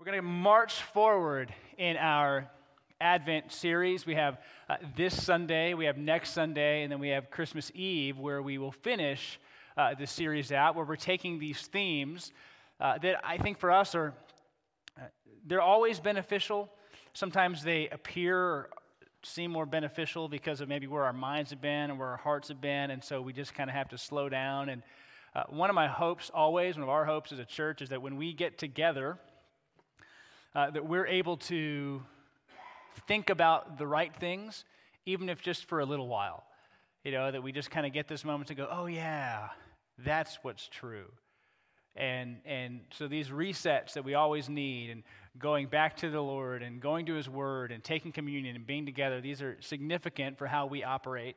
We're 0.00 0.06
going 0.06 0.16
to 0.16 0.22
march 0.22 0.80
forward 0.80 1.52
in 1.76 1.98
our 1.98 2.50
Advent 3.02 3.52
series. 3.52 4.06
We 4.06 4.14
have 4.14 4.38
uh, 4.66 4.76
this 4.96 5.22
Sunday, 5.22 5.74
we 5.74 5.84
have 5.84 5.98
next 5.98 6.30
Sunday, 6.30 6.84
and 6.84 6.90
then 6.90 7.00
we 7.00 7.10
have 7.10 7.30
Christmas 7.30 7.70
Eve, 7.74 8.16
where 8.16 8.40
we 8.40 8.56
will 8.56 8.72
finish 8.72 9.38
uh, 9.76 9.92
the 9.94 10.06
series 10.06 10.52
out, 10.52 10.74
where 10.74 10.86
we're 10.86 10.96
taking 10.96 11.38
these 11.38 11.66
themes 11.66 12.32
uh, 12.80 12.96
that 12.96 13.20
I 13.22 13.36
think 13.36 13.58
for 13.58 13.70
us 13.70 13.94
are 13.94 14.14
uh, 14.98 15.02
they're 15.46 15.60
always 15.60 16.00
beneficial. 16.00 16.70
Sometimes 17.12 17.62
they 17.62 17.90
appear 17.90 18.38
or 18.38 18.70
seem 19.22 19.50
more 19.50 19.66
beneficial 19.66 20.30
because 20.30 20.62
of 20.62 20.68
maybe 20.70 20.86
where 20.86 21.04
our 21.04 21.12
minds 21.12 21.50
have 21.50 21.60
been 21.60 21.90
and 21.90 21.98
where 21.98 22.08
our 22.08 22.16
hearts 22.16 22.48
have 22.48 22.62
been, 22.62 22.90
and 22.90 23.04
so 23.04 23.20
we 23.20 23.34
just 23.34 23.52
kind 23.52 23.68
of 23.68 23.76
have 23.76 23.90
to 23.90 23.98
slow 23.98 24.30
down. 24.30 24.70
And 24.70 24.82
uh, 25.34 25.42
one 25.50 25.68
of 25.68 25.74
my 25.74 25.88
hopes, 25.88 26.30
always, 26.32 26.76
one 26.76 26.84
of 26.84 26.88
our 26.88 27.04
hopes 27.04 27.32
as 27.32 27.38
a 27.38 27.44
church, 27.44 27.82
is 27.82 27.90
that 27.90 28.00
when 28.00 28.16
we 28.16 28.32
get 28.32 28.56
together 28.56 29.18
uh, 30.54 30.70
that 30.70 30.86
we're 30.86 31.06
able 31.06 31.36
to 31.36 32.02
think 33.06 33.30
about 33.30 33.78
the 33.78 33.86
right 33.86 34.14
things, 34.16 34.64
even 35.06 35.28
if 35.28 35.40
just 35.40 35.66
for 35.66 35.80
a 35.80 35.84
little 35.84 36.08
while. 36.08 36.44
You 37.04 37.12
know, 37.12 37.30
that 37.30 37.42
we 37.42 37.52
just 37.52 37.70
kind 37.70 37.86
of 37.86 37.92
get 37.92 38.08
this 38.08 38.24
moment 38.24 38.48
to 38.48 38.54
go, 38.54 38.68
oh, 38.70 38.86
yeah, 38.86 39.48
that's 39.98 40.38
what's 40.42 40.68
true. 40.68 41.06
And, 41.96 42.38
and 42.44 42.80
so 42.92 43.08
these 43.08 43.28
resets 43.28 43.94
that 43.94 44.04
we 44.04 44.14
always 44.14 44.48
need, 44.48 44.90
and 44.90 45.02
going 45.38 45.66
back 45.66 45.96
to 45.98 46.10
the 46.10 46.20
Lord, 46.20 46.62
and 46.62 46.80
going 46.80 47.06
to 47.06 47.14
His 47.14 47.28
Word, 47.28 47.72
and 47.72 47.82
taking 47.82 48.12
communion, 48.12 48.54
and 48.54 48.66
being 48.66 48.86
together, 48.86 49.20
these 49.20 49.40
are 49.40 49.56
significant 49.60 50.38
for 50.38 50.46
how 50.46 50.66
we 50.66 50.84
operate 50.84 51.36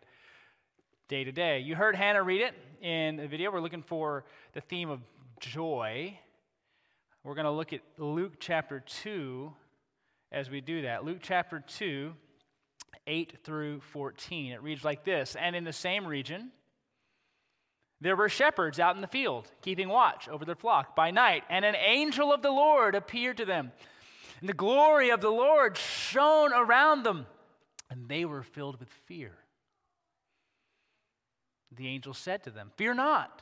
day 1.08 1.24
to 1.24 1.32
day. 1.32 1.60
You 1.60 1.76
heard 1.76 1.96
Hannah 1.96 2.24
read 2.24 2.42
it 2.42 2.54
in 2.82 3.18
the 3.18 3.28
video. 3.28 3.52
We're 3.52 3.62
looking 3.62 3.84
for 3.84 4.26
the 4.54 4.62
theme 4.62 4.90
of 4.90 5.00
joy 5.40 6.18
we're 7.24 7.36
going 7.36 7.46
to 7.46 7.52
look 7.52 7.72
at 7.72 7.82
Luke 7.98 8.34
chapter 8.40 8.82
2 8.82 9.52
as 10.32 10.50
we 10.50 10.60
do 10.60 10.82
that. 10.82 11.06
Luke 11.06 11.20
chapter 11.22 11.64
2, 11.66 12.14
8 13.08 13.38
through 13.44 13.80
14. 13.80 14.52
It 14.52 14.62
reads 14.62 14.84
like 14.84 15.06
this 15.06 15.36
And 15.36 15.56
in 15.56 15.64
the 15.64 15.74
same 15.74 16.06
region, 16.06 16.52
there 18.02 18.18
were 18.18 18.28
shepherds 18.28 18.80
out 18.80 18.96
in 18.96 19.02
the 19.02 19.08
field, 19.08 19.50
keeping 19.62 19.88
watch 19.88 20.28
over 20.28 20.44
their 20.44 20.56
flock 20.56 20.96
by 20.96 21.12
night, 21.12 21.44
and 21.50 21.64
an 21.64 21.76
angel 21.76 22.34
of 22.34 22.42
the 22.42 22.52
Lord 22.52 22.96
appeared 22.96 23.38
to 23.38 23.46
them. 23.46 23.72
And 24.42 24.50
the 24.50 24.54
glory 24.54 25.10
of 25.10 25.22
the 25.22 25.30
Lord 25.30 25.78
shone 25.78 26.52
around 26.52 27.04
them, 27.04 27.26
and 27.90 28.10
they 28.10 28.26
were 28.26 28.44
filled 28.44 28.82
with 28.82 28.90
fear. 29.06 29.32
The 31.72 31.88
angel 31.88 32.14
said 32.14 32.44
to 32.44 32.52
them, 32.52 32.72
Fear 32.76 32.96
not. 32.96 33.42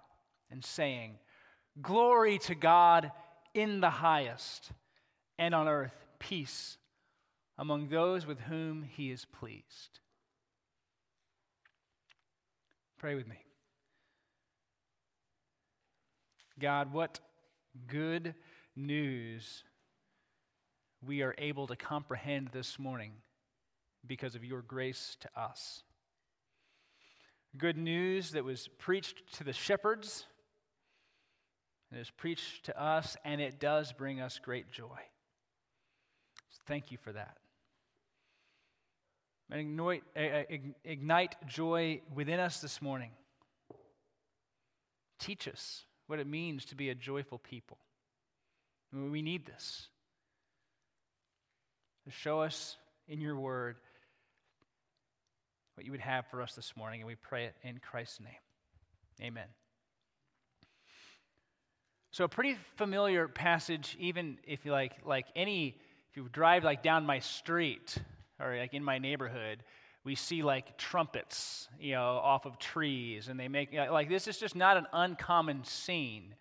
and 0.51 0.63
saying, 0.63 1.17
Glory 1.81 2.37
to 2.39 2.55
God 2.55 3.11
in 3.53 3.81
the 3.81 3.89
highest, 3.89 4.71
and 5.39 5.55
on 5.55 5.67
earth 5.67 5.95
peace 6.19 6.77
among 7.57 7.87
those 7.87 8.25
with 8.25 8.39
whom 8.39 8.83
he 8.83 9.11
is 9.11 9.25
pleased. 9.25 9.99
Pray 12.97 13.15
with 13.15 13.27
me. 13.27 13.37
God, 16.59 16.93
what 16.93 17.19
good 17.87 18.35
news 18.75 19.63
we 21.05 21.23
are 21.23 21.33
able 21.37 21.67
to 21.67 21.75
comprehend 21.75 22.49
this 22.51 22.77
morning 22.77 23.13
because 24.05 24.35
of 24.35 24.45
your 24.45 24.61
grace 24.61 25.17
to 25.21 25.29
us. 25.39 25.83
Good 27.57 27.77
news 27.77 28.31
that 28.31 28.43
was 28.43 28.67
preached 28.77 29.33
to 29.33 29.43
the 29.43 29.53
shepherds 29.53 30.25
it 31.91 31.99
is 31.99 32.09
preached 32.09 32.65
to 32.65 32.81
us, 32.81 33.17
and 33.25 33.41
it 33.41 33.59
does 33.59 33.91
bring 33.91 34.21
us 34.21 34.39
great 34.39 34.71
joy. 34.71 34.99
So 36.49 36.61
thank 36.65 36.91
you 36.91 36.97
for 36.97 37.11
that. 37.11 37.37
Eh, 39.51 39.57
eh, 40.15 40.43
ignite, 40.49 40.75
ignite 40.85 41.47
joy 41.47 42.01
within 42.13 42.39
us 42.39 42.61
this 42.61 42.81
morning. 42.81 43.11
Teach 45.19 45.47
us 45.47 45.85
what 46.07 46.19
it 46.19 46.27
means 46.27 46.65
to 46.65 46.75
be 46.75 46.89
a 46.89 46.95
joyful 46.95 47.37
people. 47.37 47.77
We 48.93 49.21
need 49.21 49.45
this. 49.45 49.87
Show 52.09 52.41
us 52.41 52.77
in 53.07 53.21
your 53.21 53.37
word 53.37 53.77
what 55.75 55.85
you 55.85 55.91
would 55.91 56.01
have 56.01 56.25
for 56.27 56.41
us 56.41 56.55
this 56.55 56.75
morning, 56.75 57.01
and 57.01 57.07
we 57.07 57.15
pray 57.15 57.45
it 57.45 57.55
in 57.63 57.77
Christ's 57.79 58.19
name. 58.19 58.33
Amen. 59.21 59.47
So 62.13 62.25
a 62.25 62.27
pretty 62.27 62.57
familiar 62.75 63.29
passage, 63.29 63.95
even 63.97 64.37
if 64.45 64.65
you 64.65 64.73
like, 64.73 64.95
like 65.05 65.27
any, 65.33 65.77
if 66.09 66.17
you 66.17 66.27
drive 66.33 66.65
like 66.65 66.83
down 66.83 67.05
my 67.05 67.19
street 67.19 67.97
or 68.37 68.57
like 68.57 68.73
in 68.73 68.83
my 68.83 68.97
neighborhood, 68.97 69.63
we 70.03 70.15
see 70.15 70.43
like 70.43 70.77
trumpets, 70.77 71.69
you 71.79 71.93
know, 71.93 72.03
off 72.03 72.45
of 72.45 72.59
trees, 72.59 73.29
and 73.29 73.39
they 73.39 73.47
make 73.47 73.73
like 73.73 74.09
this 74.09 74.27
is 74.27 74.37
just 74.37 74.57
not 74.57 74.75
an 74.75 74.87
uncommon 74.91 75.63
scene. 75.63 76.35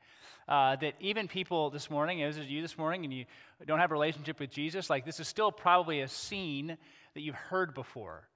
Uh, 0.49 0.75
that 0.75 0.95
even 0.99 1.29
people 1.29 1.71
this 1.71 1.89
morning, 1.89 2.25
as 2.25 2.37
is 2.37 2.49
you 2.49 2.61
this 2.61 2.77
morning, 2.77 3.05
and 3.05 3.15
you 3.15 3.25
don't 3.65 3.79
have 3.79 3.93
a 3.93 3.95
relationship 3.95 4.41
with 4.41 4.51
Jesus, 4.51 4.91
like 4.91 5.05
this 5.05 5.21
is 5.21 5.29
still 5.29 5.53
probably 5.53 6.01
a 6.01 6.09
scene 6.09 6.77
that 7.15 7.21
you've 7.21 7.37
heard 7.37 7.75
before 7.75 8.29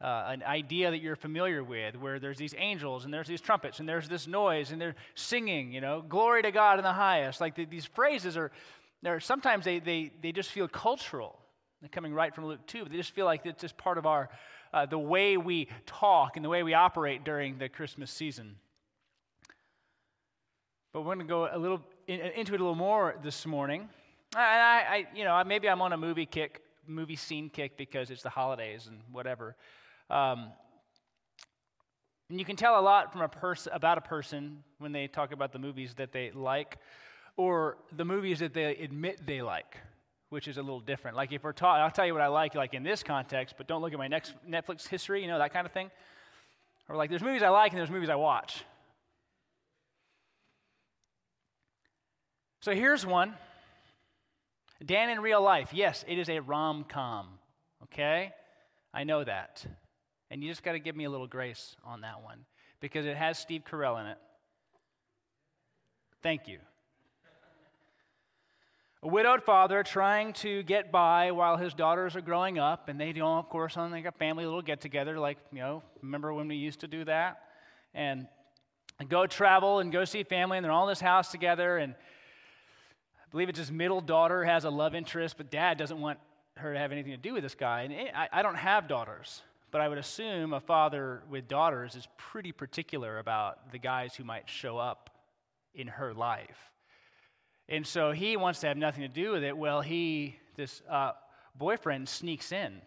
uh, 0.00 0.24
an 0.28 0.42
idea 0.42 0.90
that 0.90 1.00
you're 1.00 1.16
familiar 1.16 1.62
with, 1.62 1.96
where 1.96 2.18
there's 2.18 2.38
these 2.38 2.54
angels 2.58 3.04
and 3.04 3.14
there's 3.14 3.28
these 3.28 3.40
trumpets 3.40 3.80
and 3.80 3.88
there's 3.88 4.08
this 4.08 4.26
noise 4.26 4.70
and 4.72 4.80
they're 4.80 4.96
singing, 5.14 5.72
you 5.72 5.80
know, 5.80 6.02
glory 6.02 6.42
to 6.42 6.50
God 6.50 6.78
in 6.78 6.84
the 6.84 6.92
highest. 6.92 7.40
Like 7.40 7.54
the, 7.54 7.64
these 7.64 7.86
phrases 7.86 8.36
are, 8.36 8.50
they're, 9.02 9.20
sometimes 9.20 9.64
they, 9.64 9.78
they, 9.78 10.10
they 10.22 10.32
just 10.32 10.50
feel 10.50 10.68
cultural. 10.68 11.38
They're 11.80 11.88
coming 11.88 12.12
right 12.12 12.34
from 12.34 12.46
Luke 12.46 12.66
2, 12.66 12.82
but 12.82 12.92
they 12.92 12.98
just 12.98 13.12
feel 13.12 13.26
like 13.26 13.46
it's 13.46 13.60
just 13.60 13.76
part 13.76 13.98
of 13.98 14.06
our, 14.06 14.28
uh, 14.72 14.86
the 14.86 14.98
way 14.98 15.36
we 15.36 15.68
talk 15.86 16.36
and 16.36 16.44
the 16.44 16.48
way 16.48 16.62
we 16.62 16.74
operate 16.74 17.24
during 17.24 17.58
the 17.58 17.68
Christmas 17.68 18.10
season. 18.10 18.56
But 20.92 21.00
we're 21.00 21.14
going 21.14 21.18
to 21.20 21.24
go 21.24 21.48
a 21.50 21.58
little 21.58 21.82
in, 22.06 22.20
into 22.20 22.54
it 22.54 22.60
a 22.60 22.62
little 22.62 22.74
more 22.74 23.16
this 23.22 23.46
morning. 23.46 23.88
I, 24.36 24.40
I, 24.40 25.06
you 25.14 25.24
know, 25.24 25.42
maybe 25.44 25.68
I'm 25.68 25.80
on 25.80 25.92
a 25.92 25.96
movie 25.96 26.26
kick, 26.26 26.62
movie 26.86 27.16
scene 27.16 27.48
kick 27.48 27.76
because 27.76 28.10
it's 28.10 28.22
the 28.22 28.30
holidays 28.30 28.86
and 28.86 29.00
whatever. 29.12 29.56
Um, 30.10 30.52
and 32.30 32.38
you 32.38 32.44
can 32.44 32.56
tell 32.56 32.78
a 32.78 32.82
lot 32.82 33.12
from 33.12 33.22
a 33.22 33.28
person 33.28 33.72
about 33.72 33.98
a 33.98 34.00
person 34.00 34.62
when 34.78 34.92
they 34.92 35.06
talk 35.06 35.32
about 35.32 35.52
the 35.52 35.58
movies 35.58 35.94
that 35.94 36.12
they 36.12 36.30
like 36.30 36.78
or 37.36 37.76
the 37.96 38.04
movies 38.04 38.38
that 38.38 38.54
they 38.54 38.76
admit 38.76 39.26
they 39.26 39.42
like, 39.42 39.76
which 40.30 40.48
is 40.48 40.56
a 40.56 40.62
little 40.62 40.80
different. 40.80 41.16
Like 41.16 41.32
if 41.32 41.44
we're 41.44 41.52
talking, 41.52 41.82
I'll 41.82 41.90
tell 41.90 42.06
you 42.06 42.12
what 42.12 42.22
I 42.22 42.28
like, 42.28 42.54
like 42.54 42.74
in 42.74 42.82
this 42.82 43.02
context, 43.02 43.56
but 43.58 43.66
don't 43.66 43.82
look 43.82 43.92
at 43.92 43.98
my 43.98 44.08
next 44.08 44.34
Netflix 44.48 44.88
history, 44.88 45.20
you 45.20 45.28
know, 45.28 45.38
that 45.38 45.52
kind 45.52 45.66
of 45.66 45.72
thing. 45.72 45.90
Or 46.88 46.96
like 46.96 47.10
there's 47.10 47.22
movies 47.22 47.42
I 47.42 47.48
like 47.48 47.72
and 47.72 47.78
there's 47.78 47.90
movies 47.90 48.08
I 48.10 48.14
watch. 48.14 48.64
So 52.62 52.72
here's 52.72 53.04
one. 53.04 53.34
Dan 54.84 55.10
in 55.10 55.20
real 55.20 55.42
life. 55.42 55.70
Yes, 55.72 56.04
it 56.08 56.18
is 56.18 56.28
a 56.28 56.40
rom 56.40 56.84
com. 56.84 57.28
Okay? 57.84 58.32
I 58.92 59.04
know 59.04 59.22
that. 59.24 59.64
And 60.34 60.42
you 60.42 60.50
just 60.50 60.64
got 60.64 60.72
to 60.72 60.80
give 60.80 60.96
me 60.96 61.04
a 61.04 61.10
little 61.10 61.28
grace 61.28 61.76
on 61.84 62.00
that 62.00 62.20
one 62.20 62.40
because 62.80 63.06
it 63.06 63.16
has 63.16 63.38
Steve 63.38 63.62
Carell 63.70 64.00
in 64.00 64.08
it. 64.08 64.18
Thank 66.24 66.48
you. 66.48 66.58
A 69.04 69.06
widowed 69.06 69.44
father 69.44 69.84
trying 69.84 70.32
to 70.32 70.64
get 70.64 70.90
by 70.90 71.30
while 71.30 71.56
his 71.56 71.72
daughters 71.72 72.16
are 72.16 72.20
growing 72.20 72.58
up, 72.58 72.88
and 72.88 73.00
they 73.00 73.12
don't, 73.12 73.38
of 73.38 73.48
course, 73.48 73.76
on 73.76 73.92
like 73.92 74.06
a 74.06 74.10
family 74.10 74.44
little 74.44 74.60
get 74.60 74.80
together, 74.80 75.20
like, 75.20 75.38
you 75.52 75.60
know, 75.60 75.84
remember 76.02 76.34
when 76.34 76.48
we 76.48 76.56
used 76.56 76.80
to 76.80 76.88
do 76.88 77.04
that? 77.04 77.42
And 77.94 78.26
go 79.08 79.28
travel 79.28 79.78
and 79.78 79.92
go 79.92 80.04
see 80.04 80.24
family, 80.24 80.58
and 80.58 80.64
they're 80.64 80.72
all 80.72 80.88
in 80.88 80.90
this 80.90 81.00
house 81.00 81.30
together, 81.30 81.78
and 81.78 81.94
I 81.94 83.30
believe 83.30 83.48
it's 83.48 83.60
his 83.60 83.70
middle 83.70 84.00
daughter 84.00 84.42
has 84.42 84.64
a 84.64 84.70
love 84.70 84.96
interest, 84.96 85.36
but 85.36 85.48
dad 85.52 85.78
doesn't 85.78 86.00
want 86.00 86.18
her 86.56 86.72
to 86.72 86.78
have 86.80 86.90
anything 86.90 87.12
to 87.12 87.18
do 87.18 87.34
with 87.34 87.44
this 87.44 87.54
guy. 87.54 87.82
And 87.82 88.10
I, 88.16 88.28
I 88.32 88.42
don't 88.42 88.56
have 88.56 88.88
daughters. 88.88 89.40
But 89.74 89.80
I 89.80 89.88
would 89.88 89.98
assume 89.98 90.52
a 90.52 90.60
father 90.60 91.24
with 91.28 91.48
daughters 91.48 91.96
is 91.96 92.06
pretty 92.16 92.52
particular 92.52 93.18
about 93.18 93.72
the 93.72 93.78
guys 93.78 94.14
who 94.14 94.22
might 94.22 94.48
show 94.48 94.78
up 94.78 95.10
in 95.74 95.88
her 95.88 96.14
life. 96.14 96.70
And 97.68 97.84
so 97.84 98.12
he 98.12 98.36
wants 98.36 98.60
to 98.60 98.68
have 98.68 98.76
nothing 98.76 99.02
to 99.02 99.08
do 99.08 99.32
with 99.32 99.42
it. 99.42 99.56
Well, 99.56 99.80
he, 99.80 100.36
this 100.54 100.80
uh, 100.88 101.14
boyfriend, 101.56 102.08
sneaks 102.08 102.52
in 102.52 102.82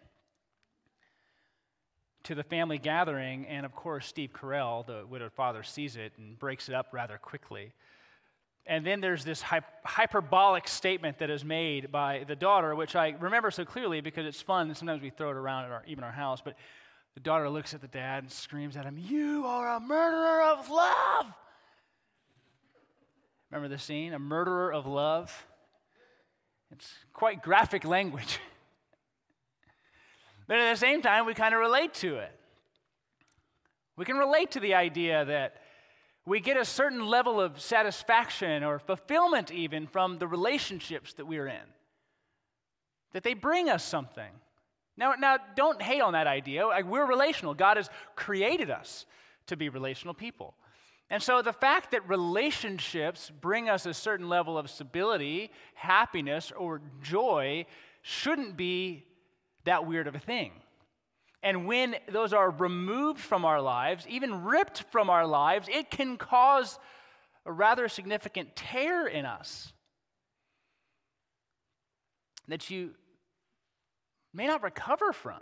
to 2.22 2.34
the 2.34 2.42
family 2.42 2.78
gathering, 2.78 3.46
and 3.48 3.66
of 3.66 3.74
course, 3.74 4.06
Steve 4.06 4.30
Carell, 4.32 4.86
the 4.86 5.04
widowed 5.06 5.34
father, 5.34 5.62
sees 5.62 5.96
it 5.96 6.14
and 6.16 6.38
breaks 6.38 6.70
it 6.70 6.74
up 6.74 6.86
rather 6.92 7.18
quickly. 7.18 7.74
And 8.68 8.84
then 8.84 9.00
there's 9.00 9.24
this 9.24 9.42
hyperbolic 9.42 10.68
statement 10.68 11.18
that 11.20 11.30
is 11.30 11.42
made 11.42 11.90
by 11.90 12.24
the 12.28 12.36
daughter, 12.36 12.74
which 12.74 12.94
I 12.94 13.16
remember 13.18 13.50
so 13.50 13.64
clearly 13.64 14.02
because 14.02 14.26
it's 14.26 14.42
fun. 14.42 14.74
Sometimes 14.74 15.00
we 15.00 15.08
throw 15.08 15.30
it 15.30 15.36
around 15.36 15.64
at 15.64 15.70
our, 15.70 15.82
even 15.86 16.04
our 16.04 16.12
house. 16.12 16.42
But 16.44 16.54
the 17.14 17.20
daughter 17.20 17.48
looks 17.48 17.72
at 17.72 17.80
the 17.80 17.88
dad 17.88 18.24
and 18.24 18.30
screams 18.30 18.76
at 18.76 18.84
him, 18.84 18.98
You 18.98 19.46
are 19.46 19.76
a 19.76 19.80
murderer 19.80 20.42
of 20.42 20.68
love. 20.68 21.26
Remember 23.50 23.74
the 23.74 23.80
scene? 23.80 24.12
A 24.12 24.18
murderer 24.18 24.70
of 24.70 24.86
love. 24.86 25.46
It's 26.70 26.92
quite 27.14 27.42
graphic 27.42 27.86
language. 27.86 28.38
but 30.46 30.58
at 30.58 30.70
the 30.74 30.78
same 30.78 31.00
time, 31.00 31.24
we 31.24 31.32
kind 31.32 31.54
of 31.54 31.60
relate 31.60 31.94
to 31.94 32.18
it. 32.18 32.38
We 33.96 34.04
can 34.04 34.18
relate 34.18 34.50
to 34.50 34.60
the 34.60 34.74
idea 34.74 35.24
that 35.24 35.56
we 36.28 36.40
get 36.40 36.56
a 36.58 36.64
certain 36.64 37.06
level 37.06 37.40
of 37.40 37.60
satisfaction 37.60 38.62
or 38.62 38.78
fulfillment, 38.78 39.50
even 39.50 39.86
from 39.86 40.18
the 40.18 40.26
relationships 40.26 41.14
that 41.14 41.26
we're 41.26 41.46
in, 41.46 41.66
that 43.12 43.22
they 43.22 43.34
bring 43.34 43.70
us 43.70 43.82
something. 43.82 44.30
Now, 44.96 45.14
now 45.18 45.38
don't 45.56 45.80
hate 45.80 46.02
on 46.02 46.12
that 46.12 46.26
idea. 46.26 46.68
We're 46.84 47.06
relational. 47.06 47.54
God 47.54 47.78
has 47.78 47.88
created 48.14 48.70
us 48.70 49.06
to 49.46 49.56
be 49.56 49.70
relational 49.70 50.12
people. 50.12 50.54
And 51.08 51.22
so 51.22 51.40
the 51.40 51.54
fact 51.54 51.92
that 51.92 52.06
relationships 52.06 53.32
bring 53.40 53.70
us 53.70 53.86
a 53.86 53.94
certain 53.94 54.28
level 54.28 54.58
of 54.58 54.68
stability, 54.68 55.50
happiness, 55.74 56.52
or 56.54 56.82
joy 57.02 57.64
shouldn't 58.02 58.56
be 58.56 59.06
that 59.64 59.86
weird 59.86 60.06
of 60.06 60.14
a 60.14 60.18
thing. 60.18 60.52
And 61.42 61.66
when 61.66 61.96
those 62.10 62.32
are 62.32 62.50
removed 62.50 63.20
from 63.20 63.44
our 63.44 63.60
lives, 63.60 64.06
even 64.08 64.44
ripped 64.44 64.84
from 64.90 65.08
our 65.08 65.26
lives, 65.26 65.68
it 65.70 65.90
can 65.90 66.16
cause 66.16 66.78
a 67.46 67.52
rather 67.52 67.88
significant 67.88 68.56
tear 68.56 69.06
in 69.06 69.24
us 69.24 69.72
that 72.48 72.70
you 72.70 72.90
may 74.34 74.46
not 74.46 74.62
recover 74.62 75.12
from. 75.12 75.40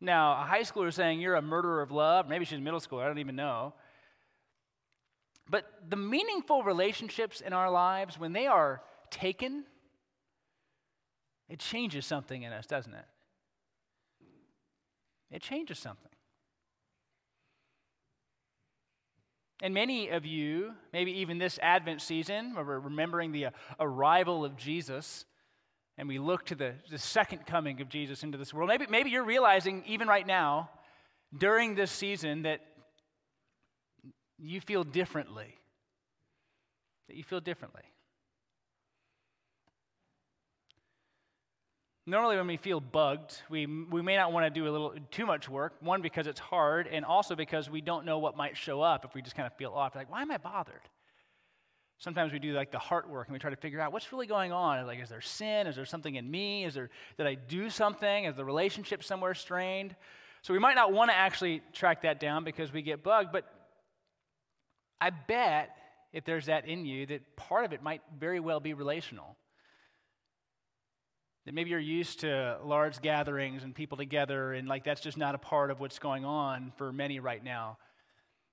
Now, 0.00 0.32
a 0.32 0.44
high 0.44 0.62
schooler 0.62 0.92
saying 0.92 1.20
you're 1.20 1.36
a 1.36 1.42
murderer 1.42 1.80
of 1.82 1.90
love, 1.90 2.28
maybe 2.28 2.44
she's 2.44 2.58
in 2.58 2.64
middle 2.64 2.80
school, 2.80 2.98
I 2.98 3.06
don't 3.06 3.18
even 3.18 3.36
know. 3.36 3.74
But 5.48 5.64
the 5.88 5.96
meaningful 5.96 6.64
relationships 6.64 7.40
in 7.40 7.52
our 7.52 7.70
lives, 7.70 8.18
when 8.18 8.32
they 8.32 8.46
are 8.46 8.82
taken, 9.10 9.64
it 11.48 11.60
changes 11.60 12.04
something 12.04 12.42
in 12.42 12.52
us, 12.52 12.66
doesn't 12.66 12.92
it? 12.92 13.04
It 15.30 15.42
changes 15.42 15.78
something. 15.78 16.10
And 19.62 19.72
many 19.72 20.08
of 20.08 20.26
you, 20.26 20.74
maybe 20.92 21.12
even 21.12 21.38
this 21.38 21.58
Advent 21.62 22.02
season, 22.02 22.54
where 22.54 22.64
we're 22.64 22.78
remembering 22.78 23.32
the 23.32 23.46
uh, 23.46 23.50
arrival 23.80 24.44
of 24.44 24.56
Jesus, 24.56 25.24
and 25.96 26.08
we 26.08 26.18
look 26.18 26.44
to 26.46 26.54
the, 26.54 26.74
the 26.90 26.98
second 26.98 27.46
coming 27.46 27.80
of 27.80 27.88
Jesus 27.88 28.22
into 28.22 28.36
this 28.36 28.52
world, 28.52 28.68
maybe, 28.68 28.86
maybe 28.88 29.10
you're 29.10 29.24
realizing, 29.24 29.82
even 29.86 30.08
right 30.08 30.26
now, 30.26 30.68
during 31.36 31.74
this 31.74 31.90
season, 31.90 32.42
that 32.42 32.60
you 34.38 34.60
feel 34.60 34.84
differently. 34.84 35.54
That 37.08 37.16
you 37.16 37.24
feel 37.24 37.40
differently. 37.40 37.82
Normally, 42.08 42.36
when 42.36 42.46
we 42.46 42.56
feel 42.56 42.78
bugged, 42.78 43.42
we, 43.50 43.66
we 43.66 44.00
may 44.00 44.16
not 44.16 44.32
want 44.32 44.46
to 44.46 44.50
do 44.50 44.68
a 44.68 44.70
little 44.70 44.94
too 45.10 45.26
much 45.26 45.48
work. 45.48 45.74
One, 45.80 46.02
because 46.02 46.28
it's 46.28 46.38
hard, 46.38 46.86
and 46.86 47.04
also 47.04 47.34
because 47.34 47.68
we 47.68 47.80
don't 47.80 48.06
know 48.06 48.18
what 48.18 48.36
might 48.36 48.56
show 48.56 48.80
up 48.80 49.04
if 49.04 49.12
we 49.12 49.22
just 49.22 49.34
kind 49.34 49.46
of 49.46 49.52
feel 49.54 49.72
off. 49.72 49.96
Like, 49.96 50.10
why 50.10 50.22
am 50.22 50.30
I 50.30 50.38
bothered? 50.38 50.82
Sometimes 51.98 52.32
we 52.32 52.38
do 52.38 52.52
like 52.52 52.70
the 52.70 52.78
heart 52.78 53.08
work 53.08 53.26
and 53.26 53.32
we 53.32 53.38
try 53.38 53.50
to 53.50 53.56
figure 53.56 53.80
out 53.80 53.90
what's 53.92 54.12
really 54.12 54.26
going 54.26 54.52
on. 54.52 54.86
Like, 54.86 55.00
is 55.00 55.08
there 55.08 55.22
sin? 55.22 55.66
Is 55.66 55.76
there 55.76 55.86
something 55.86 56.14
in 56.14 56.30
me? 56.30 56.64
Is 56.64 56.74
there 56.74 56.90
did 57.16 57.26
I 57.26 57.34
do 57.34 57.70
something? 57.70 58.24
Is 58.24 58.36
the 58.36 58.44
relationship 58.44 59.02
somewhere 59.02 59.34
strained? 59.34 59.96
So 60.42 60.52
we 60.52 60.58
might 60.58 60.74
not 60.74 60.92
want 60.92 61.10
to 61.10 61.16
actually 61.16 61.62
track 61.72 62.02
that 62.02 62.20
down 62.20 62.44
because 62.44 62.72
we 62.72 62.82
get 62.82 63.02
bugged, 63.02 63.32
but 63.32 63.50
I 65.00 65.10
bet 65.10 65.70
if 66.12 66.24
there's 66.24 66.46
that 66.46 66.68
in 66.68 66.84
you, 66.84 67.06
that 67.06 67.34
part 67.36 67.64
of 67.64 67.72
it 67.72 67.82
might 67.82 68.02
very 68.18 68.40
well 68.40 68.60
be 68.60 68.74
relational. 68.74 69.36
That 71.46 71.54
maybe 71.54 71.70
you're 71.70 71.78
used 71.78 72.20
to 72.20 72.58
large 72.62 73.00
gatherings 73.00 73.62
and 73.64 73.74
people 73.74 73.96
together, 73.96 74.52
and 74.52 74.68
like 74.68 74.84
that's 74.84 75.00
just 75.00 75.16
not 75.16 75.34
a 75.34 75.38
part 75.38 75.70
of 75.70 75.80
what's 75.80 75.98
going 75.98 76.24
on 76.24 76.72
for 76.76 76.92
many 76.92 77.20
right 77.20 77.42
now. 77.42 77.78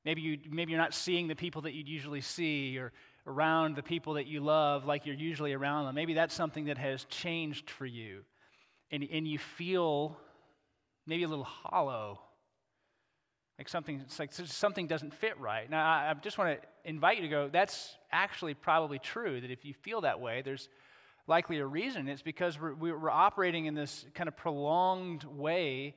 Maybe, 0.06 0.22
you, 0.22 0.38
maybe 0.50 0.72
you're 0.72 0.82
not 0.82 0.94
seeing 0.94 1.28
the 1.28 1.36
people 1.36 1.64
that 1.64 1.74
you'd 1.74 1.88
usually 1.88 2.22
see 2.22 2.78
or 2.78 2.92
around 3.26 3.76
the 3.76 3.84
people 3.84 4.14
that 4.14 4.28
you 4.28 4.42
love 4.42 4.86
like 4.86 5.06
you're 5.06 5.16
usually 5.16 5.54
around 5.54 5.86
them. 5.86 5.96
Maybe 5.96 6.14
that's 6.14 6.34
something 6.34 6.66
that 6.66 6.78
has 6.78 7.06
changed 7.06 7.70
for 7.70 7.86
you. 7.86 8.24
And, 8.92 9.08
and 9.12 9.28
you 9.28 9.40
feel 9.40 10.18
maybe 11.08 11.24
a 11.24 11.28
little 11.28 11.46
hollow 11.46 12.20
like 13.58 13.70
something, 13.70 14.02
it's 14.04 14.20
like 14.20 14.34
something 14.34 14.88
doesn't 14.88 15.14
fit 15.14 15.40
right. 15.40 15.70
Now, 15.70 15.86
I, 15.86 16.10
I 16.10 16.14
just 16.16 16.38
want 16.38 16.60
to 16.60 16.68
invite 16.90 17.18
you 17.18 17.24
to 17.24 17.30
go, 17.30 17.50
that's 17.52 17.96
actually 18.12 18.56
probably 18.56 18.98
true, 19.00 19.40
that 19.40 19.52
if 19.52 19.64
you 19.64 19.74
feel 19.74 20.02
that 20.02 20.20
way, 20.20 20.42
there's 20.42 20.70
likely 21.28 21.60
a 21.60 21.66
reason. 21.66 22.08
It's 22.08 22.22
because 22.22 22.60
we're, 22.60 22.74
we're 22.74 23.10
operating 23.10 23.66
in 23.66 23.76
this 23.76 24.06
kind 24.14 24.28
of 24.28 24.36
prolonged 24.36 25.24
way 25.24 25.96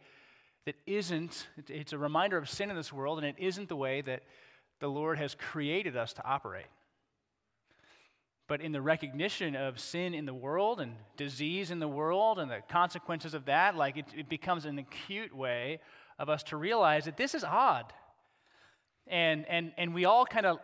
that 0.64 0.76
isn't, 0.86 1.46
it's 1.68 1.92
a 1.92 1.98
reminder 1.98 2.36
of 2.36 2.48
sin 2.48 2.70
in 2.70 2.76
this 2.76 2.92
world, 2.92 3.18
and 3.18 3.26
it 3.26 3.36
isn't 3.38 3.68
the 3.68 3.76
way 3.76 4.00
that 4.02 4.22
the 4.80 4.88
Lord 4.88 5.18
has 5.18 5.34
created 5.34 5.96
us 5.96 6.12
to 6.14 6.24
operate. 6.24 6.66
But 8.48 8.60
in 8.60 8.72
the 8.72 8.80
recognition 8.80 9.56
of 9.56 9.80
sin 9.80 10.14
in 10.14 10.26
the 10.26 10.34
world 10.34 10.80
and 10.80 10.94
disease 11.16 11.70
in 11.70 11.80
the 11.80 11.88
world 11.88 12.38
and 12.38 12.50
the 12.50 12.60
consequences 12.68 13.34
of 13.34 13.46
that, 13.46 13.74
like 13.74 13.96
it, 13.96 14.06
it 14.16 14.28
becomes 14.28 14.64
an 14.66 14.78
acute 14.78 15.34
way 15.34 15.80
of 16.18 16.28
us 16.28 16.42
to 16.44 16.56
realize 16.56 17.06
that 17.06 17.16
this 17.16 17.34
is 17.34 17.42
odd. 17.42 17.92
And, 19.08 19.46
and, 19.48 19.72
and 19.76 19.94
we 19.94 20.04
all 20.04 20.26
kind 20.26 20.46
of 20.46 20.58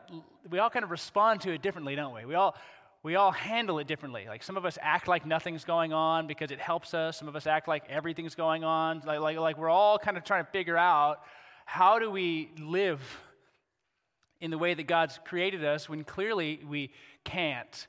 we 0.51 0.59
all 0.59 0.71
kind 0.71 0.85
of 0.85 0.91
respond 0.91 1.43
to 1.43 1.53
it 1.53 1.63
differently, 1.63 1.95
don't 1.95 2.15
we? 2.15 2.25
We 2.25 2.35
all 2.35 2.57
we 3.03 3.17
all 3.17 3.33
handle 3.33 3.79
it 3.79 3.87
differently. 3.87 4.27
Like 4.29 4.43
some 4.43 4.57
of 4.57 4.65
us 4.65 4.79
act 4.81 5.09
like 5.09 5.27
nothing's 5.27 5.65
going 5.65 5.93
on 5.93 6.27
because 6.27 6.51
it 6.51 6.61
helps 6.61 6.95
us. 6.95 7.19
Some 7.19 7.29
of 7.29 7.37
us 7.37 7.47
act 7.47 7.67
like 7.69 7.85
everything's 7.89 8.35
going 8.35 8.65
on. 8.65 9.03
Like, 9.05 9.21
like, 9.21 9.39
like 9.39 9.59
we're 9.59 9.71
all 9.71 9.99
kind 9.99 10.17
of 10.17 10.25
trying 10.25 10.45
to 10.45 10.51
figure 10.51 10.77
out 10.77 11.21
how 11.65 11.99
do 11.99 12.11
we 12.11 12.51
live 12.59 13.01
in 14.41 14.51
the 14.51 14.59
way 14.59 14.75
that 14.75 14.85
God's 14.85 15.19
created 15.25 15.65
us 15.65 15.89
when 15.89 16.05
clearly 16.05 16.61
we 16.69 16.91
can't 17.25 17.87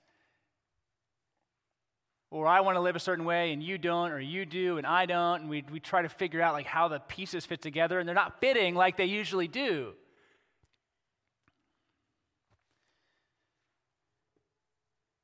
or 2.34 2.48
I 2.48 2.62
want 2.62 2.78
to 2.78 2.82
live 2.82 2.96
a 2.96 3.00
certain 3.00 3.26
way 3.26 3.54
and 3.54 3.62
you 3.62 3.78
don't, 3.78 4.12
or 4.12 4.20
you 4.20 4.44
do 4.44 4.80
and 4.80 4.88
I 4.88 5.06
don't, 5.06 5.42
and 5.42 5.50
we, 5.52 5.64
we 5.72 5.80
try 5.80 6.02
to 6.02 6.10
figure 6.10 6.42
out 6.42 6.54
like 6.54 6.66
how 6.66 6.88
the 6.88 7.00
pieces 7.00 7.46
fit 7.46 7.62
together, 7.62 8.00
and 8.00 8.08
they're 8.08 8.16
not 8.16 8.40
fitting 8.42 8.74
like 8.74 8.98
they 8.98 9.06
usually 9.06 9.48
do. 9.48 9.94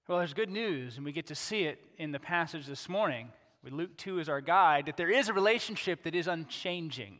Well, 0.09 0.17
there's 0.17 0.33
good 0.33 0.49
news, 0.49 0.97
and 0.97 1.05
we 1.05 1.11
get 1.11 1.27
to 1.27 1.35
see 1.35 1.65
it 1.65 1.77
in 1.99 2.11
the 2.11 2.19
passage 2.19 2.65
this 2.65 2.89
morning. 2.89 3.29
With 3.63 3.73
Luke 3.73 3.95
2 3.97 4.19
as 4.19 4.27
our 4.27 4.41
guide, 4.41 4.87
that 4.87 4.97
there 4.97 5.11
is 5.11 5.29
a 5.29 5.33
relationship 5.33 6.01
that 6.01 6.15
is 6.15 6.25
unchanging. 6.27 7.19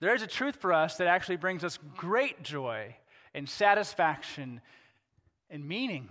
There 0.00 0.14
is 0.14 0.20
a 0.20 0.26
truth 0.26 0.56
for 0.56 0.74
us 0.74 0.98
that 0.98 1.06
actually 1.06 1.38
brings 1.38 1.64
us 1.64 1.78
great 1.96 2.42
joy 2.42 2.96
and 3.32 3.48
satisfaction 3.48 4.60
and 5.48 5.66
meaning 5.66 6.10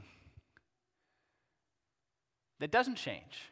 that 2.60 2.72
doesn't 2.72 2.96
change, 2.96 3.51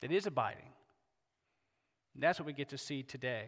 that 0.00 0.10
is 0.10 0.26
abiding. 0.26 0.72
And 2.14 2.22
that's 2.22 2.40
what 2.40 2.46
we 2.46 2.52
get 2.52 2.70
to 2.70 2.78
see 2.78 3.04
today. 3.04 3.46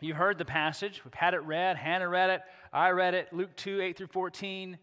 You 0.00 0.14
heard 0.14 0.38
the 0.38 0.44
passage. 0.44 1.02
We've 1.04 1.12
had 1.12 1.34
it 1.34 1.42
read. 1.42 1.76
Hannah 1.76 2.08
read 2.08 2.30
it. 2.30 2.42
I 2.72 2.90
read 2.90 3.14
it. 3.14 3.32
Luke 3.32 3.56
2, 3.56 3.80
8 3.80 3.98
through 3.98 4.06
14. 4.06 4.78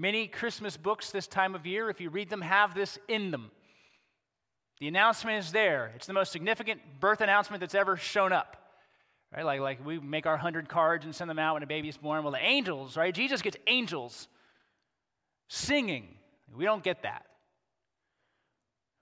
Many 0.00 0.28
Christmas 0.28 0.78
books 0.78 1.10
this 1.10 1.26
time 1.26 1.54
of 1.54 1.66
year, 1.66 1.90
if 1.90 2.00
you 2.00 2.08
read 2.08 2.30
them, 2.30 2.40
have 2.40 2.74
this 2.74 2.98
in 3.06 3.30
them. 3.30 3.50
The 4.78 4.88
announcement 4.88 5.44
is 5.44 5.52
there. 5.52 5.92
It's 5.94 6.06
the 6.06 6.14
most 6.14 6.32
significant 6.32 6.80
birth 7.00 7.20
announcement 7.20 7.60
that's 7.60 7.74
ever 7.74 7.98
shown 7.98 8.32
up. 8.32 8.56
Right? 9.30 9.44
Like, 9.44 9.60
like 9.60 9.84
we 9.84 9.98
make 9.98 10.24
our 10.24 10.32
100 10.32 10.70
cards 10.70 11.04
and 11.04 11.14
send 11.14 11.28
them 11.28 11.38
out 11.38 11.52
when 11.52 11.62
a 11.62 11.66
baby 11.66 11.90
is 11.90 11.98
born. 11.98 12.22
Well, 12.24 12.32
the 12.32 12.42
angels, 12.42 12.96
right? 12.96 13.14
Jesus 13.14 13.42
gets 13.42 13.58
angels 13.66 14.26
singing. 15.50 16.08
We 16.56 16.64
don't 16.64 16.82
get 16.82 17.02
that. 17.02 17.26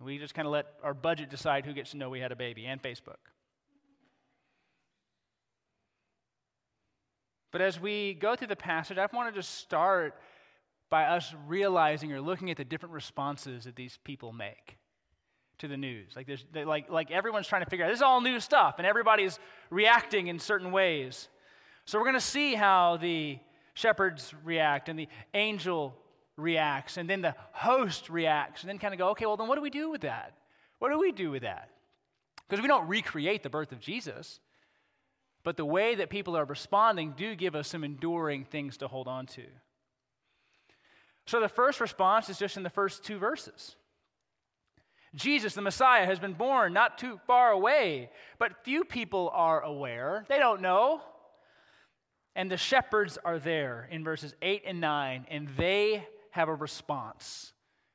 We 0.01 0.19
just 0.19 0.35
kind 0.35 0.47
of 0.47 0.53
let 0.53 0.67
our 0.83 0.95
budget 0.95 1.31
decide 1.31 1.65
who 1.65 1.75
gets 1.75 1.93
to 1.93 1.97
know 1.97 2.11
we 2.11 2.19
had 2.19 2.33
a 2.33 2.37
baby 2.37 2.67
and 2.67 2.83
Facebook. 2.83 3.23
But 7.53 7.61
as 7.61 7.79
we 7.79 8.15
go 8.15 8.35
through 8.35 8.49
the 8.49 8.57
passage, 8.57 8.99
I 8.99 9.07
want 9.15 9.33
to 9.33 9.43
start 9.45 10.17
by 10.91 11.05
us 11.05 11.35
realizing 11.47 12.13
or 12.13 12.21
looking 12.21 12.51
at 12.51 12.57
the 12.57 12.65
different 12.65 12.95
responses 12.95 13.65
that 13.65 13.77
these 13.77 13.99
people 14.05 14.33
make 14.33 14.79
to 15.59 15.69
the 15.69 15.77
news. 15.77 16.13
Like, 16.17 16.27
there's, 16.27 16.45
like, 16.55 16.91
like 16.91 17.11
everyone's 17.11 17.47
trying 17.47 17.65
to 17.65 17.71
figure 17.71 17.85
out 17.85 17.89
this 17.89 17.99
is 17.99 18.03
all 18.03 18.21
new 18.21 18.41
stuff, 18.41 18.77
and 18.79 18.87
everybody's 18.87 19.39
reacting 19.71 20.29
in 20.29 20.39
certain 20.39 20.73
ways. 20.73 21.29
So 21.85 21.99
we're 21.99 22.05
going 22.05 22.15
to 22.15 22.21
see 22.21 22.55
how 22.55 22.97
the 22.99 23.39
shepherds 23.75 24.35
react 24.45 24.89
and 24.89 24.99
the 24.99 25.09
angel 25.35 25.95
reacts, 26.37 26.97
and 26.97 27.11
then 27.11 27.21
the 27.21 27.35
host 27.53 28.09
reacts, 28.09 28.63
and 28.63 28.71
then 28.71 28.79
kind 28.79 28.95
of 28.95 28.99
go, 28.99 29.09
okay, 29.11 29.27
well, 29.27 29.37
then 29.37 29.49
what 29.49 29.57
do 29.57 29.63
we 29.63 29.71
do 29.71 29.91
with 29.91 30.03
that? 30.03 30.35
What 30.79 30.93
do 30.93 30.99
we 30.99 31.13
do 31.13 31.31
with 31.31 31.43
that? 31.43 31.71
Because 32.49 32.63
we 32.63 32.69
don't 32.69 32.89
recreate 32.89 33.43
the 33.43 33.51
birth 33.51 33.73
of 33.73 33.81
Jesus, 33.81 34.41
but 35.43 35.57
the 35.57 35.65
way 35.65 35.97
that 35.97 36.09
people 36.09 36.37
are 36.37 36.45
responding 36.45 37.15
do 37.17 37.35
give 37.35 37.55
us 37.55 37.69
some 37.69 37.85
enduring 37.85 38.45
things 38.45 38.77
to 38.79 38.89
hold 38.89 39.09
on 39.09 39.27
to. 39.27 39.43
So 41.29 41.41
the 41.41 41.49
first 41.49 41.83
response 41.83 42.31
is 42.31 42.39
just 42.39 42.57
in 42.57 42.63
the 42.63 42.71
first 42.71 43.05
two 43.05 43.19
verses. 43.19 43.77
Jesus, 45.15 45.53
the 45.53 45.61
Messiah, 45.61 46.07
has 46.07 46.19
been 46.19 46.33
born 46.33 46.73
not 46.73 46.97
too 46.97 47.21
far 47.27 47.51
away, 47.51 48.09
but 48.39 48.65
few 48.65 48.83
people 48.83 49.31
are 49.35 49.61
aware. 49.61 50.25
They 50.31 50.39
don't 50.39 50.63
know. 50.63 51.03
And 52.35 52.51
the 52.51 52.57
shepherds 52.57 53.19
are 53.27 53.39
there 53.39 53.87
in 53.91 54.05
verses 54.05 54.35
8 54.41 54.63
and 54.65 54.81
9, 54.81 55.27
and 55.29 55.49
they 55.59 56.03
have 56.31 56.49
a 56.49 56.55
response 56.55 57.53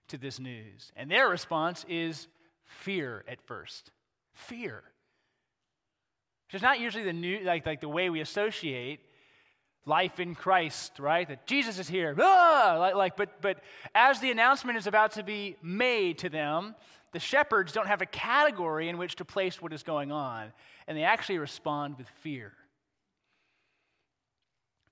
to 0.09 0.19
this 0.19 0.39
news. 0.39 0.91
And 0.95 1.09
their 1.09 1.27
response 1.27 1.87
is 1.89 2.27
fear 2.65 3.25
at 3.27 3.41
first. 3.41 3.89
Fear. 4.33 4.83
Which 6.45 6.59
is 6.59 6.61
not 6.61 6.79
usually 6.79 7.03
the 7.03 7.13
new 7.13 7.39
like, 7.43 7.65
like 7.65 7.81
the 7.81 7.89
way 7.89 8.11
we 8.11 8.21
associate 8.21 8.99
life 9.85 10.19
in 10.19 10.35
Christ, 10.35 10.99
right? 10.99 11.27
That 11.27 11.45
Jesus 11.45 11.79
is 11.79 11.87
here. 11.87 12.15
Ah! 12.19 12.77
Like, 12.79 12.95
like, 12.95 13.17
but, 13.17 13.41
but 13.41 13.59
as 13.93 14.19
the 14.19 14.31
announcement 14.31 14.77
is 14.77 14.87
about 14.87 15.13
to 15.13 15.23
be 15.23 15.57
made 15.61 16.19
to 16.19 16.29
them, 16.29 16.75
the 17.11 17.19
shepherds 17.19 17.71
don't 17.71 17.87
have 17.87 18.01
a 18.01 18.05
category 18.05 18.89
in 18.89 18.97
which 18.97 19.15
to 19.17 19.25
place 19.25 19.61
what 19.61 19.71
is 19.73 19.83
going 19.83 20.11
on, 20.11 20.51
and 20.87 20.97
they 20.97 21.03
actually 21.03 21.37
respond 21.37 21.97
with 21.97 22.09
fear. 22.21 22.53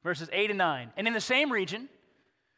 Verses 0.03 0.29
8 0.31 0.51
and 0.51 0.57
9. 0.57 0.91
And 0.97 1.07
in 1.07 1.13
the 1.13 1.21
same 1.21 1.51
region, 1.51 1.89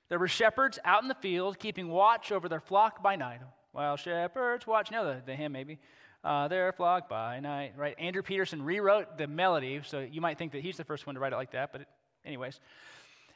there 0.10 0.20
were 0.20 0.28
shepherds 0.28 0.80
out 0.86 1.02
in 1.02 1.08
the 1.08 1.16
field, 1.16 1.60
keeping 1.60 1.90
watch 1.90 2.32
over 2.32 2.50
their 2.50 2.60
flock 2.60 3.02
by 3.02 3.16
night. 3.16 3.40
While 3.72 3.98
shepherds 3.98 4.68
watch, 4.68 4.92
no, 4.92 5.06
the, 5.06 5.22
the 5.26 5.36
hymn 5.36 5.52
maybe. 5.52 5.80
Uh, 6.24 6.48
their 6.48 6.72
flock 6.72 7.10
by 7.10 7.40
night, 7.40 7.74
right? 7.76 7.96
Andrew 8.00 8.22
Peterson 8.22 8.62
rewrote 8.62 9.18
the 9.18 9.28
melody, 9.28 9.82
so 9.84 10.00
you 10.00 10.22
might 10.22 10.38
think 10.38 10.54
that 10.54 10.62
he's 10.62 10.78
the 10.78 10.86
first 10.86 11.06
one 11.06 11.16
to 11.16 11.22
write 11.22 11.34
it 11.34 11.36
like 11.36 11.52
that, 11.52 11.72
but 11.72 11.82
it, 11.82 11.88
anyways. 12.26 12.60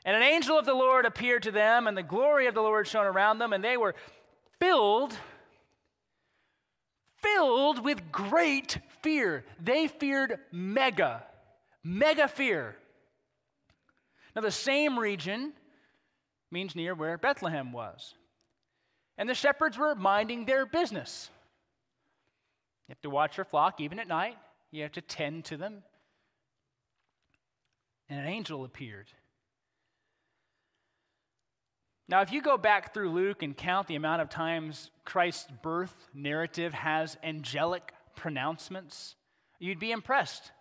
And 0.05 0.15
an 0.15 0.23
angel 0.23 0.57
of 0.57 0.65
the 0.65 0.73
Lord 0.73 1.05
appeared 1.05 1.43
to 1.43 1.51
them, 1.51 1.87
and 1.87 1.97
the 1.97 2.03
glory 2.03 2.47
of 2.47 2.55
the 2.55 2.61
Lord 2.61 2.87
shone 2.87 3.05
around 3.05 3.39
them, 3.39 3.53
and 3.53 3.63
they 3.63 3.77
were 3.77 3.95
filled, 4.59 5.17
filled 7.17 7.83
with 7.83 8.11
great 8.11 8.79
fear. 9.01 9.43
They 9.59 9.87
feared 9.87 10.39
mega, 10.51 11.23
mega 11.83 12.27
fear. 12.27 12.75
Now, 14.35 14.41
the 14.41 14.51
same 14.51 14.97
region 14.97 15.53
means 16.51 16.75
near 16.75 16.95
where 16.95 17.17
Bethlehem 17.17 17.71
was. 17.71 18.13
And 19.17 19.27
the 19.27 19.33
shepherds 19.33 19.77
were 19.77 19.95
minding 19.95 20.45
their 20.45 20.65
business. 20.65 21.29
You 22.87 22.93
have 22.93 23.01
to 23.01 23.09
watch 23.09 23.35
your 23.35 23.45
flock 23.45 23.81
even 23.81 23.99
at 23.99 24.07
night, 24.07 24.37
you 24.71 24.83
have 24.83 24.93
to 24.93 25.01
tend 25.01 25.45
to 25.45 25.57
them. 25.57 25.83
And 28.09 28.19
an 28.19 28.27
angel 28.27 28.63
appeared. 28.63 29.07
Now, 32.09 32.21
if 32.21 32.31
you 32.31 32.41
go 32.41 32.57
back 32.57 32.93
through 32.93 33.11
Luke 33.11 33.43
and 33.43 33.55
count 33.55 33.87
the 33.87 33.95
amount 33.95 34.21
of 34.21 34.29
times 34.29 34.91
Christ's 35.03 35.51
birth 35.61 35.93
narrative 36.13 36.73
has 36.73 37.17
angelic 37.21 37.91
pronouncements, 38.15 39.15
you'd 39.59 39.79
be 39.79 39.91
impressed. 39.91 40.51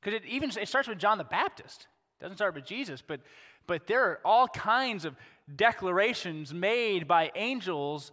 Because 0.00 0.20
it 0.20 0.26
even 0.26 0.50
it 0.50 0.68
starts 0.68 0.88
with 0.88 0.98
John 0.98 1.18
the 1.18 1.24
Baptist. 1.24 1.86
It 2.18 2.24
doesn't 2.24 2.38
start 2.38 2.54
with 2.54 2.64
Jesus, 2.64 3.02
but, 3.06 3.20
but 3.66 3.86
there 3.86 4.04
are 4.04 4.20
all 4.24 4.48
kinds 4.48 5.04
of 5.04 5.16
declarations 5.54 6.54
made 6.54 7.06
by 7.06 7.30
angels 7.34 8.12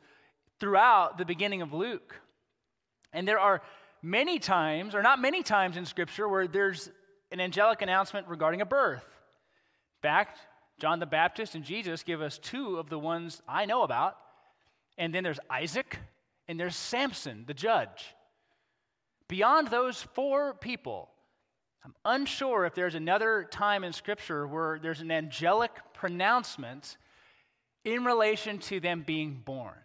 throughout 0.60 1.18
the 1.18 1.26
beginning 1.26 1.62
of 1.62 1.74
Luke. 1.74 2.20
And 3.14 3.26
there 3.26 3.40
are 3.40 3.62
many 4.02 4.40
times, 4.40 4.94
or 4.94 5.02
not 5.02 5.20
many 5.20 5.42
times 5.42 5.78
in 5.78 5.86
Scripture, 5.86 6.28
where 6.28 6.48
there's 6.48 6.90
an 7.32 7.40
angelic 7.40 7.82
announcement 7.82 8.28
regarding 8.28 8.62
a 8.62 8.66
birth. 8.66 9.06
Fact, 10.02 10.40
John 10.80 11.00
the 11.00 11.06
Baptist 11.06 11.56
and 11.56 11.64
Jesus 11.64 12.04
give 12.04 12.22
us 12.22 12.38
two 12.38 12.78
of 12.78 12.90
the 12.90 13.00
ones 13.00 13.42
I 13.48 13.66
know 13.66 13.84
about. 13.84 14.18
And 14.98 15.14
then 15.14 15.24
there's 15.24 15.40
Isaac 15.50 16.00
and 16.48 16.60
there's 16.60 16.76
Samson, 16.76 17.44
the 17.48 17.54
judge. 17.54 18.16
Beyond 19.28 19.68
those 19.68 20.02
four 20.02 20.54
people, 20.54 21.10
I'm 21.84 21.96
unsure 22.06 22.66
if 22.66 22.76
there's 22.76 22.96
another 22.96 23.48
time 23.50 23.84
in 23.84 23.94
Scripture 23.94 24.48
where 24.48 24.80
there's 24.80 25.02
an 25.02 25.12
angelic 25.12 25.72
pronouncement 25.94 26.98
in 27.84 28.04
relation 28.06 28.60
to 28.60 28.80
them 28.80 29.04
being 29.06 29.42
born 29.46 29.76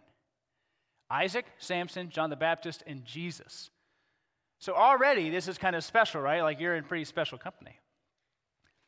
Isaac, 1.09 1.45
Samson, 1.59 2.09
John 2.09 2.29
the 2.29 2.35
Baptist, 2.35 2.83
and 2.87 3.05
Jesus. 3.05 3.69
So 4.63 4.75
already 4.75 5.29
this 5.29 5.49
is 5.49 5.57
kind 5.57 5.75
of 5.75 5.83
special, 5.83 6.21
right? 6.21 6.41
Like 6.41 6.61
you're 6.61 6.77
in 6.77 6.85
pretty 6.85 7.03
special 7.03 7.37
company. 7.37 7.77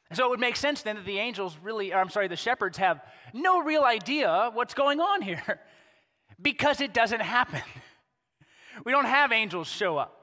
And 0.10 0.16
so 0.16 0.26
it 0.26 0.30
would 0.30 0.40
make 0.40 0.56
sense 0.56 0.84
then 0.84 0.96
that 0.96 1.04
the 1.04 1.20
angels 1.20 1.58
really, 1.62 1.94
I'm 1.94 2.10
sorry, 2.10 2.30
the 2.30 2.38
shepherds 2.38 2.78
have 2.78 3.02
no 3.34 3.62
real 3.62 3.84
idea 3.84 4.52
what's 4.54 4.74
going 4.74 5.02
on 5.02 5.22
here 5.22 5.60
because 6.42 6.80
it 6.80 6.94
doesn't 6.94 7.22
happen. 7.22 7.62
We 8.86 8.92
don't 8.92 9.06
have 9.06 9.32
angels 9.32 9.70
show 9.70 9.98
up. 9.98 10.14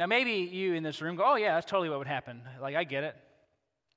Now, 0.00 0.06
maybe 0.06 0.32
you 0.32 0.74
in 0.74 0.82
this 0.82 1.00
room 1.00 1.14
go, 1.14 1.22
oh, 1.24 1.36
yeah, 1.36 1.54
that's 1.54 1.70
totally 1.70 1.88
what 1.88 1.98
would 1.98 2.08
happen. 2.08 2.42
Like, 2.60 2.74
I 2.74 2.82
get 2.82 3.04
it. 3.04 3.14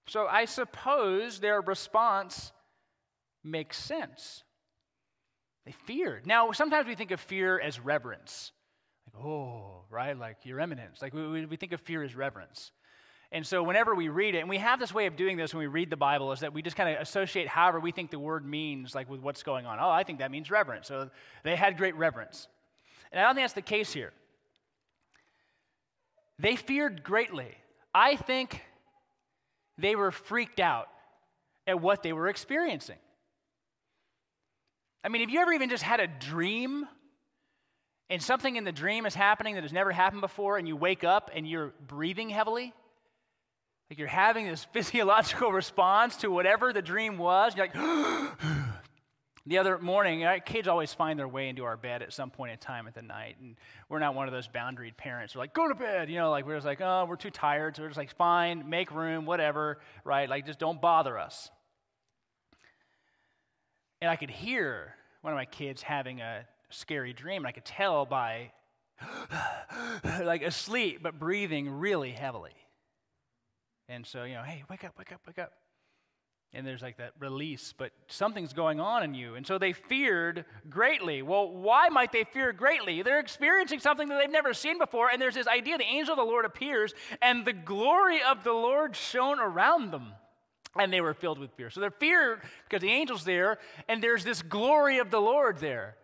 So 0.07 0.27
I 0.27 0.45
suppose 0.45 1.39
their 1.39 1.61
response 1.61 2.51
makes 3.43 3.75
sense. 3.75 4.43
They 5.69 5.75
feared. 5.85 6.25
Now, 6.25 6.51
sometimes 6.51 6.87
we 6.87 6.95
think 6.95 7.11
of 7.11 7.19
fear 7.19 7.59
as 7.59 7.79
reverence. 7.79 8.53
Like, 9.05 9.23
oh, 9.23 9.83
right? 9.91 10.17
Like 10.17 10.37
your 10.41 10.59
eminence. 10.59 10.99
Like 10.99 11.13
we, 11.13 11.45
we 11.45 11.57
think 11.57 11.73
of 11.73 11.81
fear 11.81 12.01
as 12.01 12.15
reverence. 12.15 12.71
And 13.31 13.45
so 13.45 13.61
whenever 13.61 13.93
we 13.93 14.09
read 14.09 14.33
it, 14.33 14.39
and 14.39 14.49
we 14.49 14.57
have 14.57 14.79
this 14.79 14.91
way 14.91 15.05
of 15.05 15.15
doing 15.15 15.37
this 15.37 15.53
when 15.53 15.59
we 15.59 15.67
read 15.67 15.91
the 15.91 15.95
Bible, 15.95 16.31
is 16.31 16.39
that 16.39 16.53
we 16.53 16.63
just 16.63 16.75
kind 16.75 16.95
of 16.95 16.99
associate 16.99 17.47
however 17.47 17.79
we 17.79 17.91
think 17.91 18.09
the 18.09 18.17
word 18.17 18.43
means, 18.43 18.95
like 18.95 19.07
with 19.11 19.19
what's 19.21 19.43
going 19.43 19.67
on. 19.67 19.77
Oh, 19.79 19.91
I 19.91 20.03
think 20.03 20.17
that 20.17 20.31
means 20.31 20.49
reverence. 20.49 20.87
So 20.87 21.11
they 21.43 21.55
had 21.55 21.77
great 21.77 21.95
reverence. 21.95 22.47
And 23.11 23.21
I 23.21 23.25
don't 23.25 23.35
think 23.35 23.43
that's 23.43 23.53
the 23.53 23.61
case 23.61 23.93
here. 23.93 24.11
They 26.39 26.55
feared 26.55 27.03
greatly. 27.03 27.55
I 27.93 28.15
think 28.15 28.63
they 29.77 29.95
were 29.95 30.09
freaked 30.09 30.59
out 30.59 30.87
at 31.67 31.79
what 31.79 32.01
they 32.01 32.11
were 32.11 32.27
experiencing. 32.27 32.97
I 35.03 35.09
mean, 35.09 35.21
have 35.21 35.29
you 35.29 35.39
ever 35.39 35.53
even 35.53 35.69
just 35.69 35.83
had 35.83 35.99
a 35.99 36.07
dream 36.07 36.87
and 38.09 38.21
something 38.21 38.55
in 38.55 38.63
the 38.63 38.71
dream 38.71 39.05
is 39.05 39.15
happening 39.15 39.55
that 39.55 39.63
has 39.63 39.71
never 39.71 39.91
happened 39.91 40.21
before, 40.21 40.57
and 40.57 40.67
you 40.67 40.75
wake 40.75 41.03
up 41.03 41.31
and 41.33 41.47
you're 41.47 41.73
breathing 41.87 42.29
heavily? 42.29 42.73
Like 43.89 43.97
you're 43.97 44.07
having 44.07 44.47
this 44.47 44.63
physiological 44.73 45.51
response 45.51 46.17
to 46.17 46.29
whatever 46.29 46.73
the 46.73 46.81
dream 46.81 47.17
was. 47.17 47.55
You're 47.55 47.67
like, 47.67 48.37
the 49.45 49.57
other 49.57 49.77
morning, 49.77 50.25
our 50.25 50.39
kids 50.39 50.67
always 50.67 50.93
find 50.93 51.17
their 51.17 51.27
way 51.27 51.49
into 51.49 51.63
our 51.63 51.77
bed 51.77 52.01
at 52.01 52.11
some 52.11 52.29
point 52.29 52.51
in 52.51 52.57
time 52.57 52.87
at 52.87 52.93
the 52.93 53.01
night, 53.01 53.37
and 53.41 53.55
we're 53.87 53.99
not 53.99 54.15
one 54.15 54.27
of 54.27 54.33
those 54.33 54.47
boundaried 54.47 54.97
parents. 54.97 55.33
We're 55.33 55.41
like, 55.41 55.53
go 55.53 55.67
to 55.67 55.75
bed, 55.75 56.09
you 56.09 56.17
know, 56.17 56.29
like 56.29 56.45
we're 56.45 56.55
just 56.55 56.65
like, 56.65 56.81
oh, 56.81 57.05
we're 57.07 57.15
too 57.15 57.31
tired, 57.31 57.75
so 57.75 57.83
we're 57.83 57.89
just 57.89 57.97
like, 57.97 58.13
fine, 58.15 58.69
make 58.69 58.91
room, 58.91 59.25
whatever, 59.25 59.79
right? 60.03 60.29
Like 60.29 60.45
just 60.45 60.59
don't 60.59 60.81
bother 60.81 61.17
us. 61.17 61.49
And 64.01 64.09
I 64.09 64.15
could 64.15 64.29
hear 64.29 64.95
one 65.21 65.33
of 65.33 65.37
my 65.37 65.45
kids 65.45 65.81
having 65.81 66.21
a 66.21 66.45
scary 66.69 67.13
dream, 67.13 67.37
and 67.37 67.47
I 67.47 67.51
could 67.51 67.65
tell 67.65 68.05
by 68.05 68.51
like 70.23 70.41
asleep, 70.41 71.01
but 71.03 71.19
breathing 71.19 71.69
really 71.69 72.11
heavily. 72.11 72.55
And 73.87 74.05
so, 74.05 74.23
you 74.23 74.35
know, 74.35 74.43
hey, 74.43 74.63
wake 74.69 74.83
up, 74.83 74.93
wake 74.97 75.11
up, 75.11 75.21
wake 75.27 75.39
up. 75.39 75.51
And 76.53 76.65
there's 76.65 76.81
like 76.81 76.97
that 76.97 77.11
release, 77.19 77.73
but 77.77 77.91
something's 78.07 78.53
going 78.53 78.79
on 78.79 79.03
in 79.03 79.13
you. 79.13 79.35
And 79.35 79.45
so 79.45 79.59
they 79.59 79.71
feared 79.71 80.45
greatly. 80.67 81.21
Well, 81.21 81.51
why 81.51 81.89
might 81.89 82.11
they 82.11 82.23
fear 82.23 82.51
greatly? 82.53 83.03
They're 83.03 83.19
experiencing 83.19 83.79
something 83.79 84.07
that 84.07 84.19
they've 84.19 84.31
never 84.31 84.53
seen 84.53 84.79
before, 84.79 85.09
and 85.09 85.21
there's 85.21 85.35
this 85.35 85.47
idea 85.47 85.77
the 85.77 85.83
angel 85.83 86.13
of 86.13 86.17
the 86.17 86.23
Lord 86.23 86.45
appears, 86.45 86.93
and 87.21 87.45
the 87.45 87.53
glory 87.53 88.21
of 88.23 88.43
the 88.43 88.53
Lord 88.53 88.95
shone 88.95 89.39
around 89.39 89.91
them 89.91 90.13
and 90.77 90.93
they 90.93 91.01
were 91.01 91.13
filled 91.13 91.39
with 91.39 91.51
fear. 91.53 91.69
So 91.69 91.79
they're 91.79 91.91
feared 91.91 92.41
because 92.67 92.81
the 92.81 92.91
angel's 92.91 93.23
there, 93.23 93.57
and 93.87 94.03
there's 94.03 94.23
this 94.23 94.41
glory 94.41 94.99
of 94.99 95.09
the 95.11 95.19
Lord 95.19 95.57
there. 95.57 95.95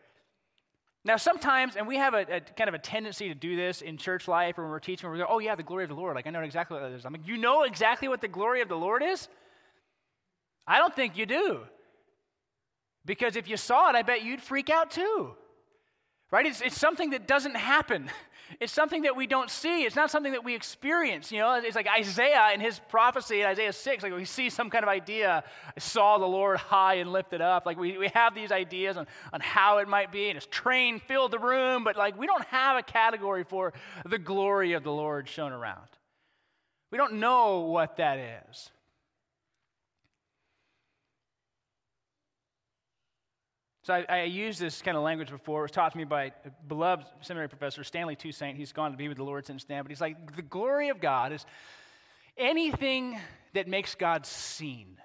Now, 1.04 1.18
sometimes, 1.18 1.76
and 1.76 1.88
we 1.88 1.98
have 1.98 2.16
a, 2.16 2.38
a, 2.38 2.42
kind 2.42 2.68
of 2.68 2.74
a 2.74 2.80
tendency 2.80 3.28
to 3.28 3.36
do 3.36 3.56
this 3.56 3.84
in 3.84 3.96
church 3.96 4.28
life 4.28 4.58
or 4.58 4.64
when 4.64 4.72
we're 4.72 4.80
teaching, 4.80 5.10
we 5.12 5.20
go, 5.20 5.28
oh, 5.30 5.38
yeah, 5.38 5.54
the 5.54 5.62
glory 5.62 5.84
of 5.84 5.90
the 5.90 5.96
Lord. 5.96 6.16
Like, 6.16 6.26
I 6.26 6.32
know 6.32 6.42
exactly 6.42 6.76
what 6.76 6.90
that 6.90 6.96
is. 6.96 7.06
I'm 7.06 7.14
like, 7.14 7.28
you 7.28 7.38
know 7.38 7.62
exactly 7.62 8.08
what 8.08 8.22
the 8.22 8.28
glory 8.28 8.62
of 8.62 8.70
the 8.70 8.76
Lord 8.76 9.04
is? 9.04 9.28
I 10.66 10.80
don't 10.80 10.96
think 10.96 11.16
you 11.16 11.28
do. 11.28 11.60
Because 13.06 13.36
if 13.36 13.48
you 13.48 13.56
saw 13.56 13.90
it, 13.90 13.96
I 13.96 14.02
bet 14.02 14.24
you'd 14.24 14.42
freak 14.42 14.72
out 14.72 14.90
too. 14.90 15.36
Right? 16.32 16.48
It's, 16.48 16.62
it's 16.62 16.80
something 16.80 17.12
that 17.12 17.28
doesn't 17.28 17.56
happen. 17.56 18.10
It's 18.60 18.72
something 18.72 19.04
that 19.04 19.16
we 19.16 19.28
don't 19.28 19.50
see. 19.50 19.84
It's 19.84 19.96
not 19.96 20.12
something 20.12 20.32
that 20.34 20.44
we 20.44 20.56
experience. 20.56 21.32
You 21.32 21.40
know, 21.40 21.54
it's 21.56 21.76
like 21.76 21.88
Isaiah 21.88 22.52
in 22.54 22.60
his 22.60 22.80
prophecy 22.90 23.42
in 23.42 23.48
Isaiah 23.48 23.74
6, 23.74 24.04
like 24.04 24.14
we 24.14 24.26
see 24.26 24.50
some 24.50 24.70
kind 24.70 24.84
of 24.84 24.90
idea. 24.90 25.44
I 25.76 25.80
saw 25.80 26.18
the 26.18 26.26
Lord 26.26 26.58
high 26.58 26.96
and 26.96 27.12
lifted 27.12 27.42
up. 27.42 27.66
Like 27.66 27.78
we, 27.78 27.98
we 27.98 28.10
have 28.10 28.36
these 28.36 28.52
ideas 28.52 28.98
on, 28.98 29.08
on 29.34 29.42
how 29.42 29.80
it 29.80 29.88
might 29.88 30.12
be, 30.12 30.30
and 30.30 30.36
his 30.36 30.46
train 30.46 31.00
filled 31.00 31.32
the 31.32 31.40
room, 31.40 31.84
but 31.84 31.96
like 31.96 32.18
we 32.18 32.28
don't 32.28 32.46
have 32.46 32.78
a 32.78 32.84
category 32.84 33.44
for 33.44 33.74
the 34.06 34.20
glory 34.20 34.74
of 34.74 34.84
the 34.84 34.92
Lord 34.92 35.28
shown 35.28 35.52
around. 35.52 35.88
We 36.92 36.98
don't 36.98 37.16
know 37.16 37.62
what 37.62 37.98
that 37.98 38.20
is. 38.50 38.70
So 43.86 43.94
I, 43.94 44.06
I, 44.10 44.24
used 44.24 44.60
this 44.60 44.82
kind 44.82 44.98
of 44.98 45.04
language 45.04 45.30
before. 45.30 45.60
It 45.60 45.66
was 45.66 45.72
taught 45.72 45.92
to 45.92 45.98
me 46.00 46.06
by 46.06 46.24
a 46.24 46.32
beloved 46.68 47.06
seminary 47.22 47.50
professor, 47.50 47.84
Stanley 47.84 48.16
Toussaint. 48.16 48.58
He's 48.58 48.72
gone 48.72 48.90
to 48.90 48.98
be 48.98 49.08
with 49.08 49.18
the 49.18 49.24
Lord 49.24 49.46
since 49.46 49.64
then. 49.64 49.84
But 49.84 49.92
he's 49.92 50.02
like, 50.02 50.36
the 50.36 50.42
glory 50.42 50.90
of 50.90 51.00
God 51.00 51.32
is 51.32 51.46
anything 52.36 53.20
that 53.54 53.68
makes 53.68 53.94
God 53.94 54.26
seen. 54.26 54.98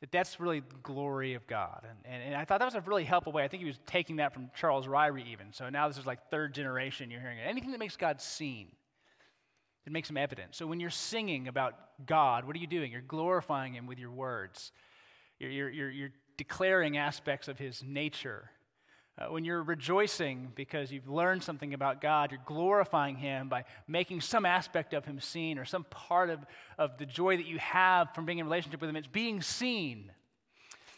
That 0.00 0.12
that's 0.12 0.40
really 0.40 0.60
the 0.60 0.76
glory 0.82 1.34
of 1.34 1.46
God. 1.46 1.86
And, 1.86 1.98
and, 2.14 2.22
and 2.22 2.36
I 2.36 2.46
thought 2.46 2.60
that 2.60 2.64
was 2.64 2.74
a 2.74 2.80
really 2.80 3.04
helpful 3.04 3.34
way. 3.34 3.44
I 3.44 3.48
think 3.48 3.60
he 3.60 3.66
was 3.66 3.80
taking 3.84 4.16
that 4.16 4.32
from 4.32 4.48
Charles 4.58 4.86
Ryrie 4.86 5.30
even. 5.30 5.52
So 5.52 5.68
now 5.68 5.88
this 5.88 5.98
is 5.98 6.06
like 6.06 6.30
third 6.30 6.54
generation 6.54 7.10
you're 7.10 7.20
hearing 7.20 7.36
it. 7.36 7.42
Anything 7.46 7.72
that 7.72 7.80
makes 7.80 7.98
God 7.98 8.18
seen. 8.22 8.68
It 9.84 9.92
makes 9.92 10.08
him 10.08 10.16
evident. 10.16 10.54
So 10.54 10.66
when 10.66 10.80
you're 10.80 10.88
singing 10.88 11.48
about 11.48 11.74
God, 12.06 12.46
what 12.46 12.56
are 12.56 12.60
you 12.60 12.66
doing? 12.66 12.90
You're 12.90 13.02
glorifying 13.02 13.74
him 13.74 13.86
with 13.86 13.98
your 13.98 14.10
words. 14.10 14.72
You're, 15.38 15.50
you're, 15.50 15.70
you're, 15.70 15.90
you're 15.90 16.10
declaring 16.36 16.96
aspects 16.96 17.48
of 17.48 17.58
his 17.58 17.82
nature. 17.84 18.50
Uh, 19.16 19.26
when 19.26 19.44
you're 19.44 19.62
rejoicing 19.62 20.50
because 20.56 20.90
you've 20.90 21.08
learned 21.08 21.40
something 21.40 21.72
about 21.72 22.00
God, 22.00 22.32
you're 22.32 22.40
glorifying 22.46 23.14
Him 23.14 23.48
by 23.48 23.64
making 23.86 24.20
some 24.20 24.44
aspect 24.44 24.92
of 24.92 25.04
Him 25.04 25.20
seen 25.20 25.56
or 25.56 25.64
some 25.64 25.84
part 25.84 26.30
of, 26.30 26.40
of 26.78 26.98
the 26.98 27.06
joy 27.06 27.36
that 27.36 27.46
you 27.46 27.58
have 27.58 28.12
from 28.12 28.26
being 28.26 28.38
in 28.38 28.46
relationship 28.46 28.80
with 28.80 28.90
Him. 28.90 28.96
It's 28.96 29.06
being 29.06 29.40
seen. 29.40 30.10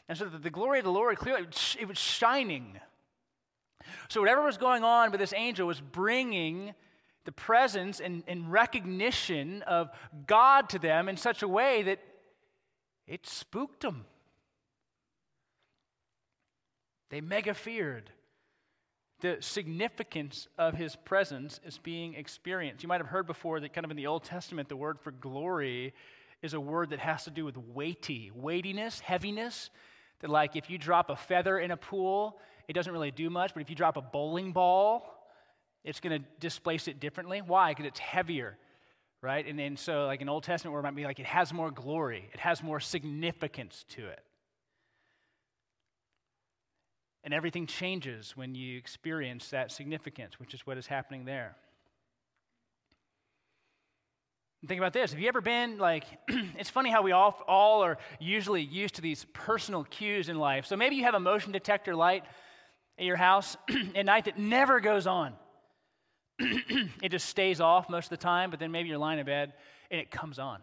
And 0.08 0.16
so 0.16 0.26
the, 0.26 0.38
the 0.38 0.50
glory 0.50 0.78
of 0.78 0.86
the 0.86 0.90
Lord 0.90 1.18
clearly, 1.18 1.46
it 1.78 1.86
was 1.86 1.98
shining. 1.98 2.80
So 4.08 4.20
whatever 4.20 4.42
was 4.42 4.56
going 4.56 4.82
on 4.82 5.10
with 5.10 5.20
this 5.20 5.34
angel 5.36 5.66
was 5.66 5.80
bringing 5.82 6.72
the 7.26 7.32
presence 7.32 8.00
and, 8.00 8.22
and 8.26 8.50
recognition 8.50 9.60
of 9.62 9.90
God 10.26 10.70
to 10.70 10.78
them 10.78 11.10
in 11.10 11.18
such 11.18 11.42
a 11.42 11.48
way 11.48 11.82
that 11.82 11.98
it 13.06 13.26
spooked 13.26 13.80
them. 13.80 14.06
They 17.10 17.20
mega 17.20 17.54
feared. 17.54 18.10
The 19.20 19.38
significance 19.40 20.48
of 20.58 20.74
his 20.74 20.94
presence 20.94 21.60
is 21.64 21.78
being 21.78 22.14
experienced. 22.14 22.82
You 22.82 22.88
might 22.88 23.00
have 23.00 23.06
heard 23.06 23.26
before 23.26 23.60
that, 23.60 23.72
kind 23.72 23.84
of 23.84 23.90
in 23.90 23.96
the 23.96 24.06
Old 24.06 24.24
Testament, 24.24 24.68
the 24.68 24.76
word 24.76 25.00
for 25.00 25.10
glory 25.10 25.94
is 26.42 26.52
a 26.52 26.60
word 26.60 26.90
that 26.90 26.98
has 26.98 27.24
to 27.24 27.30
do 27.30 27.44
with 27.44 27.56
weighty, 27.56 28.30
weightiness, 28.34 29.00
heaviness. 29.00 29.70
That, 30.20 30.30
like, 30.30 30.54
if 30.54 30.68
you 30.68 30.76
drop 30.76 31.08
a 31.08 31.16
feather 31.16 31.58
in 31.58 31.70
a 31.70 31.76
pool, 31.76 32.38
it 32.68 32.72
doesn't 32.72 32.92
really 32.92 33.10
do 33.10 33.30
much, 33.30 33.54
but 33.54 33.62
if 33.62 33.70
you 33.70 33.76
drop 33.76 33.96
a 33.96 34.02
bowling 34.02 34.52
ball, 34.52 35.30
it's 35.84 36.00
going 36.00 36.20
to 36.20 36.26
displace 36.40 36.88
it 36.88 37.00
differently. 37.00 37.40
Why? 37.40 37.70
Because 37.70 37.86
it's 37.86 38.00
heavier, 38.00 38.58
right? 39.22 39.46
And 39.46 39.58
then, 39.58 39.76
so, 39.76 40.06
like, 40.06 40.20
in 40.20 40.28
Old 40.28 40.42
Testament, 40.42 40.76
it 40.76 40.82
might 40.82 40.96
be 40.96 41.04
like 41.04 41.20
it 41.20 41.26
has 41.26 41.52
more 41.52 41.70
glory, 41.70 42.28
it 42.34 42.40
has 42.40 42.62
more 42.62 42.80
significance 42.80 43.84
to 43.90 44.06
it. 44.08 44.20
And 47.26 47.34
everything 47.34 47.66
changes 47.66 48.36
when 48.36 48.54
you 48.54 48.78
experience 48.78 49.48
that 49.48 49.72
significance, 49.72 50.38
which 50.38 50.54
is 50.54 50.64
what 50.64 50.78
is 50.78 50.86
happening 50.86 51.24
there. 51.24 51.56
And 54.62 54.68
think 54.68 54.78
about 54.78 54.92
this. 54.92 55.10
Have 55.10 55.18
you 55.18 55.26
ever 55.26 55.40
been 55.40 55.76
like, 55.76 56.04
it's 56.28 56.70
funny 56.70 56.88
how 56.88 57.02
we 57.02 57.10
all, 57.10 57.42
all 57.48 57.82
are 57.82 57.98
usually 58.20 58.62
used 58.62 58.94
to 58.94 59.02
these 59.02 59.26
personal 59.32 59.82
cues 59.82 60.28
in 60.28 60.38
life. 60.38 60.66
So 60.66 60.76
maybe 60.76 60.94
you 60.94 61.02
have 61.02 61.14
a 61.14 61.20
motion 61.20 61.50
detector 61.50 61.96
light 61.96 62.22
at 62.96 63.04
your 63.04 63.16
house 63.16 63.56
at 63.96 64.06
night 64.06 64.26
that 64.26 64.38
never 64.38 64.78
goes 64.78 65.08
on. 65.08 65.32
it 66.38 67.08
just 67.08 67.28
stays 67.28 67.60
off 67.60 67.90
most 67.90 68.04
of 68.04 68.10
the 68.10 68.22
time, 68.22 68.50
but 68.50 68.60
then 68.60 68.70
maybe 68.70 68.88
you're 68.88 68.98
lying 68.98 69.18
in 69.18 69.26
bed 69.26 69.52
and 69.90 70.00
it 70.00 70.12
comes 70.12 70.38
on. 70.38 70.60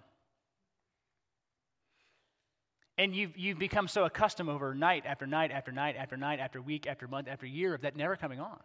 And 2.98 3.16
you've, 3.16 3.36
you've 3.36 3.58
become 3.58 3.88
so 3.88 4.06
accustomed 4.06 4.50
over 4.50 4.76
night 4.76 5.04
after 5.08 5.26
night 5.26 5.52
after 5.52 5.72
night 5.72 5.96
after 5.98 6.16
night 6.16 6.40
after 6.40 6.62
week 6.62 6.86
after 6.86 7.08
month 7.08 7.28
after 7.28 7.48
year 7.48 7.74
of 7.74 7.82
that 7.82 7.96
never 7.96 8.16
coming 8.16 8.40
on. 8.40 8.60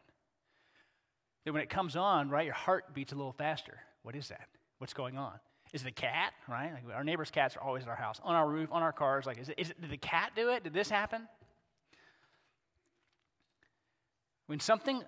That 1.45 1.53
when 1.53 1.63
it 1.63 1.71
comes 1.71 1.97
on, 1.97 2.29
right, 2.29 2.45
your 2.45 2.55
heart 2.55 2.93
beats 2.95 3.13
a 3.13 3.17
little 3.17 3.33
faster. 3.33 3.79
What 4.03 4.15
is 4.15 4.29
that? 4.29 4.49
What's 4.79 4.93
going 4.93 5.17
on? 5.17 5.33
Is 5.73 5.83
it 5.83 5.89
a 5.89 5.93
cat, 5.93 6.33
right? 6.47 6.73
Like 6.73 6.95
our 6.95 7.05
neighbor's 7.05 7.31
cats 7.31 7.57
are 7.57 7.63
always 7.63 7.85
at 7.85 7.89
our 7.89 7.97
house, 7.97 8.21
on 8.23 8.35
our 8.35 8.49
roof, 8.49 8.69
on 8.71 8.83
our 8.83 8.93
cars. 8.93 9.27
Like, 9.27 9.39
is 9.39 9.49
it, 9.49 9.55
is 9.59 9.71
it, 9.71 9.81
did 9.81 9.91
the 9.91 9.97
cat 9.97 10.33
do 10.37 10.51
it? 10.51 10.65
Did 10.65 10.75
this 10.75 10.91
happen? 10.91 11.27
When 14.47 14.61
something 14.61 15.03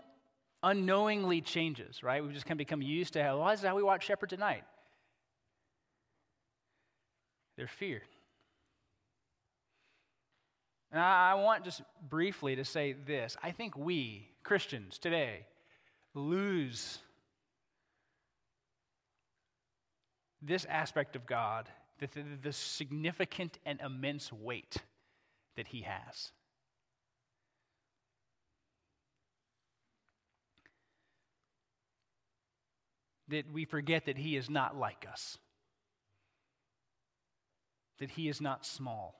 unknowingly 0.63 1.41
changes, 1.41 2.03
right? 2.03 2.23
We 2.23 2.33
just 2.33 2.45
kind 2.45 2.53
of 2.53 2.59
become 2.59 2.83
used 2.83 3.15
to 3.15 3.23
how, 3.23 3.39
well, 3.39 3.49
this 3.51 3.61
is 3.61 3.67
how 3.67 3.75
we 3.75 3.83
watch 3.83 4.05
shepherds 4.05 4.33
at 4.33 4.39
night. 4.39 4.65
They're 7.57 7.67
feared. 7.67 8.03
And 10.93 11.01
I 11.01 11.35
want 11.35 11.65
just 11.65 11.83
briefly 12.09 12.57
to 12.57 12.65
say 12.65 12.93
this. 12.93 13.37
I 13.43 13.53
think 13.53 13.77
we, 13.77 14.29
Christians 14.43 14.99
today, 14.99 15.47
lose 16.15 16.99
this 20.43 20.65
aspect 20.65 21.15
of 21.15 21.27
God, 21.27 21.69
the, 22.01 22.09
the, 22.13 22.25
the 22.43 22.53
significant 22.53 23.59
and 23.65 23.81
immense 23.81 24.33
weight 24.33 24.79
that 25.57 25.69
He 25.69 25.83
has. 25.83 26.33
That 33.29 33.53
we 33.53 33.65
forget 33.65 34.07
that 34.07 34.17
He 34.17 34.37
is 34.37 34.51
not 34.51 34.77
like 34.77 35.07
us, 35.09 35.39
that 38.01 38.11
He 38.11 38.29
is 38.29 38.41
not 38.41 38.67
small 38.67 39.20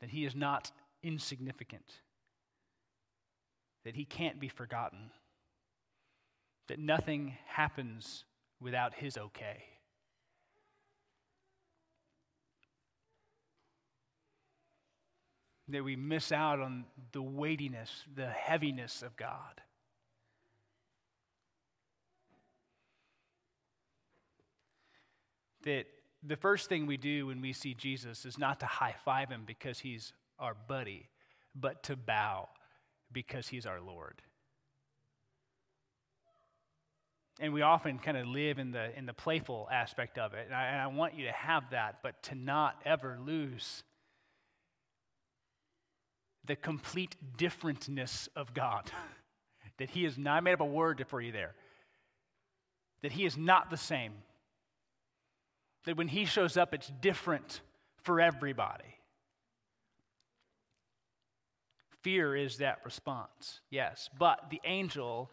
that 0.00 0.10
he 0.10 0.24
is 0.24 0.34
not 0.34 0.72
insignificant, 1.02 2.00
that 3.84 3.94
he 3.94 4.04
can't 4.04 4.40
be 4.40 4.48
forgotten, 4.48 5.10
that 6.68 6.78
nothing 6.78 7.36
happens 7.46 8.24
without 8.60 8.94
his 8.94 9.16
okay. 9.16 9.64
That 15.68 15.84
we 15.84 15.96
miss 15.96 16.32
out 16.32 16.60
on 16.60 16.84
the 17.12 17.22
weightiness, 17.22 17.90
the 18.14 18.28
heaviness 18.28 19.02
of 19.02 19.16
God. 19.16 19.60
That 25.64 25.86
the 26.22 26.36
first 26.36 26.68
thing 26.68 26.86
we 26.86 26.96
do 26.96 27.26
when 27.26 27.40
we 27.40 27.52
see 27.52 27.74
Jesus 27.74 28.24
is 28.24 28.38
not 28.38 28.60
to 28.60 28.66
high 28.66 28.94
five 29.04 29.28
him 29.28 29.42
because 29.46 29.80
he's 29.80 30.12
our 30.38 30.54
buddy, 30.68 31.08
but 31.54 31.82
to 31.84 31.96
bow 31.96 32.48
because 33.12 33.48
he's 33.48 33.66
our 33.66 33.80
Lord. 33.80 34.22
And 37.40 37.52
we 37.52 37.62
often 37.62 37.98
kind 37.98 38.16
of 38.16 38.26
live 38.26 38.58
in 38.58 38.70
the, 38.70 38.96
in 38.96 39.06
the 39.06 39.12
playful 39.12 39.68
aspect 39.72 40.18
of 40.18 40.34
it. 40.34 40.46
And 40.46 40.54
I, 40.54 40.66
and 40.66 40.80
I 40.80 40.86
want 40.86 41.14
you 41.14 41.24
to 41.24 41.32
have 41.32 41.70
that, 41.70 41.98
but 42.02 42.22
to 42.24 42.34
not 42.34 42.80
ever 42.84 43.18
lose 43.24 43.82
the 46.44 46.54
complete 46.54 47.16
differentness 47.36 48.28
of 48.36 48.54
God. 48.54 48.90
that 49.78 49.90
He 49.90 50.04
is 50.04 50.18
not, 50.18 50.36
I 50.36 50.40
made 50.40 50.52
up 50.52 50.60
a 50.60 50.64
word 50.64 51.04
for 51.08 51.20
you 51.20 51.32
there. 51.32 51.54
That 53.02 53.12
He 53.12 53.24
is 53.24 53.36
not 53.36 53.70
the 53.70 53.76
same 53.76 54.12
that 55.84 55.96
when 55.96 56.08
he 56.08 56.24
shows 56.24 56.56
up, 56.56 56.74
it's 56.74 56.90
different 57.00 57.60
for 58.02 58.20
everybody. 58.20 58.84
Fear 62.02 62.36
is 62.36 62.58
that 62.58 62.80
response, 62.84 63.60
yes. 63.70 64.10
But 64.18 64.50
the 64.50 64.60
angel 64.64 65.30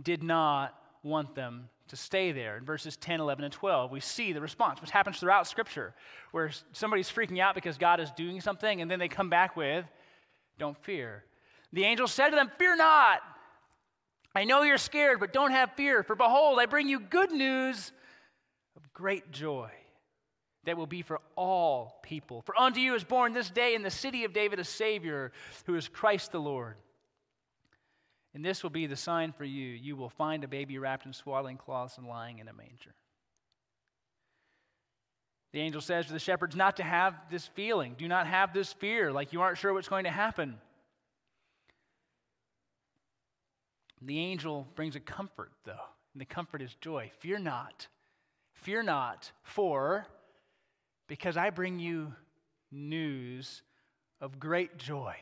did 0.00 0.22
not 0.22 0.74
want 1.02 1.34
them 1.34 1.68
to 1.88 1.96
stay 1.96 2.32
there. 2.32 2.56
In 2.56 2.64
verses 2.64 2.96
10, 2.96 3.20
11, 3.20 3.44
and 3.44 3.52
12, 3.52 3.90
we 3.90 4.00
see 4.00 4.32
the 4.32 4.40
response, 4.40 4.80
which 4.80 4.90
happens 4.90 5.20
throughout 5.20 5.46
Scripture, 5.46 5.94
where 6.32 6.50
somebody's 6.72 7.10
freaking 7.10 7.40
out 7.40 7.54
because 7.54 7.78
God 7.78 8.00
is 8.00 8.10
doing 8.12 8.40
something, 8.40 8.80
and 8.80 8.90
then 8.90 8.98
they 8.98 9.08
come 9.08 9.30
back 9.30 9.56
with, 9.56 9.84
Don't 10.58 10.76
fear. 10.82 11.24
The 11.72 11.84
angel 11.84 12.06
said 12.06 12.30
to 12.30 12.36
them, 12.36 12.50
Fear 12.58 12.76
not. 12.76 13.20
I 14.34 14.44
know 14.44 14.62
you're 14.62 14.78
scared, 14.78 15.20
but 15.20 15.32
don't 15.32 15.50
have 15.50 15.72
fear, 15.72 16.02
for 16.02 16.14
behold, 16.14 16.58
I 16.58 16.66
bring 16.66 16.88
you 16.88 17.00
good 17.00 17.32
news 17.32 17.92
of 18.76 18.92
great 18.92 19.30
joy 19.30 19.70
that 20.64 20.76
will 20.76 20.86
be 20.86 21.02
for 21.02 21.20
all 21.36 22.00
people. 22.02 22.42
For 22.42 22.58
unto 22.58 22.80
you 22.80 22.94
is 22.94 23.04
born 23.04 23.32
this 23.32 23.50
day 23.50 23.74
in 23.74 23.82
the 23.82 23.90
city 23.90 24.24
of 24.24 24.32
David 24.32 24.58
a 24.58 24.64
Savior, 24.64 25.32
who 25.66 25.74
is 25.74 25.88
Christ 25.88 26.32
the 26.32 26.40
Lord. 26.40 26.74
And 28.34 28.44
this 28.44 28.62
will 28.62 28.70
be 28.70 28.86
the 28.86 28.96
sign 28.96 29.32
for 29.32 29.44
you. 29.44 29.68
You 29.68 29.96
will 29.96 30.10
find 30.10 30.44
a 30.44 30.48
baby 30.48 30.78
wrapped 30.78 31.06
in 31.06 31.12
swaddling 31.12 31.56
cloths 31.56 31.98
and 31.98 32.06
lying 32.06 32.38
in 32.38 32.48
a 32.48 32.52
manger. 32.52 32.94
The 35.52 35.60
angel 35.60 35.80
says 35.80 36.06
to 36.06 36.12
the 36.12 36.18
shepherds 36.18 36.54
not 36.54 36.76
to 36.76 36.82
have 36.82 37.14
this 37.30 37.46
feeling. 37.46 37.94
Do 37.96 38.06
not 38.06 38.26
have 38.26 38.52
this 38.52 38.72
fear, 38.72 39.10
like 39.10 39.32
you 39.32 39.40
aren't 39.40 39.58
sure 39.58 39.72
what's 39.72 39.88
going 39.88 40.04
to 40.04 40.10
happen. 40.10 40.58
The 44.02 44.18
angel 44.18 44.68
brings 44.76 44.94
a 44.94 45.00
comfort, 45.00 45.50
though, 45.64 45.72
and 46.12 46.20
the 46.20 46.26
comfort 46.26 46.62
is 46.62 46.74
joy. 46.80 47.10
Fear 47.18 47.38
not. 47.40 47.88
Fear 48.52 48.82
not, 48.84 49.32
for 49.42 50.06
because 51.08 51.36
I 51.36 51.50
bring 51.50 51.80
you 51.80 52.12
news 52.70 53.62
of 54.20 54.38
great 54.38 54.78
joy. 54.78 55.16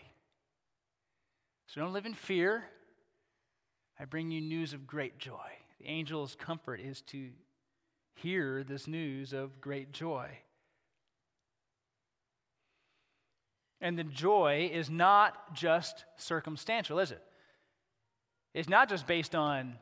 So 1.68 1.80
don't 1.80 1.92
live 1.92 2.06
in 2.06 2.14
fear. 2.14 2.64
I 3.98 4.04
bring 4.04 4.30
you 4.30 4.40
news 4.40 4.72
of 4.72 4.86
great 4.86 5.18
joy. 5.18 5.48
The 5.80 5.86
angel's 5.86 6.34
comfort 6.34 6.80
is 6.80 7.00
to 7.02 7.30
hear 8.14 8.64
this 8.64 8.86
news 8.86 9.32
of 9.32 9.60
great 9.60 9.92
joy. 9.92 10.28
And 13.80 13.98
the 13.98 14.04
joy 14.04 14.70
is 14.72 14.88
not 14.90 15.54
just 15.54 16.04
circumstantial, 16.16 16.98
is 16.98 17.10
it? 17.10 17.22
It's 18.54 18.68
not 18.68 18.88
just 18.88 19.06
based 19.06 19.34
on, 19.34 19.76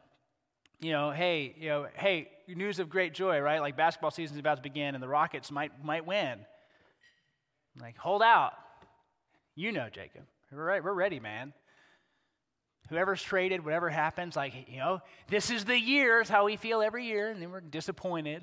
you 0.81 0.93
know, 0.93 1.11
hey, 1.11 1.55
you 1.59 1.69
know, 1.69 1.87
hey, 1.95 2.29
news 2.49 2.79
of 2.79 2.89
great 2.89 3.15
joy, 3.15 3.39
right? 3.39 3.61
Like 3.61 3.77
basketball 3.77 4.11
season's 4.11 4.39
about 4.39 4.57
to 4.57 4.63
begin 4.63 4.95
and 4.95 5.03
the 5.03 5.09
Rockets 5.09 5.51
might 5.51 5.85
might 5.85 6.07
win. 6.07 6.41
Like, 7.81 7.97
hold 7.97 8.23
out. 8.23 8.53
You 9.57 9.73
know, 9.73 9.89
Jacob. 9.91 10.23
We're 10.53 10.65
right, 10.65 10.85
we're 10.85 10.93
ready, 10.95 11.19
man. 11.19 11.53
Whoever's 12.91 13.23
traded, 13.23 13.65
whatever 13.65 13.89
happens, 13.89 14.37
like, 14.37 14.53
you 14.69 14.79
know, 14.79 15.01
this 15.29 15.51
is 15.51 15.65
the 15.65 15.79
year, 15.79 16.21
is 16.21 16.29
how 16.29 16.45
we 16.45 16.57
feel 16.57 16.83
every 16.83 17.07
year, 17.07 17.31
and 17.31 17.41
then 17.41 17.51
we're 17.51 17.61
disappointed. 17.61 18.43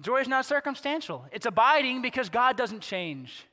Joy 0.00 0.20
is 0.20 0.28
not 0.28 0.44
circumstantial, 0.44 1.24
it's 1.32 1.46
abiding 1.46 2.02
because 2.02 2.28
God 2.28 2.56
doesn't 2.56 2.80
change. 2.80 3.46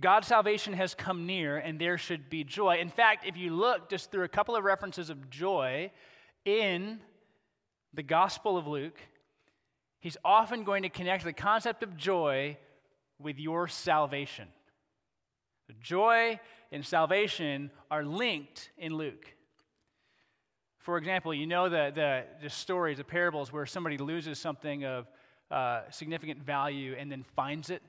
God's 0.00 0.28
salvation 0.28 0.72
has 0.74 0.94
come 0.94 1.26
near, 1.26 1.58
and 1.58 1.78
there 1.78 1.98
should 1.98 2.30
be 2.30 2.42
joy. 2.42 2.78
In 2.78 2.88
fact, 2.88 3.26
if 3.26 3.36
you 3.36 3.54
look 3.54 3.90
just 3.90 4.10
through 4.10 4.24
a 4.24 4.28
couple 4.28 4.56
of 4.56 4.64
references 4.64 5.10
of 5.10 5.28
joy 5.30 5.90
in 6.44 7.00
the 7.92 8.02
Gospel 8.02 8.56
of 8.56 8.66
Luke, 8.66 8.98
he's 9.98 10.16
often 10.24 10.64
going 10.64 10.84
to 10.84 10.88
connect 10.88 11.24
the 11.24 11.32
concept 11.32 11.82
of 11.82 11.96
joy 11.96 12.56
with 13.18 13.38
your 13.38 13.68
salvation. 13.68 14.48
Joy 15.80 16.40
and 16.72 16.84
salvation 16.84 17.70
are 17.90 18.04
linked 18.04 18.70
in 18.78 18.94
Luke. 18.94 19.26
For 20.78 20.96
example, 20.96 21.34
you 21.34 21.46
know 21.46 21.68
the, 21.68 21.92
the, 21.94 22.24
the 22.42 22.50
stories, 22.50 22.96
the 22.96 23.04
parables 23.04 23.52
where 23.52 23.66
somebody 23.66 23.98
loses 23.98 24.38
something 24.38 24.84
of 24.84 25.06
uh, 25.50 25.82
significant 25.90 26.42
value 26.42 26.96
and 26.98 27.12
then 27.12 27.24
finds 27.36 27.70
it 27.70 27.82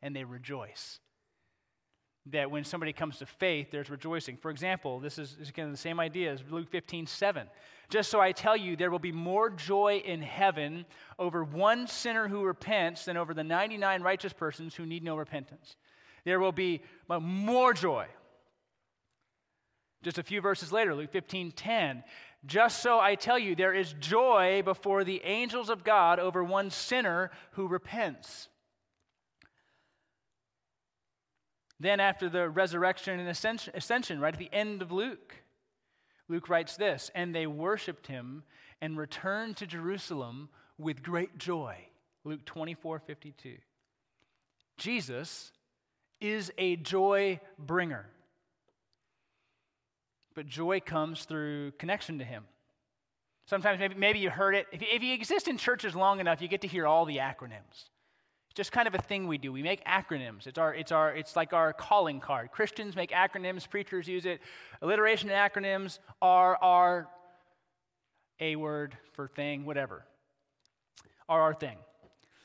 and 0.00 0.16
they 0.16 0.24
rejoice. 0.24 1.00
That 2.32 2.50
when 2.50 2.64
somebody 2.64 2.92
comes 2.92 3.18
to 3.18 3.26
faith, 3.26 3.70
there's 3.70 3.90
rejoicing. 3.90 4.36
For 4.36 4.50
example, 4.50 5.00
this 5.00 5.18
is, 5.18 5.36
again 5.48 5.70
the 5.70 5.76
same 5.76 5.98
idea 5.98 6.32
as 6.32 6.42
Luke 6.50 6.68
15 6.68 7.06
7. 7.06 7.48
Just 7.88 8.10
so 8.10 8.20
I 8.20 8.32
tell 8.32 8.56
you, 8.56 8.76
there 8.76 8.90
will 8.90 8.98
be 8.98 9.12
more 9.12 9.48
joy 9.48 10.02
in 10.04 10.20
heaven 10.20 10.84
over 11.18 11.42
one 11.42 11.86
sinner 11.86 12.28
who 12.28 12.42
repents 12.42 13.06
than 13.06 13.16
over 13.16 13.32
the 13.32 13.44
99 13.44 14.02
righteous 14.02 14.32
persons 14.32 14.74
who 14.74 14.84
need 14.84 15.02
no 15.02 15.16
repentance. 15.16 15.76
There 16.24 16.38
will 16.38 16.52
be 16.52 16.82
more 17.08 17.72
joy. 17.72 18.06
Just 20.02 20.18
a 20.18 20.22
few 20.22 20.40
verses 20.40 20.70
later, 20.70 20.94
Luke 20.94 21.10
15 21.10 21.52
10. 21.52 22.04
Just 22.46 22.82
so 22.82 23.00
I 23.00 23.14
tell 23.16 23.38
you, 23.38 23.56
there 23.56 23.74
is 23.74 23.94
joy 23.94 24.62
before 24.64 25.02
the 25.02 25.20
angels 25.24 25.70
of 25.70 25.82
God 25.82 26.20
over 26.20 26.44
one 26.44 26.70
sinner 26.70 27.30
who 27.52 27.66
repents. 27.66 28.48
Then, 31.80 32.00
after 32.00 32.28
the 32.28 32.48
resurrection 32.48 33.20
and 33.20 33.28
ascension, 33.28 34.20
right 34.20 34.34
at 34.34 34.38
the 34.38 34.52
end 34.52 34.82
of 34.82 34.90
Luke, 34.90 35.34
Luke 36.28 36.48
writes 36.48 36.76
this 36.76 37.10
And 37.14 37.34
they 37.34 37.46
worshiped 37.46 38.06
him 38.06 38.42
and 38.80 38.98
returned 38.98 39.56
to 39.58 39.66
Jerusalem 39.66 40.48
with 40.76 41.02
great 41.02 41.38
joy. 41.38 41.76
Luke 42.24 42.44
24 42.44 42.98
52. 42.98 43.56
Jesus 44.76 45.52
is 46.20 46.52
a 46.58 46.76
joy 46.76 47.40
bringer. 47.58 48.06
But 50.34 50.46
joy 50.46 50.80
comes 50.80 51.24
through 51.24 51.72
connection 51.72 52.18
to 52.18 52.24
him. 52.24 52.44
Sometimes 53.46 53.78
maybe, 53.78 53.94
maybe 53.94 54.18
you 54.18 54.30
heard 54.30 54.54
it. 54.54 54.66
If 54.72 54.82
you, 54.82 54.88
if 54.92 55.02
you 55.02 55.14
exist 55.14 55.48
in 55.48 55.58
churches 55.58 55.96
long 55.96 56.20
enough, 56.20 56.42
you 56.42 56.48
get 56.48 56.60
to 56.60 56.68
hear 56.68 56.86
all 56.86 57.04
the 57.04 57.16
acronyms 57.16 57.88
just 58.54 58.72
kind 58.72 58.88
of 58.88 58.94
a 58.94 58.98
thing 58.98 59.28
we 59.28 59.38
do. 59.38 59.52
We 59.52 59.62
make 59.62 59.84
acronyms. 59.84 60.46
It's, 60.46 60.58
our, 60.58 60.74
it's, 60.74 60.90
our, 60.90 61.14
it's 61.14 61.36
like 61.36 61.52
our 61.52 61.72
calling 61.72 62.18
card. 62.20 62.50
Christians 62.50 62.96
make 62.96 63.10
acronyms, 63.10 63.68
preachers 63.68 64.08
use 64.08 64.26
it. 64.26 64.40
Alliteration 64.82 65.30
and 65.30 65.52
acronyms 65.52 65.98
are 66.20 66.56
our 66.56 67.08
A 68.40 68.56
word 68.56 68.96
for 69.12 69.28
thing, 69.28 69.64
whatever, 69.64 70.04
are 71.28 71.42
our 71.42 71.54
thing. 71.54 71.76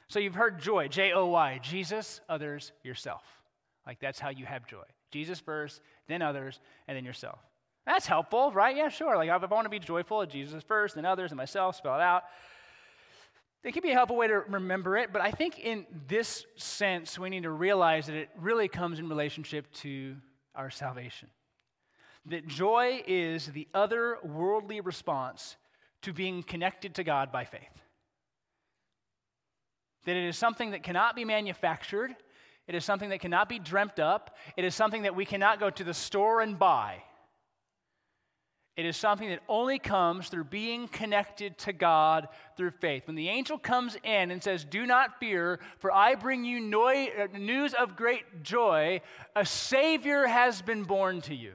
So 0.07 0.19
you've 0.19 0.35
heard 0.35 0.61
joy, 0.61 0.87
J 0.87 1.13
O 1.13 1.25
Y, 1.27 1.59
Jesus, 1.63 2.21
others, 2.29 2.71
yourself. 2.83 3.23
Like 3.87 3.99
that's 3.99 4.19
how 4.19 4.29
you 4.29 4.45
have 4.45 4.67
joy. 4.67 4.83
Jesus 5.11 5.39
first, 5.39 5.81
then 6.07 6.21
others, 6.21 6.59
and 6.87 6.95
then 6.95 7.05
yourself. 7.05 7.39
That's 7.85 8.05
helpful, 8.05 8.51
right? 8.51 8.75
Yeah, 8.75 8.89
sure. 8.89 9.17
Like 9.17 9.29
if 9.29 9.51
I 9.51 9.53
want 9.53 9.65
to 9.65 9.69
be 9.69 9.79
joyful, 9.79 10.25
Jesus 10.25 10.63
first, 10.63 10.95
then 10.95 11.05
others, 11.05 11.31
and 11.31 11.37
myself, 11.37 11.75
spell 11.75 11.95
it 11.95 12.01
out. 12.01 12.23
It 13.63 13.71
can 13.71 13.81
be 13.81 13.91
a 13.91 13.93
helpful 13.93 14.17
way 14.17 14.27
to 14.27 14.39
remember 14.49 14.97
it, 14.97 15.13
but 15.13 15.21
I 15.21 15.31
think 15.31 15.57
in 15.57 15.85
this 16.07 16.45
sense, 16.57 17.17
we 17.17 17.29
need 17.29 17.43
to 17.43 17.51
realize 17.51 18.07
that 18.07 18.15
it 18.15 18.29
really 18.37 18.67
comes 18.67 18.99
in 18.99 19.07
relationship 19.07 19.71
to 19.75 20.17
our 20.53 20.69
salvation. 20.69 21.29
That 22.25 22.45
joy 22.47 23.03
is 23.07 23.47
the 23.47 23.67
other 23.73 24.17
worldly 24.23 24.81
response 24.81 25.55
to 26.01 26.11
being 26.11 26.43
connected 26.43 26.95
to 26.95 27.03
God 27.05 27.31
by 27.31 27.45
faith. 27.45 27.61
That 30.05 30.17
it 30.17 30.27
is 30.27 30.37
something 30.37 30.71
that 30.71 30.83
cannot 30.83 31.15
be 31.15 31.23
manufactured, 31.23 32.13
it 32.67 32.75
is 32.75 32.83
something 32.83 33.09
that 33.09 33.21
cannot 33.21 33.47
be 33.47 33.59
dreamt 33.59 33.97
up, 33.97 34.35
it 34.57 34.65
is 34.65 34.75
something 34.75 35.03
that 35.03 35.15
we 35.15 35.25
cannot 35.25 35.61
go 35.61 35.69
to 35.69 35.83
the 35.85 35.93
store 35.93 36.41
and 36.41 36.59
buy. 36.59 37.01
It 38.75 38.85
is 38.85 38.97
something 38.97 39.29
that 39.29 39.41
only 39.47 39.77
comes 39.77 40.29
through 40.29 40.45
being 40.45 40.87
connected 40.87 41.59
to 41.59 41.73
God 41.73 42.27
through 42.57 42.71
faith. 42.71 43.05
When 43.05 43.15
the 43.15 43.29
angel 43.29 43.59
comes 43.59 43.95
in 44.03 44.31
and 44.31 44.41
says, 44.41 44.65
Do 44.65 44.87
not 44.87 45.19
fear, 45.19 45.59
for 45.77 45.91
I 45.91 46.15
bring 46.15 46.43
you 46.43 46.57
uh, 46.57 47.37
news 47.37 47.75
of 47.75 47.95
great 47.95 48.41
joy, 48.41 49.01
a 49.35 49.45
Savior 49.45 50.25
has 50.25 50.63
been 50.63 50.83
born 50.83 51.21
to 51.21 51.35
you. 51.35 51.53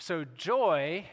So, 0.00 0.24
joy, 0.36 1.06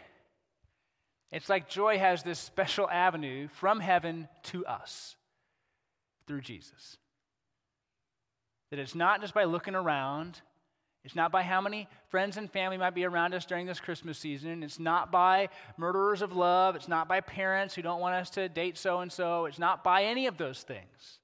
it's 1.32 1.50
like 1.50 1.70
joy 1.70 2.00
has 2.00 2.24
this 2.24 2.40
special 2.40 2.90
avenue 2.90 3.48
from 3.48 3.80
heaven 3.80 4.28
to 4.46 4.66
us 4.66 5.16
through 6.26 6.42
Jesus. 6.42 6.98
That 8.72 8.80
it's 8.80 8.96
not 8.96 9.22
just 9.22 9.36
by 9.36 9.44
looking 9.44 9.76
around 9.76 10.42
it's 11.04 11.16
not 11.16 11.32
by 11.32 11.42
how 11.42 11.62
many 11.62 11.88
friends 12.10 12.38
and 12.38 12.52
family 12.52 12.78
might 12.78 12.94
be 12.94 13.06
around 13.06 13.34
us 13.34 13.46
during 13.46 13.66
this 13.66 13.80
Christmas 13.80 14.20
season. 14.20 14.62
It's 14.62 14.80
not 14.80 15.12
by 15.12 15.50
murderers 15.78 16.22
of 16.22 16.36
love. 16.36 16.76
It's 16.76 16.88
not 16.88 17.08
by 17.08 17.22
parents 17.22 17.74
who 17.74 17.82
don't 17.82 18.02
want 18.02 18.16
us 18.16 18.30
to 18.32 18.48
date 18.48 18.78
so 18.78 19.00
and 19.00 19.12
so. 19.12 19.46
It's 19.46 19.58
not 19.58 19.84
by 19.84 20.04
any 20.04 20.28
of 20.28 20.38
those 20.38 20.62
things. 20.62 21.20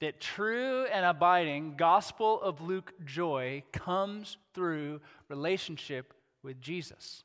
That 0.00 0.20
true 0.20 0.84
and 0.92 1.06
abiding 1.06 1.76
gospel 1.76 2.40
of 2.42 2.60
Luke 2.60 2.92
joy 3.06 3.62
comes 3.72 4.36
through 4.52 5.00
relationship 5.28 6.12
with 6.42 6.60
Jesus. 6.60 7.24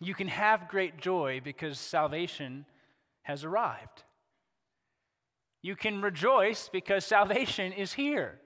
You 0.00 0.12
can 0.12 0.28
have 0.28 0.68
great 0.68 0.98
joy 0.98 1.40
because 1.42 1.78
salvation 1.78 2.66
has 3.22 3.44
arrived. 3.44 4.02
You 5.66 5.74
can 5.74 6.00
rejoice 6.00 6.70
because 6.72 7.04
salvation 7.04 7.72
is 7.72 7.92
here. 7.92 8.38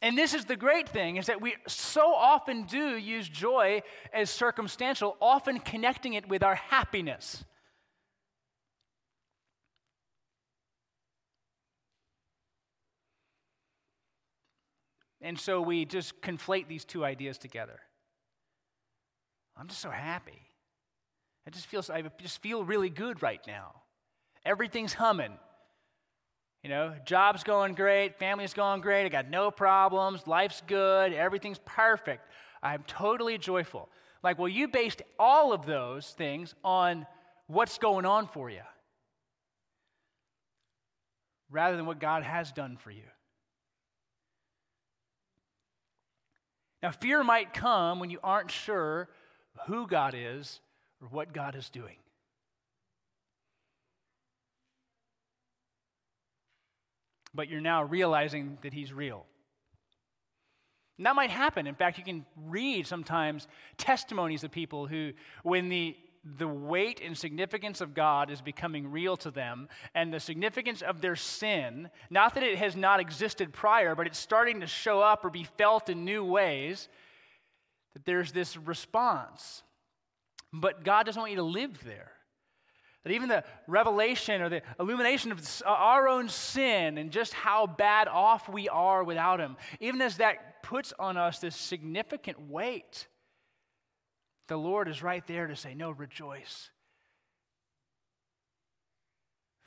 And 0.00 0.16
this 0.16 0.32
is 0.32 0.46
the 0.46 0.56
great 0.56 0.88
thing 0.88 1.16
is 1.16 1.26
that 1.26 1.42
we 1.42 1.54
so 1.68 2.14
often 2.14 2.62
do 2.62 2.96
use 2.96 3.28
joy 3.28 3.82
as 4.10 4.30
circumstantial, 4.30 5.18
often 5.20 5.58
connecting 5.58 6.14
it 6.14 6.26
with 6.30 6.42
our 6.42 6.54
happiness. 6.54 7.44
And 15.20 15.38
so 15.38 15.60
we 15.60 15.84
just 15.84 16.22
conflate 16.22 16.68
these 16.68 16.86
two 16.86 17.04
ideas 17.04 17.36
together. 17.36 17.80
I'm 19.54 19.68
just 19.68 19.82
so 19.82 19.90
happy. 19.90 20.40
I 21.46 21.50
just 21.50 21.66
feel, 21.66 21.84
I 21.92 22.02
just 22.22 22.40
feel 22.40 22.64
really 22.64 22.88
good 22.88 23.22
right 23.22 23.46
now. 23.46 23.82
Everything's 24.46 24.94
humming. 24.94 25.36
You 26.66 26.70
know, 26.70 26.94
job's 27.04 27.44
going 27.44 27.76
great, 27.76 28.18
family's 28.18 28.52
going 28.52 28.80
great, 28.80 29.06
I 29.06 29.08
got 29.08 29.30
no 29.30 29.52
problems, 29.52 30.26
life's 30.26 30.64
good, 30.66 31.12
everything's 31.12 31.60
perfect. 31.64 32.28
I'm 32.60 32.82
totally 32.88 33.38
joyful. 33.38 33.88
Like, 34.24 34.36
well, 34.36 34.48
you 34.48 34.66
based 34.66 35.00
all 35.16 35.52
of 35.52 35.64
those 35.64 36.10
things 36.18 36.56
on 36.64 37.06
what's 37.46 37.78
going 37.78 38.04
on 38.04 38.26
for 38.26 38.50
you 38.50 38.62
rather 41.52 41.76
than 41.76 41.86
what 41.86 42.00
God 42.00 42.24
has 42.24 42.50
done 42.50 42.76
for 42.78 42.90
you. 42.90 43.06
Now, 46.82 46.90
fear 46.90 47.22
might 47.22 47.54
come 47.54 48.00
when 48.00 48.10
you 48.10 48.18
aren't 48.24 48.50
sure 48.50 49.08
who 49.68 49.86
God 49.86 50.16
is 50.18 50.58
or 51.00 51.06
what 51.10 51.32
God 51.32 51.54
is 51.54 51.70
doing. 51.70 51.98
But 57.36 57.48
you're 57.48 57.60
now 57.60 57.84
realizing 57.84 58.58
that 58.62 58.72
He's 58.72 58.92
real. 58.92 59.24
And 60.98 61.06
that 61.06 61.14
might 61.14 61.30
happen. 61.30 61.66
In 61.66 61.74
fact, 61.74 61.98
you 61.98 62.04
can 62.04 62.24
read 62.36 62.86
sometimes 62.86 63.46
testimonies 63.76 64.42
of 64.42 64.50
people 64.50 64.86
who, 64.86 65.12
when 65.42 65.68
the 65.68 65.96
the 66.38 66.48
weight 66.48 67.00
and 67.04 67.16
significance 67.16 67.80
of 67.80 67.94
God 67.94 68.30
is 68.30 68.40
becoming 68.40 68.90
real 68.90 69.16
to 69.18 69.30
them, 69.30 69.68
and 69.94 70.12
the 70.12 70.18
significance 70.18 70.82
of 70.82 71.00
their 71.00 71.14
sin, 71.14 71.88
not 72.10 72.34
that 72.34 72.42
it 72.42 72.58
has 72.58 72.74
not 72.74 72.98
existed 72.98 73.52
prior, 73.52 73.94
but 73.94 74.06
it's 74.06 74.18
starting 74.18 74.60
to 74.60 74.66
show 74.66 75.00
up 75.00 75.24
or 75.24 75.30
be 75.30 75.46
felt 75.56 75.88
in 75.88 76.04
new 76.04 76.24
ways, 76.24 76.88
that 77.92 78.04
there's 78.04 78.32
this 78.32 78.56
response. 78.56 79.62
But 80.52 80.84
God 80.84 81.06
doesn't 81.06 81.20
want 81.20 81.30
you 81.30 81.36
to 81.36 81.44
live 81.44 81.84
there. 81.84 82.10
That 83.06 83.12
even 83.12 83.28
the 83.28 83.44
revelation 83.68 84.42
or 84.42 84.48
the 84.48 84.62
illumination 84.80 85.30
of 85.30 85.38
uh, 85.64 85.68
our 85.68 86.08
own 86.08 86.28
sin 86.28 86.98
and 86.98 87.12
just 87.12 87.32
how 87.32 87.68
bad 87.68 88.08
off 88.08 88.48
we 88.48 88.68
are 88.68 89.04
without 89.04 89.38
Him, 89.38 89.56
even 89.78 90.02
as 90.02 90.16
that 90.16 90.64
puts 90.64 90.92
on 90.98 91.16
us 91.16 91.38
this 91.38 91.54
significant 91.54 92.50
weight 92.50 93.06
the 94.48 94.56
Lord 94.56 94.88
is 94.88 95.02
right 95.02 95.26
there 95.26 95.46
to 95.46 95.56
say, 95.56 95.74
No, 95.74 95.90
rejoice. 95.90 96.70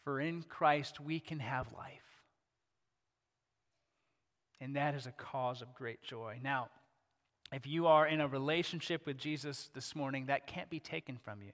For 0.04 0.20
in 0.20 0.44
Christ 0.44 1.00
we 1.00 1.20
can 1.20 1.40
have 1.40 1.72
life. 1.74 2.00
And 4.62 4.76
that 4.76 4.96
is 4.96 5.06
a 5.06 5.12
cause 5.12 5.62
of 5.62 5.74
great 5.74 6.02
joy. 6.02 6.40
Now, 6.42 6.70
if 7.54 7.66
you 7.66 7.88
are 7.88 8.08
in 8.08 8.22
a 8.22 8.28
relationship 8.28 9.06
with 9.06 9.18
Jesus 9.18 9.70
this 9.74 9.96
morning, 9.96 10.28
that 10.28 10.48
can't 10.48 10.70
be 10.70 10.80
taken 10.80 11.18
from 11.18 11.42
you. 11.42 11.52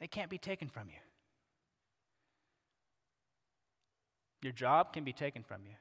It 0.00 0.10
can't 0.10 0.30
be 0.30 0.38
taken 0.38 0.68
from 0.68 0.88
you. 0.88 0.96
Your 4.42 4.52
job 4.52 4.92
can 4.92 5.04
be 5.04 5.12
taken 5.12 5.42
from 5.42 5.66
you 5.66 5.74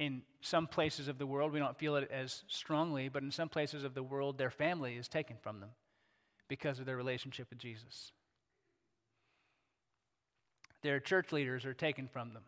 in 0.00 0.22
some 0.40 0.66
places 0.66 1.08
of 1.08 1.18
the 1.18 1.26
world, 1.26 1.52
we 1.52 1.58
don't 1.58 1.76
feel 1.76 1.96
it 1.96 2.10
as 2.10 2.42
strongly, 2.48 3.10
but 3.10 3.22
in 3.22 3.30
some 3.30 3.50
places 3.50 3.84
of 3.84 3.92
the 3.92 4.02
world, 4.02 4.38
their 4.38 4.50
family 4.50 4.96
is 4.96 5.08
taken 5.08 5.36
from 5.42 5.60
them 5.60 5.68
because 6.48 6.78
of 6.78 6.86
their 6.86 6.96
relationship 6.96 7.48
with 7.50 7.58
Jesus. 7.58 8.12
Their 10.82 11.00
church 11.00 11.32
leaders 11.32 11.66
are 11.66 11.74
taken 11.74 12.08
from 12.08 12.32
them. 12.32 12.44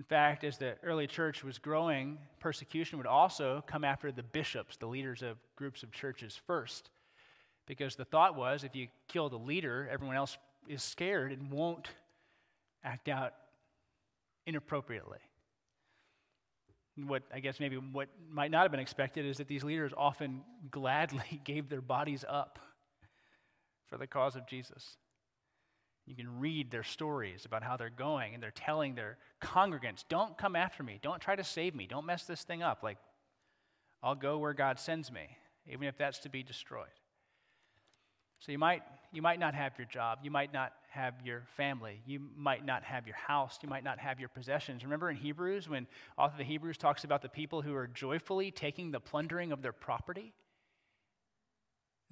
In 0.00 0.04
fact, 0.04 0.44
as 0.44 0.56
the 0.56 0.76
early 0.82 1.06
church 1.06 1.44
was 1.44 1.58
growing, 1.58 2.16
persecution 2.38 2.96
would 2.96 3.06
also 3.06 3.62
come 3.66 3.84
after 3.84 4.10
the 4.10 4.22
bishops, 4.22 4.78
the 4.78 4.86
leaders 4.86 5.20
of 5.20 5.36
groups 5.56 5.82
of 5.82 5.92
churches, 5.92 6.40
first. 6.46 6.88
Because 7.66 7.96
the 7.96 8.06
thought 8.06 8.34
was 8.34 8.64
if 8.64 8.74
you 8.74 8.88
kill 9.08 9.28
the 9.28 9.36
leader, 9.36 9.86
everyone 9.92 10.16
else 10.16 10.38
is 10.66 10.82
scared 10.82 11.32
and 11.32 11.50
won't 11.50 11.88
act 12.82 13.10
out 13.10 13.34
inappropriately 14.46 15.18
what 17.06 17.22
I 17.32 17.40
guess 17.40 17.60
maybe 17.60 17.76
what 17.76 18.08
might 18.30 18.50
not 18.50 18.62
have 18.62 18.70
been 18.70 18.80
expected 18.80 19.26
is 19.26 19.38
that 19.38 19.48
these 19.48 19.64
leaders 19.64 19.92
often 19.96 20.42
gladly 20.70 21.40
gave 21.44 21.68
their 21.68 21.80
bodies 21.80 22.24
up 22.28 22.58
for 23.86 23.98
the 23.98 24.06
cause 24.06 24.36
of 24.36 24.46
Jesus. 24.46 24.96
You 26.10 26.16
can 26.16 26.40
read 26.40 26.72
their 26.72 26.82
stories 26.82 27.44
about 27.44 27.62
how 27.62 27.76
they're 27.76 27.88
going, 27.88 28.34
and 28.34 28.42
they're 28.42 28.50
telling 28.50 28.96
their 28.96 29.16
congregants, 29.40 30.02
Don't 30.08 30.36
come 30.36 30.56
after 30.56 30.82
me. 30.82 30.98
Don't 31.00 31.20
try 31.20 31.36
to 31.36 31.44
save 31.44 31.72
me. 31.72 31.86
Don't 31.86 32.04
mess 32.04 32.24
this 32.24 32.42
thing 32.42 32.64
up. 32.64 32.82
Like, 32.82 32.98
I'll 34.02 34.16
go 34.16 34.36
where 34.38 34.52
God 34.52 34.80
sends 34.80 35.12
me, 35.12 35.28
even 35.68 35.86
if 35.86 35.96
that's 35.96 36.18
to 36.20 36.28
be 36.28 36.42
destroyed. 36.42 36.88
So 38.40 38.50
you 38.50 38.58
might, 38.58 38.82
you 39.12 39.22
might 39.22 39.38
not 39.38 39.54
have 39.54 39.78
your 39.78 39.86
job. 39.86 40.18
You 40.24 40.32
might 40.32 40.52
not 40.52 40.72
have 40.88 41.14
your 41.24 41.44
family. 41.56 42.02
You 42.04 42.20
might 42.36 42.66
not 42.66 42.82
have 42.82 43.06
your 43.06 43.14
house. 43.14 43.60
You 43.62 43.68
might 43.68 43.84
not 43.84 44.00
have 44.00 44.18
your 44.18 44.30
possessions. 44.30 44.82
Remember 44.82 45.10
in 45.10 45.16
Hebrews 45.16 45.68
when 45.68 45.86
author 46.18 46.32
of 46.32 46.38
the 46.38 46.44
Hebrews 46.44 46.76
talks 46.76 47.04
about 47.04 47.22
the 47.22 47.28
people 47.28 47.62
who 47.62 47.76
are 47.76 47.86
joyfully 47.86 48.50
taking 48.50 48.90
the 48.90 48.98
plundering 48.98 49.52
of 49.52 49.62
their 49.62 49.72
property? 49.72 50.32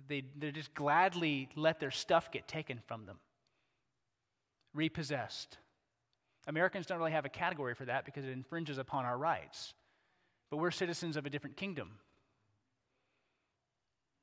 They, 0.07 0.23
they 0.39 0.53
just 0.53 0.73
gladly 0.75 1.49
let 1.57 1.81
their 1.81 1.91
stuff 1.91 2.31
get 2.31 2.47
taken 2.47 2.79
from 2.87 3.07
them, 3.07 3.19
repossessed. 4.75 5.59
Americans 6.47 6.87
don't 6.87 6.99
really 6.99 7.13
have 7.13 7.25
a 7.25 7.31
category 7.31 7.75
for 7.75 7.85
that 7.85 8.05
because 8.05 8.25
it 8.25 8.31
infringes 8.31 8.79
upon 8.79 9.05
our 9.05 9.17
rights. 9.17 9.75
But 10.51 10.57
we're 10.57 10.71
citizens 10.71 11.17
of 11.17 11.27
a 11.27 11.31
different 11.31 11.57
kingdom. 11.57 11.91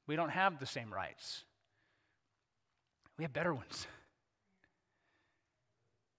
We 0.08 0.16
don't 0.16 0.30
have 0.30 0.60
the 0.60 0.66
same 0.66 0.94
rights. 0.94 1.44
We 3.18 3.24
have 3.24 3.34
better 3.34 3.54
ones. 3.54 3.88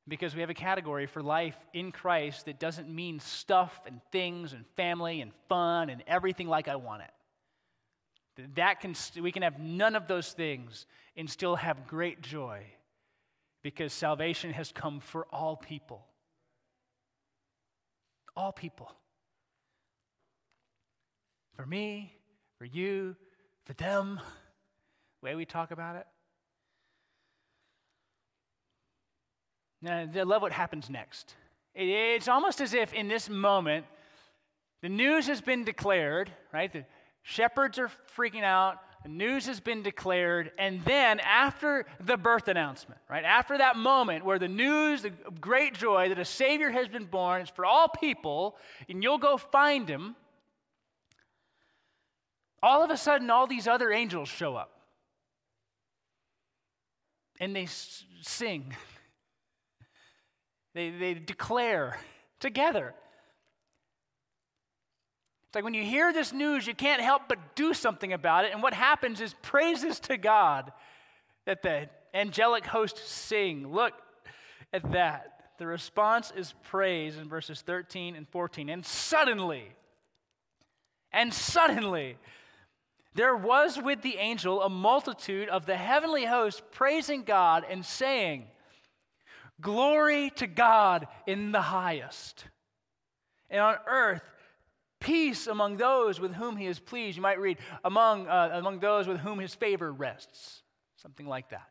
Because 0.09 0.37
we 0.37 0.41
have 0.41 0.51
a 0.51 0.55
category 0.55 1.07
for 1.07 1.21
life 1.21 1.57
in 1.75 1.91
Christ 1.91 2.45
that 2.45 2.61
doesn't 2.61 2.89
mean 2.89 3.19
stuff 3.19 3.81
and 3.87 4.01
things 4.13 4.53
and 4.53 4.65
family 4.77 5.21
and 5.21 5.33
fun 5.49 5.91
and 5.91 6.01
everything 6.07 6.47
like 6.47 6.69
I 6.69 6.77
want 6.77 7.03
it. 7.03 8.47
That 8.55 8.81
can, 8.81 8.95
we 9.21 9.33
can 9.33 9.43
have 9.43 9.59
none 9.59 9.97
of 9.97 10.07
those 10.07 10.33
things 10.33 10.87
and 11.17 11.29
still 11.29 11.57
have 11.57 11.89
great 11.89 12.21
joy 12.21 12.67
because 13.67 13.93
salvation 13.93 14.53
has 14.53 14.71
come 14.71 15.01
for 15.01 15.27
all 15.33 15.57
people. 15.57 16.07
All 18.37 18.53
people. 18.53 18.93
For 21.57 21.67
me, 21.67 22.15
for 22.61 22.65
you, 22.65 23.17
for 23.65 23.73
them, 23.73 24.21
the 25.21 25.27
way 25.27 25.35
we 25.35 25.45
talk 25.45 25.73
about 25.73 25.97
it. 25.97 26.07
Now, 29.83 30.09
I 30.15 30.23
love 30.23 30.43
what 30.43 30.53
happens 30.53 30.89
next. 30.89 31.35
It's 31.75 32.29
almost 32.29 32.61
as 32.61 32.73
if 32.73 32.95
in 32.95 33.09
this 33.09 33.29
moment, 33.29 33.85
the 34.81 34.89
news 34.89 35.27
has 35.27 35.41
been 35.41 35.65
declared, 35.65 36.31
right? 36.53 36.73
The 36.73 36.85
shepherds 37.25 37.81
are 37.81 37.91
freaking 38.17 38.45
out. 38.45 38.79
News 39.09 39.47
has 39.47 39.61
been 39.61 39.83
declared. 39.83 40.53
And 40.59 40.85
then, 40.85 41.21
after 41.21 41.87
the 42.01 42.17
birth 42.17 42.49
announcement, 42.49 43.01
right? 43.09 43.25
After 43.25 43.59
that 43.59 43.77
moment 43.77 44.25
where 44.25 44.39
the 44.39 44.49
news, 44.49 45.03
the 45.03 45.13
great 45.41 45.75
joy 45.75 46.09
that 46.09 46.19
a 46.19 46.25
Savior 46.25 46.71
has 46.71 46.89
been 46.89 47.05
born, 47.05 47.43
it's 47.43 47.51
for 47.51 47.65
all 47.65 47.89
people, 47.89 48.57
and 48.89 49.03
you'll 49.03 49.19
go 49.19 49.37
find 49.37 49.89
him, 49.89 50.17
all 52.63 52.83
of 52.83 52.91
a 52.91 52.97
sudden, 52.97 53.31
all 53.31 53.47
these 53.47 53.69
other 53.69 53.93
angels 53.93 54.29
show 54.29 54.57
up. 54.57 54.71
And 57.39 57.55
they 57.55 57.65
s- 57.65 58.05
sing. 58.23 58.75
They, 60.75 60.91
they 60.91 61.15
declare 61.15 61.99
together. 62.39 62.95
Like 65.57 65.65
when 65.65 65.73
you 65.73 65.85
hear 65.85 66.13
this 66.13 66.35
news, 66.35 66.67
you 66.67 66.75
can't 66.75 67.01
help 67.01 67.23
but 67.29 67.39
do 67.55 67.73
something 67.73 68.13
about 68.13 68.45
it. 68.45 68.53
And 68.53 68.63
what 68.63 68.75
happens 68.75 69.23
is 69.23 69.35
praises 69.41 69.99
to 70.01 70.19
God 70.19 70.71
that 71.47 71.63
the 71.63 71.89
angelic 72.13 72.67
hosts 72.67 73.09
sing. 73.09 73.73
Look 73.73 73.95
at 74.75 74.93
that. 74.93 75.41
The 75.57 75.67
response 75.67 76.31
is 76.37 76.53
praise 76.65 77.17
in 77.17 77.31
verses 77.31 77.63
13 77.63 78.17
and 78.17 78.29
14. 78.29 78.69
And 78.69 78.85
suddenly, 78.85 79.73
and 81.11 81.33
suddenly, 81.33 82.19
there 83.15 83.35
was 83.35 83.81
with 83.83 84.03
the 84.03 84.19
angel 84.19 84.61
a 84.61 84.69
multitude 84.69 85.49
of 85.49 85.65
the 85.65 85.77
heavenly 85.77 86.27
host 86.27 86.65
praising 86.71 87.23
God 87.23 87.65
and 87.67 87.83
saying, 87.83 88.45
Glory 89.63 90.29
to 90.37 90.47
God 90.47 91.09
in 91.27 91.51
the 91.51 91.63
highest. 91.63 92.45
And 93.49 93.63
on 93.63 93.77
earth, 93.87 94.23
peace 95.01 95.47
among 95.47 95.77
those 95.77 96.21
with 96.21 96.35
whom 96.35 96.57
he 96.57 96.67
is 96.67 96.79
pleased. 96.79 97.17
You 97.17 97.23
might 97.23 97.41
read, 97.41 97.59
among, 97.85 98.27
uh, 98.29 98.51
among 98.53 98.81
those 98.81 99.07
with 99.07 99.19
whom 99.19 99.39
his 99.39 99.55
favor 99.55 99.93
rests. 99.93 100.63
Something 100.97 101.27
like 101.27 101.51
that. 101.51 101.69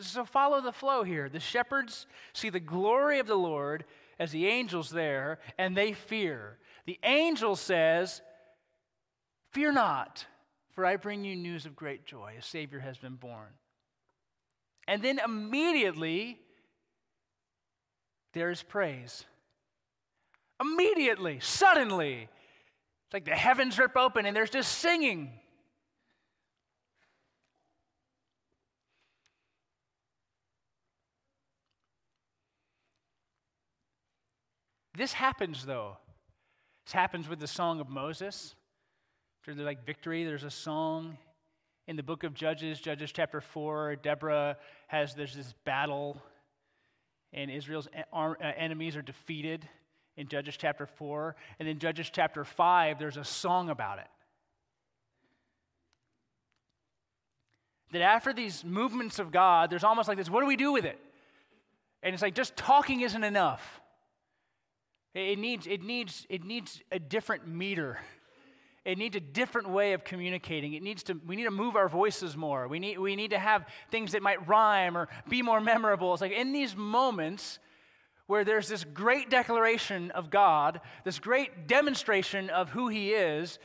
So 0.00 0.24
follow 0.24 0.60
the 0.60 0.72
flow 0.72 1.04
here. 1.04 1.28
The 1.28 1.40
shepherds 1.40 2.06
see 2.32 2.50
the 2.50 2.60
glory 2.60 3.20
of 3.20 3.26
the 3.26 3.36
Lord 3.36 3.84
as 4.18 4.32
the 4.32 4.46
angels 4.46 4.90
there, 4.90 5.38
and 5.58 5.76
they 5.76 5.92
fear. 5.92 6.58
The 6.86 6.98
angel 7.02 7.56
says, 7.56 8.20
Fear 9.52 9.72
not, 9.72 10.26
for 10.72 10.84
I 10.84 10.96
bring 10.96 11.24
you 11.24 11.36
news 11.36 11.64
of 11.64 11.76
great 11.76 12.04
joy. 12.04 12.34
A 12.38 12.42
Savior 12.42 12.80
has 12.80 12.98
been 12.98 13.14
born. 13.14 13.50
And 14.88 15.00
then 15.00 15.20
immediately, 15.24 16.40
there 18.32 18.50
is 18.50 18.62
praise. 18.62 19.24
Immediately, 20.60 21.40
suddenly, 21.40 22.28
it's 23.06 23.12
like 23.12 23.24
the 23.24 23.32
heavens 23.32 23.78
rip 23.78 23.96
open 23.96 24.24
and 24.24 24.36
there's 24.36 24.50
just 24.50 24.78
singing. 24.78 25.32
This 34.96 35.12
happens 35.12 35.66
though. 35.66 35.96
This 36.86 36.92
happens 36.92 37.28
with 37.28 37.40
the 37.40 37.48
Song 37.48 37.80
of 37.80 37.88
Moses. 37.88 38.54
After 39.40 39.54
the 39.54 39.64
like 39.64 39.84
victory, 39.84 40.24
there's 40.24 40.44
a 40.44 40.50
song 40.50 41.18
in 41.88 41.96
the 41.96 42.02
book 42.02 42.22
of 42.22 42.32
Judges, 42.32 42.80
Judges 42.80 43.10
chapter 43.12 43.40
4. 43.40 43.96
Deborah 43.96 44.56
has, 44.86 45.14
there's 45.14 45.34
this 45.34 45.54
battle, 45.64 46.22
and 47.32 47.50
Israel's 47.50 47.88
uh, 48.12 48.34
enemies 48.40 48.96
are 48.96 49.02
defeated 49.02 49.68
in 50.16 50.28
Judges 50.28 50.56
chapter 50.56 50.86
4. 50.86 51.36
And 51.58 51.68
in 51.68 51.78
Judges 51.78 52.10
chapter 52.10 52.44
5, 52.44 52.98
there's 52.98 53.16
a 53.16 53.24
song 53.24 53.70
about 53.70 53.98
it. 53.98 54.06
That 57.92 58.02
after 58.02 58.32
these 58.32 58.64
movements 58.64 59.18
of 59.18 59.30
God, 59.30 59.70
there's 59.70 59.84
almost 59.84 60.08
like 60.08 60.18
this 60.18 60.28
what 60.28 60.40
do 60.40 60.46
we 60.46 60.56
do 60.56 60.72
with 60.72 60.84
it? 60.84 60.98
And 62.02 62.12
it's 62.12 62.22
like 62.22 62.34
just 62.34 62.56
talking 62.56 63.00
isn't 63.00 63.24
enough. 63.24 63.80
It 65.14 65.38
needs, 65.38 65.66
it 65.66 65.82
needs, 65.82 66.26
it 66.28 66.44
needs 66.44 66.82
a 66.90 66.98
different 66.98 67.46
meter. 67.46 67.98
It 68.84 68.98
needs 68.98 69.16
a 69.16 69.20
different 69.20 69.70
way 69.70 69.92
of 69.94 70.04
communicating. 70.04 70.74
It 70.74 70.82
needs 70.82 71.04
to, 71.04 71.18
we 71.26 71.36
need 71.36 71.44
to 71.44 71.50
move 71.50 71.76
our 71.76 71.88
voices 71.88 72.36
more. 72.36 72.68
We 72.68 72.78
need, 72.80 72.98
we 72.98 73.16
need 73.16 73.30
to 73.30 73.38
have 73.38 73.66
things 73.90 74.12
that 74.12 74.22
might 74.22 74.46
rhyme 74.46 74.98
or 74.98 75.08
be 75.28 75.40
more 75.40 75.60
memorable. 75.60 76.12
It's 76.12 76.20
like 76.20 76.32
in 76.32 76.52
these 76.52 76.76
moments 76.76 77.60
where 78.26 78.44
there's 78.44 78.68
this 78.68 78.84
great 78.84 79.30
declaration 79.30 80.10
of 80.12 80.30
God, 80.30 80.80
this 81.04 81.18
great 81.18 81.66
demonstration 81.66 82.50
of 82.50 82.70
who 82.70 82.88
He 82.88 83.12
is, 83.12 83.58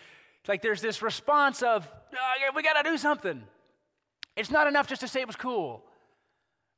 like 0.48 0.62
there's 0.62 0.82
this 0.82 1.02
response 1.02 1.62
of, 1.62 1.88
oh, 2.14 2.52
we 2.56 2.64
got 2.64 2.82
to 2.82 2.90
do 2.90 2.98
something. 2.98 3.44
It's 4.36 4.52
not 4.52 4.68
enough 4.68 4.88
just 4.88 5.02
to 5.02 5.08
say 5.08 5.22
it 5.22 5.28
was 5.28 5.36
cool. 5.36 5.84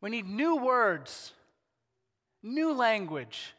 We 0.02 0.10
need 0.10 0.28
new 0.28 0.58
words, 0.58 1.34
new 2.44 2.74
language, 2.74 3.54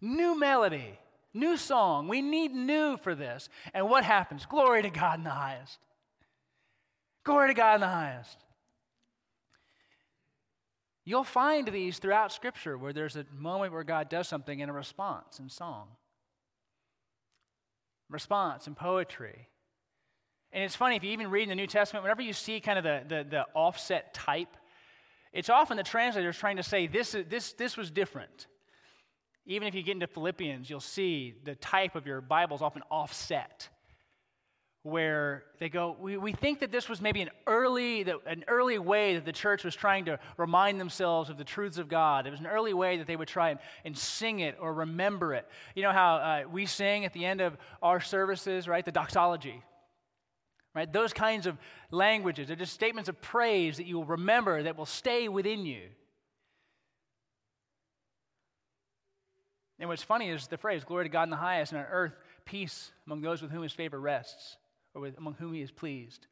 new 0.00 0.38
melody, 0.38 0.98
new 1.34 1.56
song. 1.56 2.08
We 2.08 2.22
need 2.22 2.52
new 2.52 2.96
for 2.98 3.14
this. 3.14 3.48
And 3.72 3.88
what 3.88 4.04
happens? 4.04 4.46
Glory 4.46 4.82
to 4.82 4.90
God 4.90 5.18
in 5.18 5.24
the 5.24 5.30
highest. 5.30 5.78
Glory 7.24 7.48
to 7.48 7.54
God 7.54 7.76
in 7.76 7.80
the 7.80 7.88
highest. 7.88 8.41
You'll 11.04 11.24
find 11.24 11.66
these 11.68 11.98
throughout 11.98 12.32
Scripture 12.32 12.78
where 12.78 12.92
there's 12.92 13.16
a 13.16 13.26
moment 13.36 13.72
where 13.72 13.82
God 13.82 14.08
does 14.08 14.28
something 14.28 14.60
in 14.60 14.68
a 14.68 14.72
response 14.72 15.40
in 15.40 15.48
song, 15.48 15.88
response 18.08 18.66
in 18.66 18.74
poetry. 18.74 19.48
And 20.52 20.62
it's 20.62 20.76
funny, 20.76 20.96
if 20.96 21.02
you 21.02 21.10
even 21.10 21.30
read 21.30 21.44
in 21.44 21.48
the 21.48 21.54
New 21.54 21.66
Testament, 21.66 22.04
whenever 22.04 22.22
you 22.22 22.32
see 22.32 22.60
kind 22.60 22.78
of 22.78 22.84
the, 22.84 23.02
the, 23.08 23.26
the 23.28 23.46
offset 23.54 24.14
type, 24.14 24.56
it's 25.32 25.48
often 25.48 25.76
the 25.76 25.82
translators 25.82 26.36
trying 26.36 26.58
to 26.58 26.62
say 26.62 26.86
this, 26.86 27.16
this, 27.28 27.54
this 27.54 27.76
was 27.76 27.90
different. 27.90 28.46
Even 29.46 29.66
if 29.66 29.74
you 29.74 29.82
get 29.82 29.92
into 29.92 30.06
Philippians, 30.06 30.68
you'll 30.70 30.78
see 30.78 31.34
the 31.42 31.54
type 31.56 31.96
of 31.96 32.06
your 32.06 32.20
Bible 32.20 32.54
is 32.54 32.62
often 32.62 32.82
offset, 32.90 33.68
where 34.84 35.44
they 35.60 35.68
go, 35.68 35.96
we, 36.00 36.16
we 36.16 36.32
think 36.32 36.58
that 36.58 36.72
this 36.72 36.88
was 36.88 37.00
maybe 37.00 37.22
an 37.22 37.30
early, 37.46 38.02
an 38.26 38.44
early 38.48 38.78
way 38.78 39.14
that 39.14 39.24
the 39.24 39.32
church 39.32 39.62
was 39.62 39.76
trying 39.76 40.06
to 40.06 40.18
remind 40.36 40.80
themselves 40.80 41.30
of 41.30 41.38
the 41.38 41.44
truths 41.44 41.78
of 41.78 41.88
God. 41.88 42.26
It 42.26 42.30
was 42.30 42.40
an 42.40 42.48
early 42.48 42.74
way 42.74 42.96
that 42.96 43.06
they 43.06 43.14
would 43.14 43.28
try 43.28 43.50
and, 43.50 43.60
and 43.84 43.96
sing 43.96 44.40
it 44.40 44.56
or 44.60 44.74
remember 44.74 45.34
it. 45.34 45.46
You 45.76 45.82
know 45.82 45.92
how 45.92 46.16
uh, 46.16 46.42
we 46.50 46.66
sing 46.66 47.04
at 47.04 47.12
the 47.12 47.24
end 47.24 47.40
of 47.40 47.56
our 47.80 48.00
services, 48.00 48.66
right? 48.66 48.84
The 48.84 48.90
doxology. 48.90 49.62
Right? 50.74 50.92
Those 50.92 51.12
kinds 51.12 51.46
of 51.46 51.58
languages, 51.90 52.48
they're 52.48 52.56
just 52.56 52.72
statements 52.72 53.08
of 53.08 53.20
praise 53.20 53.76
that 53.76 53.86
you 53.86 53.98
will 53.98 54.06
remember 54.06 54.64
that 54.64 54.76
will 54.76 54.86
stay 54.86 55.28
within 55.28 55.64
you. 55.64 55.82
And 59.78 59.88
what's 59.88 60.02
funny 60.02 60.30
is 60.30 60.46
the 60.46 60.56
phrase, 60.56 60.82
glory 60.82 61.04
to 61.04 61.08
God 61.08 61.24
in 61.24 61.30
the 61.30 61.36
highest, 61.36 61.72
and 61.72 61.80
on 61.80 61.86
earth, 61.90 62.14
peace 62.44 62.90
among 63.06 63.20
those 63.20 63.42
with 63.42 63.50
whom 63.50 63.62
his 63.62 63.72
favor 63.72 64.00
rests, 64.00 64.56
or 64.94 65.02
with, 65.02 65.18
among 65.18 65.34
whom 65.34 65.52
he 65.54 65.62
is 65.62 65.70
pleased. 65.70 66.26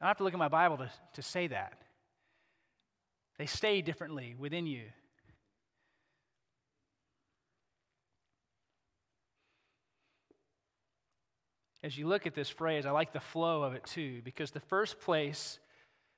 I 0.00 0.04
don't 0.04 0.10
have 0.10 0.16
to 0.18 0.24
look 0.24 0.34
at 0.34 0.38
my 0.38 0.48
Bible 0.48 0.76
to, 0.78 0.90
to 1.14 1.22
say 1.22 1.48
that. 1.48 1.74
They 3.38 3.46
stay 3.46 3.82
differently 3.82 4.34
within 4.38 4.66
you. 4.66 4.82
As 11.82 11.96
you 11.96 12.08
look 12.08 12.26
at 12.26 12.34
this 12.34 12.48
phrase, 12.48 12.86
I 12.86 12.90
like 12.90 13.12
the 13.12 13.20
flow 13.20 13.62
of 13.62 13.74
it 13.74 13.84
too, 13.84 14.20
because 14.24 14.50
the 14.50 14.60
first 14.60 15.00
place, 15.00 15.60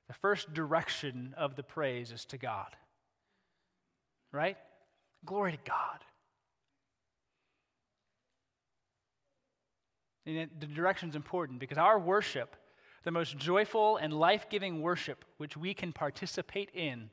the 0.07 0.15
first 0.15 0.53
direction 0.53 1.35
of 1.37 1.55
the 1.55 1.63
praise 1.63 2.11
is 2.11 2.25
to 2.25 2.37
God. 2.37 2.75
Right? 4.31 4.57
Glory 5.23 5.51
to 5.51 5.57
God. 5.63 5.99
And 10.25 10.49
the 10.59 10.67
direction 10.67 11.09
is 11.09 11.15
important 11.15 11.59
because 11.59 11.77
our 11.77 11.97
worship, 11.99 12.55
the 13.03 13.11
most 13.11 13.37
joyful 13.37 13.97
and 13.97 14.13
life 14.13 14.47
giving 14.49 14.81
worship 14.81 15.25
which 15.37 15.57
we 15.57 15.73
can 15.73 15.91
participate 15.91 16.69
in, 16.73 17.09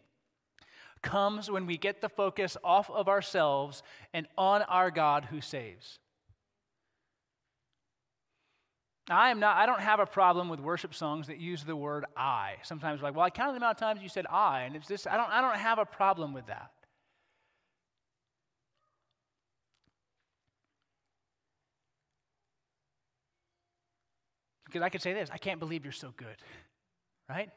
comes 1.01 1.51
when 1.51 1.67
we 1.67 1.79
get 1.79 2.01
the 2.01 2.09
focus 2.09 2.57
off 2.63 2.91
of 2.91 3.09
ourselves 3.09 3.83
and 4.13 4.27
on 4.37 4.63
our 4.63 4.91
God 4.91 5.27
who 5.27 5.41
saves. 5.41 5.99
I 9.11 9.31
am 9.31 9.41
not, 9.41 9.57
I 9.57 9.65
don't 9.65 9.81
have 9.81 10.01
a 10.01 10.07
problem 10.07 10.49
with 10.49 10.61
worship 10.61 10.95
songs 10.95 11.29
that 11.29 11.39
use 11.39 11.65
the 11.65 11.77
word 11.77 12.05
I. 12.17 12.57
Sometimes 12.63 13.01
like, 13.01 13.15
well, 13.15 13.25
I 13.25 13.31
counted 13.31 13.55
the 13.55 13.59
amount 13.59 13.77
of 13.77 13.81
times 13.81 14.03
you 14.03 14.09
said 14.09 14.27
I, 14.27 14.63
and 14.63 14.77
it's 14.77 14.89
this, 14.89 15.07
I 15.07 15.17
don't, 15.17 15.31
I 15.31 15.41
don't 15.41 15.57
have 15.57 15.79
a 15.79 15.87
problem 15.87 16.35
with 16.35 16.47
that. 16.49 16.73
Because 24.69 24.83
I 24.83 24.91
could 24.91 25.03
say 25.03 25.13
this 25.13 25.31
I 25.33 25.39
can't 25.39 25.59
believe 25.59 25.85
you're 25.85 25.93
so 25.93 26.13
good, 26.17 26.37
right? 27.29 27.51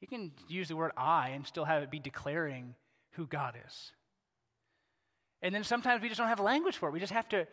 You 0.00 0.08
can 0.08 0.32
use 0.48 0.68
the 0.68 0.76
word 0.76 0.92
I 0.96 1.30
and 1.30 1.46
still 1.46 1.64
have 1.64 1.82
it 1.82 1.90
be 1.90 1.98
declaring 1.98 2.74
who 3.12 3.26
God 3.26 3.54
is. 3.66 3.92
And 5.42 5.54
then 5.54 5.64
sometimes 5.64 6.02
we 6.02 6.08
just 6.08 6.18
don't 6.18 6.28
have 6.28 6.40
language 6.40 6.76
for 6.76 6.88
it. 6.88 6.92
We 6.92 7.00
just 7.00 7.12
have 7.12 7.28
to, 7.30 7.46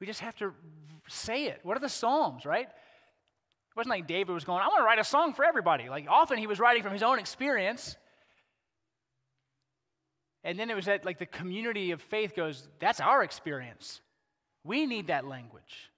we 0.00 0.06
just 0.06 0.20
have 0.20 0.36
to 0.36 0.54
say 1.08 1.46
it. 1.46 1.60
What 1.62 1.76
are 1.76 1.80
the 1.80 1.88
Psalms, 1.88 2.46
right? 2.46 2.66
It 2.66 3.76
wasn't 3.76 3.90
like 3.90 4.06
David 4.06 4.32
was 4.32 4.44
going, 4.44 4.62
I 4.62 4.68
want 4.68 4.80
to 4.80 4.84
write 4.84 4.98
a 4.98 5.04
song 5.04 5.34
for 5.34 5.44
everybody. 5.44 5.88
Like 5.88 6.06
often 6.08 6.38
he 6.38 6.46
was 6.46 6.58
writing 6.58 6.82
from 6.82 6.92
his 6.92 7.02
own 7.02 7.18
experience. 7.18 7.96
And 10.42 10.58
then 10.58 10.70
it 10.70 10.76
was 10.76 10.86
that 10.86 11.04
like 11.04 11.18
the 11.18 11.26
community 11.26 11.90
of 11.90 12.00
faith 12.00 12.34
goes, 12.34 12.68
that's 12.78 13.00
our 13.00 13.22
experience. 13.22 14.00
We 14.64 14.86
need 14.86 15.08
that 15.08 15.26
language. 15.26 15.89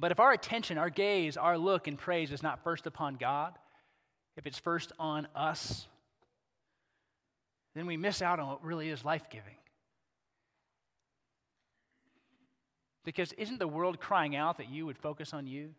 But 0.00 0.12
if 0.12 0.18
our 0.18 0.32
attention, 0.32 0.78
our 0.78 0.88
gaze, 0.88 1.36
our 1.36 1.58
look 1.58 1.86
and 1.86 1.98
praise 1.98 2.32
is 2.32 2.42
not 2.42 2.64
first 2.64 2.86
upon 2.86 3.16
God, 3.16 3.52
if 4.36 4.46
it's 4.46 4.58
first 4.58 4.92
on 4.98 5.28
us, 5.36 5.86
then 7.74 7.84
we 7.84 7.98
miss 7.98 8.22
out 8.22 8.40
on 8.40 8.48
what 8.48 8.64
really 8.64 8.88
is 8.88 9.04
life 9.04 9.28
giving. 9.28 9.56
Because 13.04 13.32
isn't 13.34 13.58
the 13.58 13.68
world 13.68 14.00
crying 14.00 14.34
out 14.34 14.56
that 14.56 14.70
you 14.70 14.86
would 14.86 14.96
focus 14.96 15.34
on 15.34 15.46
you? 15.46 15.74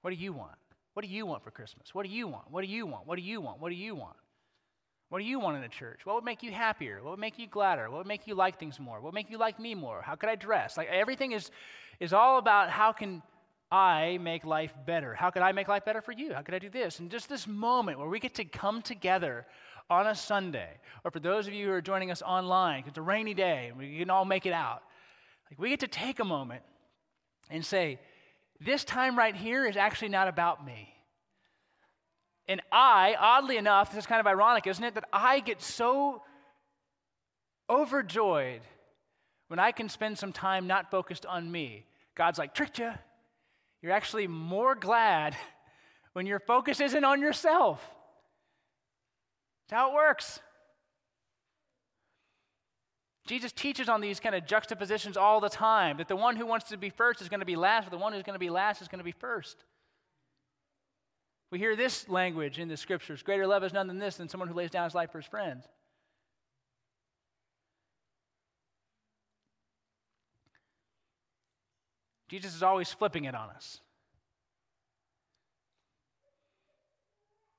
What 0.00 0.10
do 0.10 0.16
you 0.16 0.32
want? 0.32 0.56
What 0.94 1.04
do 1.04 1.10
you 1.10 1.26
want 1.26 1.44
for 1.44 1.50
Christmas? 1.50 1.94
What 1.94 2.06
do 2.06 2.12
you 2.12 2.26
want? 2.26 2.50
What 2.50 2.64
do 2.64 2.70
you 2.70 2.86
want? 2.86 3.06
What 3.06 3.16
do 3.16 3.22
you 3.22 3.40
want? 3.42 3.60
What 3.60 3.70
do 3.70 3.74
you 3.74 3.94
want? 3.94 4.16
What 5.14 5.20
do 5.20 5.26
you 5.26 5.38
want 5.38 5.56
in 5.56 5.62
a 5.62 5.68
church? 5.68 6.00
What 6.02 6.16
would 6.16 6.24
make 6.24 6.42
you 6.42 6.50
happier? 6.50 7.00
What 7.00 7.10
would 7.12 7.20
make 7.20 7.38
you 7.38 7.46
gladder? 7.46 7.88
What 7.88 7.98
would 7.98 8.06
make 8.08 8.26
you 8.26 8.34
like 8.34 8.58
things 8.58 8.80
more? 8.80 8.96
What 8.96 9.04
would 9.04 9.14
make 9.14 9.30
you 9.30 9.38
like 9.38 9.60
me 9.60 9.76
more? 9.76 10.02
How 10.02 10.16
could 10.16 10.28
I 10.28 10.34
dress? 10.34 10.76
Like 10.76 10.88
everything 10.88 11.30
is 11.30 11.52
is 12.00 12.12
all 12.12 12.38
about 12.38 12.68
how 12.68 12.90
can 12.90 13.22
I 13.70 14.18
make 14.20 14.44
life 14.44 14.74
better? 14.86 15.14
How 15.14 15.30
could 15.30 15.42
I 15.42 15.52
make 15.52 15.68
life 15.68 15.84
better 15.84 16.02
for 16.02 16.10
you? 16.10 16.34
How 16.34 16.42
could 16.42 16.54
I 16.54 16.58
do 16.58 16.68
this? 16.68 16.98
And 16.98 17.12
just 17.12 17.28
this 17.28 17.46
moment 17.46 18.00
where 18.00 18.08
we 18.08 18.18
get 18.18 18.34
to 18.34 18.44
come 18.44 18.82
together 18.82 19.46
on 19.88 20.08
a 20.08 20.16
Sunday, 20.16 20.70
or 21.04 21.12
for 21.12 21.20
those 21.20 21.46
of 21.46 21.52
you 21.52 21.66
who 21.66 21.72
are 21.74 21.80
joining 21.80 22.10
us 22.10 22.20
online, 22.20 22.82
it's 22.84 22.98
a 22.98 23.02
rainy 23.02 23.34
day 23.34 23.68
and 23.68 23.78
we 23.78 23.96
can 23.96 24.10
all 24.10 24.24
make 24.24 24.46
it 24.46 24.52
out. 24.52 24.82
Like 25.48 25.60
we 25.60 25.68
get 25.68 25.78
to 25.78 25.86
take 25.86 26.18
a 26.18 26.24
moment 26.24 26.62
and 27.50 27.64
say, 27.64 28.00
this 28.60 28.82
time 28.82 29.16
right 29.16 29.36
here 29.36 29.64
is 29.64 29.76
actually 29.76 30.08
not 30.08 30.26
about 30.26 30.66
me. 30.66 30.93
And 32.46 32.60
I, 32.70 33.16
oddly 33.18 33.56
enough, 33.56 33.90
this 33.90 34.00
is 34.00 34.06
kind 34.06 34.20
of 34.20 34.26
ironic, 34.26 34.66
isn't 34.66 34.84
it? 34.84 34.94
That 34.94 35.08
I 35.12 35.40
get 35.40 35.62
so 35.62 36.22
overjoyed 37.70 38.60
when 39.48 39.58
I 39.58 39.72
can 39.72 39.88
spend 39.88 40.18
some 40.18 40.32
time 40.32 40.66
not 40.66 40.90
focused 40.90 41.24
on 41.26 41.50
me. 41.50 41.86
God's 42.14 42.38
like, 42.38 42.54
tricked 42.54 42.78
you. 42.78 42.92
You're 43.82 43.92
actually 43.92 44.26
more 44.26 44.74
glad 44.74 45.36
when 46.12 46.26
your 46.26 46.38
focus 46.38 46.80
isn't 46.80 47.04
on 47.04 47.20
yourself. 47.20 47.80
That's 49.68 49.78
how 49.78 49.90
it 49.90 49.94
works. 49.94 50.40
Jesus 53.26 53.52
teaches 53.52 53.88
on 53.88 54.02
these 54.02 54.20
kind 54.20 54.34
of 54.34 54.46
juxtapositions 54.46 55.16
all 55.16 55.40
the 55.40 55.48
time 55.48 55.96
that 55.96 56.08
the 56.08 56.16
one 56.16 56.36
who 56.36 56.44
wants 56.44 56.68
to 56.68 56.76
be 56.76 56.90
first 56.90 57.22
is 57.22 57.30
going 57.30 57.40
to 57.40 57.46
be 57.46 57.56
last, 57.56 57.84
but 57.84 57.90
the 57.90 58.02
one 58.02 58.12
who's 58.12 58.22
going 58.22 58.34
to 58.34 58.40
be 58.40 58.50
last 58.50 58.82
is 58.82 58.88
going 58.88 58.98
to 58.98 59.04
be 59.04 59.12
first. 59.12 59.64
We 61.54 61.60
hear 61.60 61.76
this 61.76 62.08
language 62.08 62.58
in 62.58 62.66
the 62.66 62.76
scriptures 62.76 63.22
greater 63.22 63.46
love 63.46 63.62
is 63.62 63.72
none 63.72 63.86
than 63.86 64.00
this 64.00 64.16
than 64.16 64.28
someone 64.28 64.48
who 64.48 64.56
lays 64.56 64.72
down 64.72 64.82
his 64.82 64.94
life 64.96 65.12
for 65.12 65.18
his 65.18 65.26
friends. 65.28 65.64
Jesus 72.26 72.56
is 72.56 72.64
always 72.64 72.92
flipping 72.92 73.26
it 73.26 73.36
on 73.36 73.50
us. 73.50 73.78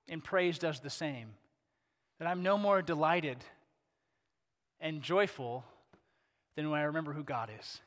And 0.10 0.22
praise 0.22 0.60
does 0.60 0.82
the 0.82 0.90
same. 0.90 1.30
That 2.20 2.28
I'm 2.28 2.44
no 2.44 2.58
more 2.58 2.82
delighted 2.82 3.38
and 4.82 5.02
joyful 5.02 5.64
than 6.58 6.70
when 6.70 6.82
I 6.82 6.84
remember 6.84 7.14
who 7.14 7.24
God 7.24 7.50
is. 7.58 7.80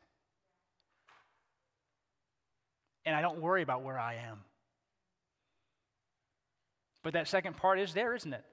And 3.05 3.15
I 3.15 3.21
don't 3.21 3.43
worry 3.43 3.61
about 3.61 3.83
where 3.83 3.99
I 3.99 4.15
am. 4.27 4.39
But 7.09 7.15
that 7.15 7.27
second 7.27 7.57
part 7.57 7.81
is 7.81 7.95
there, 7.95 8.15
isn't 8.15 8.35
it? 8.35 8.45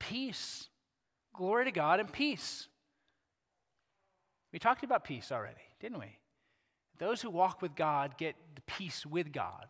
Peace. 0.00 0.68
Glory 1.32 1.66
to 1.66 1.70
God 1.70 2.00
and 2.00 2.12
peace. 2.12 2.66
We 4.52 4.58
talked 4.58 4.82
about 4.82 5.04
peace 5.04 5.30
already, 5.30 5.62
didn't 5.78 6.00
we? 6.00 6.18
Those 6.98 7.22
who 7.22 7.30
walk 7.30 7.62
with 7.62 7.76
God 7.76 8.18
get 8.18 8.34
the 8.56 8.62
peace 8.62 9.06
with 9.06 9.32
God 9.32 9.68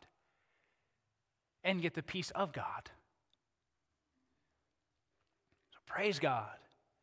and 1.62 1.82
get 1.82 1.92
the 1.92 2.02
peace 2.02 2.30
of 2.30 2.54
God. 2.54 2.90
So 5.70 5.80
praise 5.84 6.18
God 6.18 6.56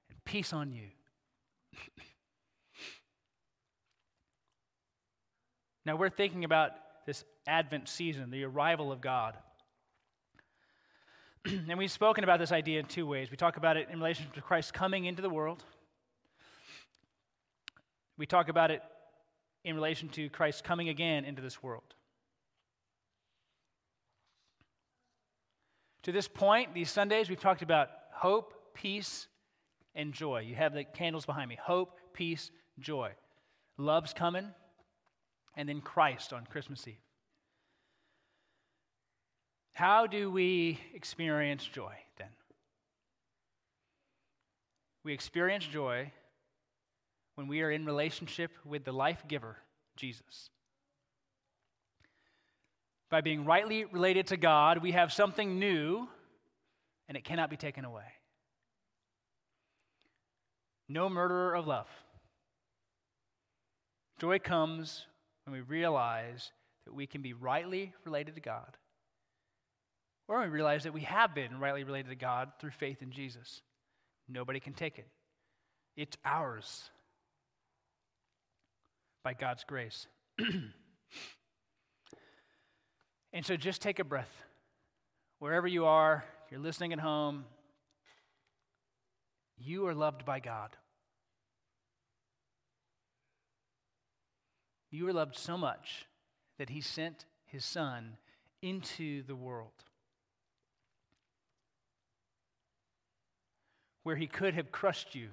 and 0.09 0.17
peace 0.25 0.53
on 0.53 0.71
you. 0.71 0.87
now 5.85 5.95
we're 5.95 6.09
thinking 6.09 6.45
about 6.45 6.71
this 7.05 7.23
Advent 7.45 7.87
season, 7.87 8.31
the 8.31 8.43
arrival 8.43 8.91
of 8.91 9.01
God. 9.01 9.37
and 11.69 11.77
we've 11.77 11.91
spoken 11.91 12.23
about 12.23 12.39
this 12.39 12.51
idea 12.51 12.79
in 12.79 12.85
two 12.85 13.05
ways. 13.05 13.31
We 13.31 13.37
talk 13.37 13.57
about 13.57 13.77
it 13.77 13.87
in 13.91 13.99
relation 13.99 14.25
to 14.33 14.41
Christ 14.41 14.73
coming 14.73 15.05
into 15.05 15.21
the 15.21 15.29
world. 15.29 15.63
We 18.17 18.25
talk 18.25 18.49
about 18.49 18.71
it 18.71 18.81
in 19.63 19.75
relation 19.75 20.09
to 20.09 20.29
Christ 20.29 20.63
coming 20.63 20.89
again 20.89 21.25
into 21.25 21.41
this 21.41 21.61
world. 21.61 21.93
To 26.03 26.11
this 26.11 26.27
point, 26.27 26.73
these 26.73 26.89
Sundays, 26.89 27.29
we've 27.29 27.39
talked 27.39 27.61
about 27.61 27.89
hope, 28.11 28.53
peace, 28.73 29.27
and 29.93 30.13
joy. 30.13 30.39
You 30.39 30.55
have 30.55 30.73
the 30.73 30.83
candles 30.83 31.25
behind 31.25 31.49
me 31.49 31.57
hope, 31.61 31.99
peace, 32.13 32.49
joy. 32.79 33.11
Love's 33.77 34.13
coming, 34.13 34.47
and 35.55 35.67
then 35.67 35.81
Christ 35.81 36.33
on 36.33 36.45
Christmas 36.45 36.87
Eve. 36.87 36.95
How 39.77 40.07
do 40.07 40.31
we 40.31 40.79
experience 40.95 41.63
joy 41.63 41.93
then? 42.17 42.29
We 45.03 45.13
experience 45.13 45.67
joy 45.67 46.11
when 47.35 47.47
we 47.47 47.61
are 47.61 47.69
in 47.69 47.85
relationship 47.85 48.49
with 48.65 48.85
the 48.85 48.91
life 48.91 49.25
giver, 49.27 49.55
Jesus. 49.95 50.49
By 53.11 53.21
being 53.21 53.45
rightly 53.45 53.85
related 53.85 54.25
to 54.27 54.37
God, 54.37 54.79
we 54.79 54.93
have 54.93 55.13
something 55.13 55.59
new 55.59 56.07
and 57.07 57.15
it 57.15 57.23
cannot 57.23 57.51
be 57.51 57.55
taken 57.55 57.85
away. 57.85 58.13
No 60.89 61.07
murderer 61.07 61.53
of 61.53 61.67
love. 61.67 61.87
Joy 64.19 64.39
comes 64.39 65.05
when 65.45 65.53
we 65.53 65.61
realize 65.61 66.51
that 66.85 66.95
we 66.95 67.05
can 67.05 67.21
be 67.21 67.33
rightly 67.33 67.93
related 68.05 68.33
to 68.33 68.41
God, 68.41 68.75
or 70.27 70.41
we 70.41 70.47
realize 70.47 70.83
that 70.83 70.93
we 70.93 71.01
have 71.01 71.33
been 71.33 71.59
rightly 71.59 71.83
related 71.83 72.09
to 72.09 72.15
God 72.15 72.51
through 72.59 72.71
faith 72.71 73.01
in 73.01 73.11
Jesus. 73.11 73.61
Nobody 74.27 74.59
can 74.59 74.73
take 74.73 74.99
it, 74.99 75.07
it's 75.95 76.17
ours 76.25 76.89
by 79.23 79.33
God's 79.33 79.63
grace. 79.63 80.07
and 83.33 83.45
so 83.45 83.55
just 83.57 83.81
take 83.81 83.99
a 83.99 84.03
breath. 84.03 84.43
Wherever 85.39 85.67
you 85.67 85.85
are, 85.85 86.23
if 86.45 86.51
you're 86.51 86.59
listening 86.59 86.93
at 86.93 86.99
home, 86.99 87.45
you 89.57 89.87
are 89.87 89.95
loved 89.95 90.25
by 90.25 90.39
God. 90.39 90.75
You 94.89 95.07
are 95.07 95.13
loved 95.13 95.35
so 95.35 95.57
much 95.57 96.05
that 96.57 96.69
He 96.69 96.81
sent 96.81 97.25
His 97.45 97.65
Son 97.65 98.17
into 98.61 99.23
the 99.23 99.35
world. 99.35 99.73
Where 104.07 104.15
He 104.15 104.27
could 104.27 104.53
have 104.53 104.71
crushed 104.71 105.15
you 105.15 105.27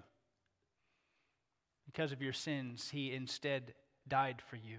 because 1.87 2.11
of 2.11 2.21
your 2.21 2.33
sins, 2.33 2.89
He 2.91 3.13
instead 3.13 3.73
died 4.09 4.43
for 4.51 4.57
you. 4.57 4.79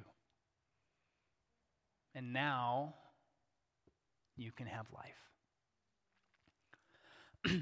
And 2.14 2.34
now 2.34 2.96
you 4.36 4.52
can 4.52 4.68
have 4.68 4.86
life. 4.94 5.14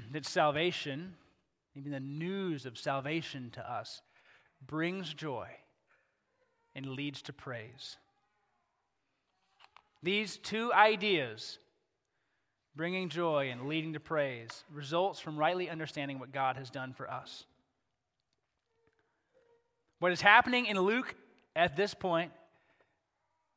that 0.12 0.26
salvation, 0.26 1.14
even 1.76 1.92
the 1.92 2.00
news 2.00 2.66
of 2.66 2.78
salvation 2.78 3.50
to 3.52 3.72
us, 3.72 4.02
brings 4.66 5.14
joy 5.14 5.46
and 6.74 6.84
leads 6.84 7.22
to 7.22 7.32
praise. 7.32 7.96
These 10.02 10.38
two 10.38 10.72
ideas, 10.72 11.60
bringing 12.76 13.08
joy 13.08 13.50
and 13.50 13.68
leading 13.68 13.92
to 13.92 14.00
praise, 14.00 14.64
results 14.72 15.20
from 15.20 15.36
rightly 15.36 15.70
understanding 15.70 16.18
what 16.18 16.32
God 16.32 16.56
has 16.56 16.70
done 16.70 16.92
for 16.92 17.10
us. 17.10 17.44
What 20.00 20.12
is 20.12 20.20
happening 20.20 20.66
in 20.66 20.78
Luke 20.78 21.14
at 21.54 21.76
this 21.76 21.94
point 21.94 22.32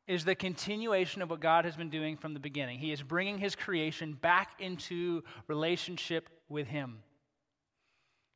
is 0.07 0.23
the 0.23 0.35
continuation 0.35 1.21
of 1.21 1.29
what 1.29 1.41
God 1.41 1.65
has 1.65 1.75
been 1.75 1.89
doing 1.89 2.15
from 2.15 2.33
the 2.33 2.39
beginning. 2.39 2.79
He 2.79 2.91
is 2.91 3.01
bringing 3.01 3.37
his 3.37 3.55
creation 3.55 4.13
back 4.13 4.51
into 4.59 5.23
relationship 5.47 6.29
with 6.47 6.67
him. 6.67 6.99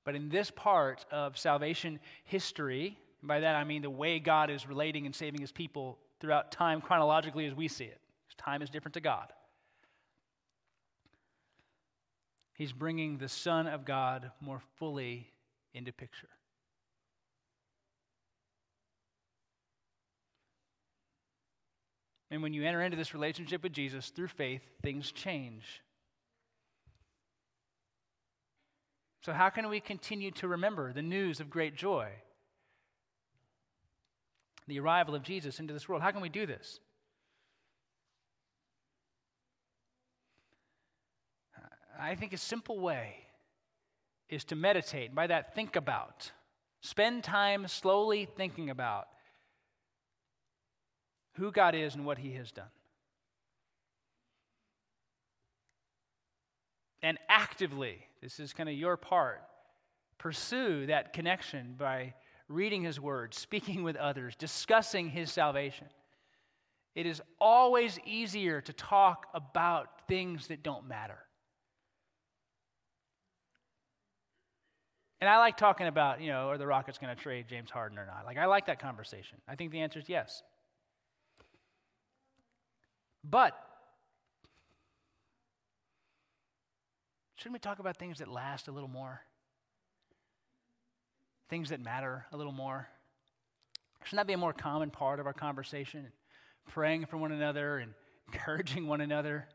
But 0.03 0.15
in 0.15 0.29
this 0.29 0.51
part 0.51 1.05
of 1.11 1.37
salvation 1.37 1.99
history, 2.25 2.97
by 3.23 3.39
that 3.39 3.55
I 3.55 3.63
mean 3.63 3.83
the 3.83 3.89
way 3.89 4.19
God 4.19 4.49
is 4.49 4.67
relating 4.67 5.05
and 5.05 5.15
saving 5.15 5.39
his 5.39 5.51
people 5.51 5.99
throughout 6.19 6.51
time 6.51 6.81
chronologically 6.81 7.45
as 7.45 7.53
we 7.53 7.67
see 7.67 7.85
it, 7.85 7.99
time 8.37 8.61
is 8.61 8.69
different 8.69 8.95
to 8.95 9.01
God. 9.01 9.31
He's 12.53 12.73
bringing 12.73 13.17
the 13.17 13.29
Son 13.29 13.67
of 13.67 13.85
God 13.85 14.31
more 14.39 14.61
fully 14.77 15.31
into 15.73 15.91
picture. 15.91 16.29
And 22.29 22.41
when 22.41 22.53
you 22.53 22.63
enter 22.63 22.81
into 22.81 22.95
this 22.95 23.13
relationship 23.13 23.61
with 23.61 23.73
Jesus 23.73 24.09
through 24.09 24.29
faith, 24.29 24.61
things 24.81 25.11
change. 25.11 25.81
So, 29.21 29.33
how 29.33 29.49
can 29.49 29.69
we 29.69 29.79
continue 29.79 30.31
to 30.31 30.47
remember 30.47 30.93
the 30.93 31.01
news 31.01 31.41
of 31.41 31.49
great 31.49 31.75
joy? 31.75 32.09
The 34.67 34.79
arrival 34.79 35.13
of 35.13 35.23
Jesus 35.23 35.59
into 35.59 35.73
this 35.73 35.89
world. 35.89 36.01
How 36.01 36.11
can 36.11 36.21
we 36.21 36.29
do 36.29 36.45
this? 36.45 36.79
I 42.01 42.15
think 42.15 42.33
a 42.33 42.37
simple 42.37 42.79
way 42.79 43.13
is 44.27 44.43
to 44.45 44.55
meditate. 44.55 45.13
By 45.13 45.27
that, 45.27 45.53
think 45.53 45.75
about. 45.75 46.31
Spend 46.81 47.23
time 47.23 47.67
slowly 47.67 48.25
thinking 48.25 48.71
about 48.71 49.07
who 51.33 51.51
God 51.51 51.75
is 51.75 51.93
and 51.93 52.05
what 52.05 52.17
He 52.17 52.33
has 52.33 52.51
done. 52.51 52.65
And 57.03 57.19
actively, 57.29 57.99
this 58.21 58.39
is 58.39 58.51
kind 58.51 58.67
of 58.67 58.75
your 58.75 58.97
part, 58.97 59.43
pursue 60.17 60.87
that 60.87 61.13
connection 61.13 61.75
by 61.77 62.15
reading 62.47 62.83
His 62.83 62.99
Word, 62.99 63.35
speaking 63.35 63.83
with 63.83 63.95
others, 63.95 64.35
discussing 64.35 65.09
His 65.09 65.31
salvation. 65.31 65.87
It 66.95 67.05
is 67.05 67.21
always 67.39 67.99
easier 68.05 68.59
to 68.61 68.73
talk 68.73 69.27
about 69.33 70.07
things 70.07 70.47
that 70.47 70.63
don't 70.63 70.87
matter. 70.87 71.19
And 75.21 75.29
I 75.29 75.37
like 75.37 75.55
talking 75.55 75.85
about, 75.85 76.19
you 76.19 76.29
know, 76.29 76.49
are 76.49 76.57
the 76.57 76.65
Rockets 76.65 76.97
going 76.97 77.15
to 77.15 77.21
trade 77.21 77.45
James 77.47 77.69
Harden 77.69 77.99
or 77.99 78.07
not? 78.07 78.25
Like, 78.25 78.39
I 78.39 78.45
like 78.45 78.65
that 78.65 78.79
conversation. 78.79 79.37
I 79.47 79.53
think 79.53 79.71
the 79.71 79.81
answer 79.81 79.99
is 79.99 80.09
yes. 80.09 80.41
But 83.23 83.55
shouldn't 87.35 87.53
we 87.53 87.59
talk 87.59 87.77
about 87.77 87.97
things 87.97 88.17
that 88.17 88.27
last 88.27 88.67
a 88.67 88.71
little 88.71 88.89
more? 88.89 89.21
Things 91.49 91.69
that 91.69 91.79
matter 91.79 92.25
a 92.31 92.37
little 92.37 92.51
more? 92.51 92.89
Shouldn't 94.05 94.21
that 94.21 94.27
be 94.27 94.33
a 94.33 94.37
more 94.37 94.53
common 94.53 94.89
part 94.89 95.19
of 95.19 95.27
our 95.27 95.33
conversation? 95.33 96.07
Praying 96.69 97.05
for 97.05 97.17
one 97.17 97.31
another 97.31 97.77
and 97.77 97.93
encouraging 98.33 98.87
one 98.87 99.01
another, 99.01 99.47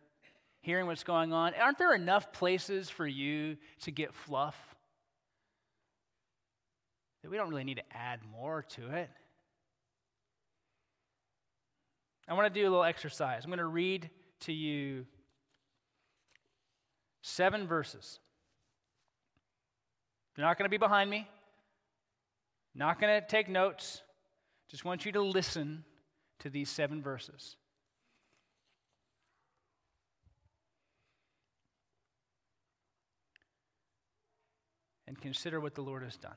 hearing 0.61 0.87
what's 0.87 1.03
going 1.03 1.33
on. 1.33 1.55
Aren't 1.55 1.79
there 1.79 1.95
enough 1.95 2.33
places 2.33 2.89
for 2.89 3.07
you 3.07 3.57
to 3.81 3.91
get 3.91 4.15
fluff? 4.15 4.76
That 7.27 7.31
we 7.31 7.39
don't 7.39 7.51
really 7.51 7.65
need 7.65 7.79
to 7.79 7.97
add 7.97 8.21
more 8.31 8.63
to 8.77 8.87
it. 8.95 9.11
I 12.29 12.35
want 12.35 12.47
to 12.47 12.61
do 12.61 12.65
a 12.65 12.71
little 12.71 12.85
exercise. 12.85 13.43
I'm 13.43 13.51
going 13.51 13.59
to 13.59 13.67
read 13.67 14.11
to 14.43 14.53
you 14.53 15.07
seven 17.23 17.67
verses. 17.67 18.21
They're 20.37 20.45
not 20.45 20.57
going 20.57 20.67
to 20.67 20.71
be 20.71 20.77
behind 20.77 21.11
me, 21.11 21.27
not 22.77 23.01
going 23.01 23.21
to 23.21 23.27
take 23.27 23.49
notes. 23.49 24.03
Just 24.71 24.85
want 24.85 25.05
you 25.05 25.11
to 25.11 25.21
listen 25.21 25.83
to 26.39 26.49
these 26.49 26.71
seven 26.71 27.03
verses. 27.03 27.57
And 35.09 35.21
consider 35.21 35.59
what 35.59 35.75
the 35.75 35.83
Lord 35.83 36.05
has 36.05 36.17
done. 36.17 36.37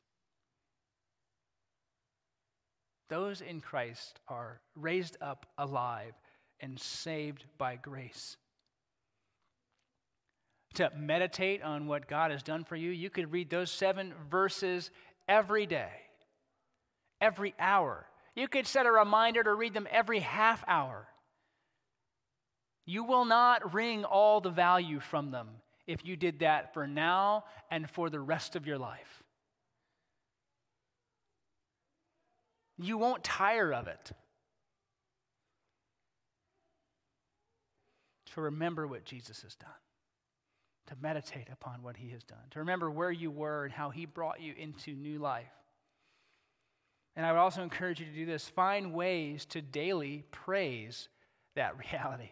Those 3.11 3.41
in 3.41 3.59
Christ 3.59 4.21
are 4.29 4.61
raised 4.73 5.17
up 5.19 5.45
alive 5.57 6.13
and 6.61 6.79
saved 6.79 7.43
by 7.57 7.75
grace. 7.75 8.37
To 10.75 10.89
meditate 10.97 11.61
on 11.61 11.87
what 11.87 12.07
God 12.07 12.31
has 12.31 12.41
done 12.41 12.63
for 12.63 12.77
you, 12.77 12.89
you 12.89 13.09
could 13.09 13.33
read 13.33 13.49
those 13.49 13.69
seven 13.69 14.13
verses 14.29 14.91
every 15.27 15.65
day, 15.65 15.91
every 17.19 17.53
hour. 17.59 18.05
You 18.33 18.47
could 18.47 18.65
set 18.65 18.85
a 18.85 18.91
reminder 18.91 19.43
to 19.43 19.55
read 19.55 19.73
them 19.73 19.89
every 19.91 20.19
half 20.19 20.63
hour. 20.65 21.05
You 22.85 23.03
will 23.03 23.25
not 23.25 23.73
wring 23.73 24.05
all 24.05 24.39
the 24.39 24.49
value 24.51 25.01
from 25.01 25.31
them 25.31 25.49
if 25.85 26.05
you 26.05 26.15
did 26.15 26.39
that 26.39 26.73
for 26.73 26.87
now 26.87 27.43
and 27.69 27.89
for 27.89 28.09
the 28.09 28.21
rest 28.21 28.55
of 28.55 28.65
your 28.65 28.77
life. 28.77 29.20
You 32.81 32.97
won't 32.97 33.23
tire 33.23 33.73
of 33.73 33.87
it. 33.87 34.11
To 38.33 38.41
remember 38.41 38.87
what 38.87 39.03
Jesus 39.03 39.41
has 39.41 39.55
done, 39.55 39.69
to 40.87 40.95
meditate 41.01 41.49
upon 41.51 41.83
what 41.83 41.97
he 41.97 42.09
has 42.11 42.23
done, 42.23 42.39
to 42.51 42.59
remember 42.59 42.89
where 42.89 43.11
you 43.11 43.29
were 43.29 43.65
and 43.65 43.73
how 43.73 43.89
he 43.89 44.05
brought 44.05 44.41
you 44.41 44.53
into 44.57 44.93
new 44.93 45.19
life. 45.19 45.51
And 47.15 47.25
I 47.25 47.31
would 47.33 47.39
also 47.39 47.61
encourage 47.61 47.99
you 47.99 48.05
to 48.05 48.11
do 48.13 48.25
this 48.25 48.47
find 48.47 48.93
ways 48.93 49.45
to 49.47 49.61
daily 49.61 50.23
praise 50.31 51.09
that 51.55 51.77
reality. 51.91 52.31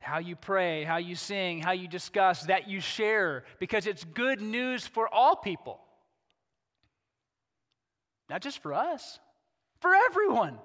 How 0.00 0.18
you 0.18 0.36
pray, 0.36 0.84
how 0.84 0.96
you 0.96 1.14
sing, 1.14 1.60
how 1.60 1.72
you 1.72 1.88
discuss, 1.88 2.42
that 2.42 2.68
you 2.68 2.80
share, 2.80 3.44
because 3.58 3.86
it's 3.86 4.04
good 4.04 4.40
news 4.40 4.86
for 4.86 5.12
all 5.12 5.36
people. 5.36 5.80
Not 8.28 8.42
just 8.42 8.62
for 8.62 8.74
us, 8.74 9.18
for 9.80 9.94
everyone. 9.94 10.58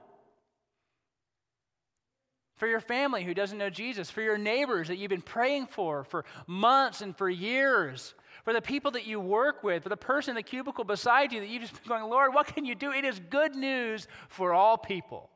For 2.55 2.67
your 2.67 2.79
family 2.79 3.23
who 3.23 3.33
doesn't 3.33 3.57
know 3.57 3.69
Jesus, 3.69 4.09
for 4.09 4.21
your 4.21 4.37
neighbors 4.37 4.87
that 4.87 4.97
you've 4.97 5.09
been 5.09 5.21
praying 5.21 5.67
for 5.67 6.03
for 6.03 6.23
months 6.45 7.01
and 7.01 7.15
for 7.15 7.29
years, 7.29 8.13
for 8.43 8.53
the 8.53 8.61
people 8.61 8.91
that 8.91 9.07
you 9.07 9.19
work 9.19 9.63
with, 9.63 9.83
for 9.83 9.89
the 9.89 9.97
person 9.97 10.31
in 10.31 10.35
the 10.35 10.43
cubicle 10.43 10.83
beside 10.83 11.31
you 11.31 11.39
that 11.39 11.49
you've 11.49 11.61
just 11.61 11.73
been 11.73 11.89
going, 11.89 12.09
Lord, 12.09 12.33
what 12.33 12.47
can 12.47 12.65
you 12.65 12.75
do? 12.75 12.91
It 12.91 13.05
is 13.05 13.19
good 13.29 13.55
news 13.55 14.07
for 14.27 14.53
all 14.53 14.77
people. 14.77 15.29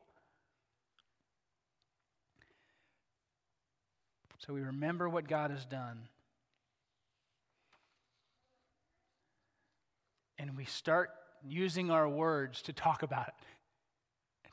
So 4.39 4.53
we 4.53 4.61
remember 4.61 5.09
what 5.09 5.27
God 5.27 5.51
has 5.51 5.65
done. 5.65 6.07
And 10.39 10.55
we 10.55 10.65
start 10.65 11.09
using 11.49 11.89
our 11.91 12.07
words 12.07 12.61
to 12.63 12.73
talk 12.73 13.03
about 13.03 13.27
it, 13.27 13.33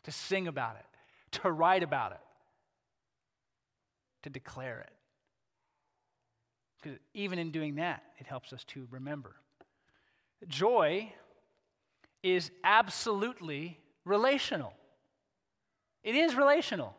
to 0.04 0.12
sing 0.12 0.48
about 0.48 0.76
it, 0.76 1.40
to 1.42 1.50
write 1.50 1.82
about 1.82 2.12
it, 2.12 2.20
to 4.22 4.30
declare 4.30 4.80
it. 4.80 4.92
Because 6.82 6.98
even 7.14 7.38
in 7.38 7.50
doing 7.50 7.76
that, 7.76 8.02
it 8.18 8.26
helps 8.26 8.52
us 8.52 8.64
to 8.64 8.86
remember. 8.90 9.34
Joy 10.46 11.12
is 12.22 12.50
absolutely 12.62 13.78
relational. 14.04 14.74
It 16.02 16.14
is 16.14 16.34
relational. 16.34 16.94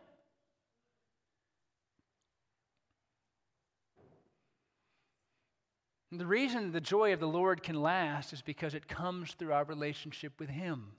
The 6.17 6.25
reason 6.25 6.71
the 6.71 6.81
joy 6.81 7.13
of 7.13 7.19
the 7.19 7.27
Lord 7.27 7.61
can 7.61 7.81
last 7.81 8.31
is 8.31 8.41
because 8.41 8.73
it 8.73 8.87
comes 8.87 9.33
through 9.33 9.53
our 9.53 9.65
relationship 9.65 10.39
with 10.39 10.49
Him. 10.49 10.91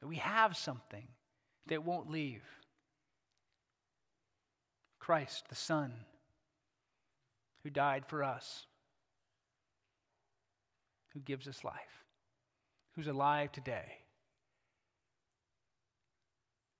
That 0.00 0.08
we 0.08 0.16
have 0.16 0.56
something 0.56 1.06
that 1.66 1.84
won't 1.84 2.10
leave 2.10 2.42
Christ, 4.98 5.48
the 5.48 5.54
Son, 5.54 5.92
who 7.62 7.70
died 7.70 8.04
for 8.06 8.22
us, 8.22 8.66
who 11.12 11.20
gives 11.20 11.48
us 11.48 11.64
life, 11.64 12.04
who's 12.94 13.08
alive 13.08 13.52
today. 13.52 13.98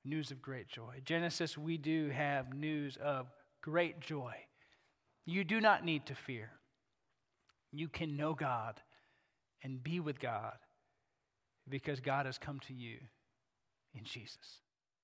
News 0.05 0.31
of 0.31 0.41
great 0.41 0.69
joy. 0.69 1.03
Genesis, 1.05 1.59
we 1.59 1.77
do 1.77 2.09
have 2.09 2.55
news 2.55 2.97
of 2.97 3.27
great 3.61 4.01
joy. 4.01 4.35
You 5.31 5.45
do 5.45 5.61
not 5.61 5.85
need 5.85 6.07
to 6.07 6.15
fear. 6.17 6.51
You 7.71 7.87
can 7.87 8.17
know 8.17 8.35
God 8.35 8.81
and 9.63 9.81
be 9.81 10.01
with 10.01 10.19
God 10.19 10.57
because 11.69 12.01
God 12.01 12.27
has 12.27 12.37
come 12.37 12.59
to 12.67 12.75
you 12.75 12.97
in 13.95 14.03
Jesus. 14.03 14.59